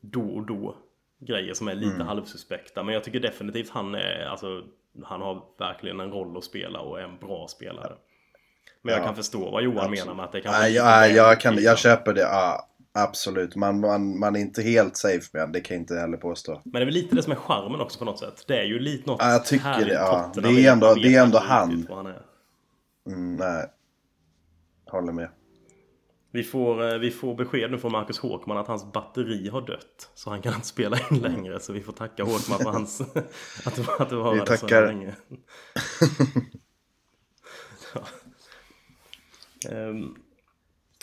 [0.01, 0.77] då och då
[1.21, 2.83] grejer som är lite halvsuspekta.
[2.83, 4.63] Men jag tycker definitivt han är, alltså,
[5.05, 7.93] han har verkligen en roll att spela och är en bra spelare.
[8.83, 10.85] Men jag Ja, kan förstå vad Johan menar med att det kan vara Nej, lite
[10.85, 12.21] jag, jag, kan, jag köper det.
[12.21, 13.57] Ja, absolut.
[13.57, 15.53] Man, man, man är inte helt safe med det.
[15.53, 16.61] Det kan jag inte heller påstå.
[16.65, 18.45] Men det är väl lite det som är charmen också på något sätt.
[18.47, 20.33] Det är ju lite något Ja, jag tycker härligt det, ja.
[20.35, 21.87] Det är ändå- det är ändå han.
[21.91, 22.23] han är.
[23.07, 23.67] Mm, nej.
[24.87, 25.29] Håller med.
[26.33, 30.11] Vi får, eh, vi får besked nu från Marcus Håkman att hans batteri har dött.
[30.15, 31.61] Så han kan inte spela in längre.
[31.61, 33.01] Så vi får tacka Håkman för hans...
[33.67, 34.87] att att du var Vi så tackar.
[34.87, 35.15] länge.
[37.95, 38.01] ja.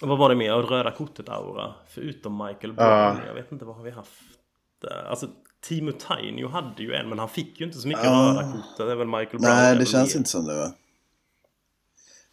[0.01, 0.53] Ehm, vad var det mer?
[0.53, 1.73] Röda kortet-aura.
[1.87, 2.89] Förutom Michael Brown.
[2.89, 3.17] Ja.
[3.27, 4.11] Jag vet inte vad har vi haft
[4.81, 5.03] där.
[5.09, 5.27] Alltså
[5.61, 8.77] Timo Tainio hade ju en men han fick ju inte så mycket röda kort.
[8.77, 9.55] Det är väl Michael Brown.
[9.55, 10.17] Nej, det känns mer.
[10.17, 10.73] inte som det va?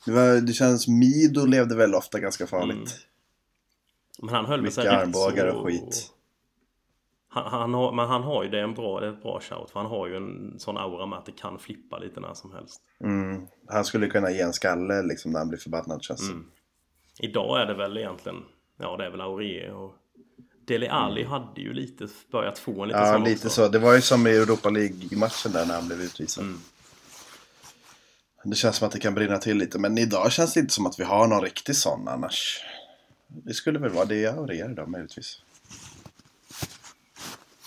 [0.05, 0.89] Det, var, det känns...
[0.89, 2.77] Mido levde väl ofta ganska farligt.
[2.77, 2.89] Mm.
[4.23, 5.57] Men han höll Mycket sig armbågar så...
[5.57, 6.13] och skit.
[7.29, 9.41] Han, han har, men han har ju det är en bra, det är ett bra
[9.41, 9.71] shout.
[9.71, 12.53] För han har ju en sån aura med att det kan flippa lite när som
[12.53, 12.81] helst.
[13.05, 13.47] Mm.
[13.69, 16.45] Han skulle kunna ge en skalle liksom när han blir förbannad känns Mm.
[17.23, 18.45] Idag är det väl egentligen,
[18.79, 19.95] ja det är väl Aurier och
[20.67, 23.49] Dele Alli hade ju lite börjat få en lite Ja, lite också.
[23.49, 23.69] så.
[23.69, 26.45] Det var ju som i Europa League-matchen där när han blev utvisad.
[26.45, 26.59] Mm.
[28.45, 29.79] Det känns som att det kan brinna till lite.
[29.79, 32.61] Men idag känns det inte som att vi har någon riktig sån annars.
[33.27, 35.43] Det skulle väl vara det Aurier idag möjligtvis.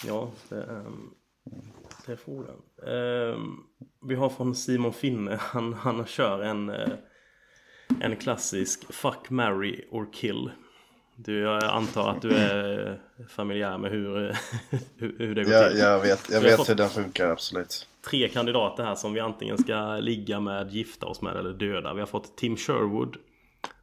[0.06, 1.10] Ja, det, ehm,
[2.06, 2.62] det är frågan.
[2.88, 3.58] Ehm,
[4.08, 6.90] vi har från Simon Finne, han, han kör en, eh,
[8.06, 10.52] en klassisk Fuck, marry or kill.
[11.16, 13.00] Du, jag antar att du är
[13.30, 14.38] familjär med hur,
[14.98, 15.80] hur, det går Jag, till.
[15.80, 17.88] jag vet, jag vet hur den funkar, absolut.
[18.10, 21.94] tre kandidater här som vi antingen ska ligga med, gifta oss med eller döda.
[21.94, 23.18] Vi har fått Tim Sherwood,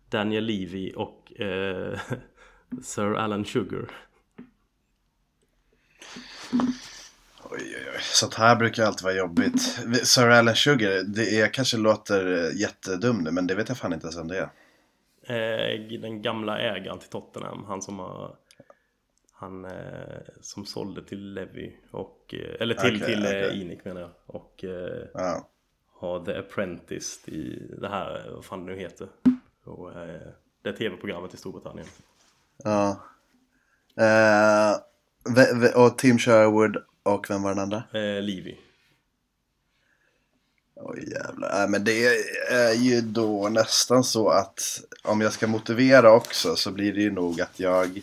[0.09, 1.99] Daniel Levy och eh,
[2.83, 3.91] Sir Alan Sugar.
[7.53, 8.01] Oj, oj, oj.
[8.01, 9.61] Sånt här brukar alltid vara jobbigt.
[10.07, 13.93] Sir Alan Sugar, det är, kanske låter eh, jättedum nu, men det vet jag fan
[13.93, 14.51] inte ens om det är.
[15.27, 18.37] Eh, den gamla ägaren till Tottenham, han som har
[19.33, 19.71] han eh,
[20.41, 23.61] som sålde till Levy och eh, eller till, Okej, till eh, okej.
[23.63, 25.49] Inic menar jag och eh, Ja.
[25.95, 29.09] har The Apprentice i det här, vad fan det nu heter.
[29.65, 30.21] Och, eh,
[30.63, 31.87] det tv-programmet i Storbritannien.
[32.65, 32.97] ja.
[35.75, 37.83] Och Tim Sherwood och vem var den andra?
[37.93, 38.57] Eh, Levy.
[40.75, 41.59] Oj jävlar.
[41.59, 42.07] Nej, men det
[42.51, 47.11] är ju då nästan så att om jag ska motivera också så blir det ju
[47.11, 48.03] nog att jag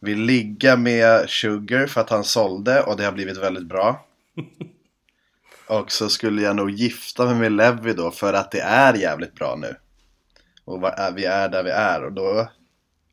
[0.00, 4.06] vill ligga med Sugar för att han sålde och det har blivit väldigt bra.
[5.68, 9.34] Och så skulle jag nog gifta mig med Levi då för att det är jävligt
[9.34, 9.76] bra nu.
[10.64, 10.82] Och
[11.14, 12.48] vi är där vi är och då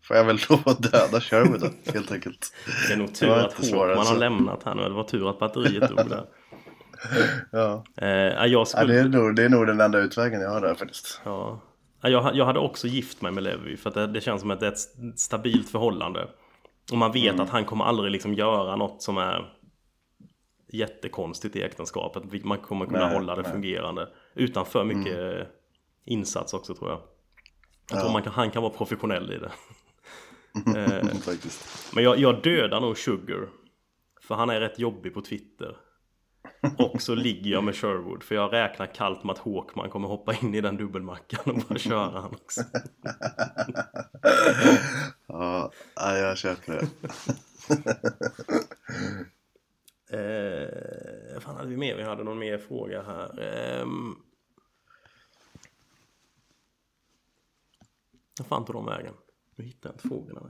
[0.03, 2.53] får jag väl lov att döda Sherwood då, helt enkelt.
[2.87, 4.15] Det är nog tur att Håkman har så.
[4.15, 4.83] lämnat här nu.
[4.83, 6.25] Det var tur att batteriet dog där.
[7.51, 7.83] Ja.
[7.97, 8.93] Eh, ja, jag Ja, skulle...
[8.93, 11.21] det, är nog, det är nog den enda utvägen jag har där faktiskt.
[11.23, 11.59] Ja.
[12.01, 14.51] Ja, Jag, jag hade också gift mig med Levi för att det, det känns som
[14.51, 16.27] att det är ett stabilt förhållande.
[16.91, 19.53] Och man vet att han kommer aldrig liksom göra något som är
[20.73, 22.43] jättekonstigt i äktenskapet.
[22.45, 23.51] Man kommer kunna Nej, hålla det nej.
[23.51, 24.09] fungerande.
[24.35, 25.47] Utan för mycket
[26.05, 26.99] insats också tror jag.
[27.91, 29.51] Jag tror man kan, han kan vara professionell i det.
[30.75, 31.05] Eh.
[31.93, 33.49] Men jag, jag dödar nog Sugar.
[34.21, 35.77] För han är rätt jobbig på Twitter.
[36.77, 38.23] Och så ligger jag med Sherwood.
[38.23, 41.79] För jag räknar kallt med att Håkman kommer hoppa in i den dubbelmackan och bara
[41.79, 42.61] köra han också.
[45.27, 46.87] Ja, ja, jag köper det.
[50.17, 50.69] Eh,
[51.33, 51.95] Eh, fan hade vi mer?
[51.95, 53.39] Vi hade någon mer fråga här.
[53.39, 54.15] Ehm...
[58.39, 59.13] Vad fan tog de vägen?
[59.55, 60.49] Nu hittar jag inte frågorna.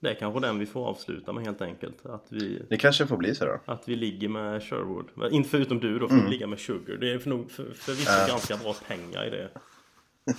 [0.00, 2.06] Det är kanske den vi får avsluta med helt enkelt.
[2.06, 3.60] Att vi, Det kanske får bli så då.
[3.64, 5.32] att vi ligger med Sherwood.
[5.32, 6.26] Inte förutom du då, för Mm.
[6.26, 6.96] att ligga med Sugar.
[6.96, 9.50] Det är för nog för, förvisso ganska bra pengar i det.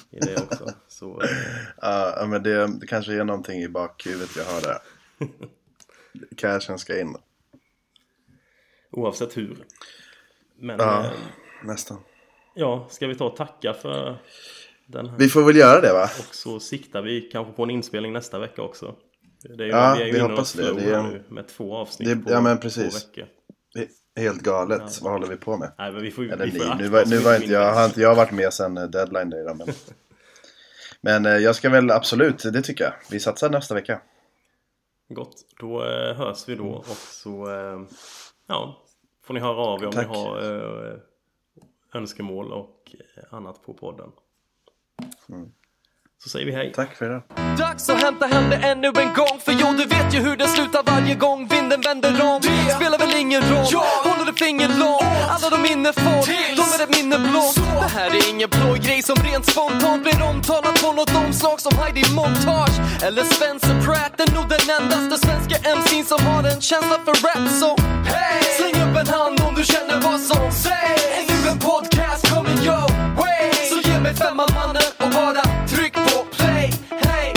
[0.10, 0.70] I det också.
[0.88, 1.22] Så,
[1.82, 4.78] Ja, ja, men det, det kanske är någonting i bakhuvudet jag har där.
[6.38, 7.16] Cashen ska in.
[8.92, 9.58] oavsett hur.
[10.60, 11.06] Men Ja.
[11.06, 11.12] eh,
[11.64, 11.98] Nästan.
[12.54, 14.18] ja, ska vi ta och tacka för?
[15.18, 16.04] Vi får väl göra det va?
[16.04, 18.96] Och så siktar vi kanske på en inspelning nästa vecka också.
[19.58, 20.74] Det är ju, Ja, vi är ju vi hoppas det.
[20.74, 22.96] Det är- nu med två avsnitt det- på ja, men två precis.
[22.96, 23.26] veckor.
[23.74, 25.02] Det är Helt galet.
[25.02, 25.72] Vad håller vi på med?
[25.78, 26.84] Nej, men vi får, Eller vi får ni.
[26.84, 29.44] Nu var, nu var inte jag, har inte jag varit med sen eh, deadline day
[29.44, 29.68] då, men...
[31.02, 32.94] Men eh, jag ska väl absolut, det tycker jag.
[33.12, 34.02] Vi satsar nästa vecka.
[35.10, 37.48] Gott, då eh, hörs vi då och så
[38.48, 38.84] ja,
[39.24, 40.08] får ni höra av er om Tack.
[40.08, 41.00] ni har
[41.94, 42.96] önskemål och
[43.32, 44.12] annat på podden.
[46.26, 46.62] Så säger vi hej.
[46.62, 46.74] Mm.
[46.74, 47.22] Tack för idag.
[47.58, 50.48] Dags att hämta hem det ännu en gång För jo, du vet ju hur det
[50.48, 52.42] slutar varje gång vinden vänder om.
[52.42, 53.74] Det spelar väl ingen roll,
[54.04, 55.04] håller ett finger långt.
[55.34, 56.22] Alla de minne får,
[56.60, 60.22] de är ett minne blått Det här är ingen blå grej som rent spontant blir
[60.30, 62.78] omtalat på något omslag som Heidi Montage.
[63.06, 67.50] Eller Spencer Pratt, är nog den endaste svenska MC'n som har en känsla för rap.
[67.62, 67.70] Så
[68.12, 68.44] hey!
[68.58, 71.04] släng upp en hand om du känner vad som sägs.
[71.20, 72.88] Ännu en podcast coming your
[73.20, 73.52] way.
[73.72, 73.78] Så
[74.14, 76.74] med mannen och bara tryck på play.
[76.90, 77.34] Hey,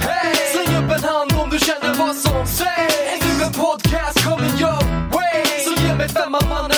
[0.00, 0.34] hey.
[0.52, 2.94] Släng upp en hand om du känner vad som sägs.
[3.12, 4.82] Är du en podcast coming your
[5.12, 5.44] way?
[5.64, 6.75] Så ge mig femma mannen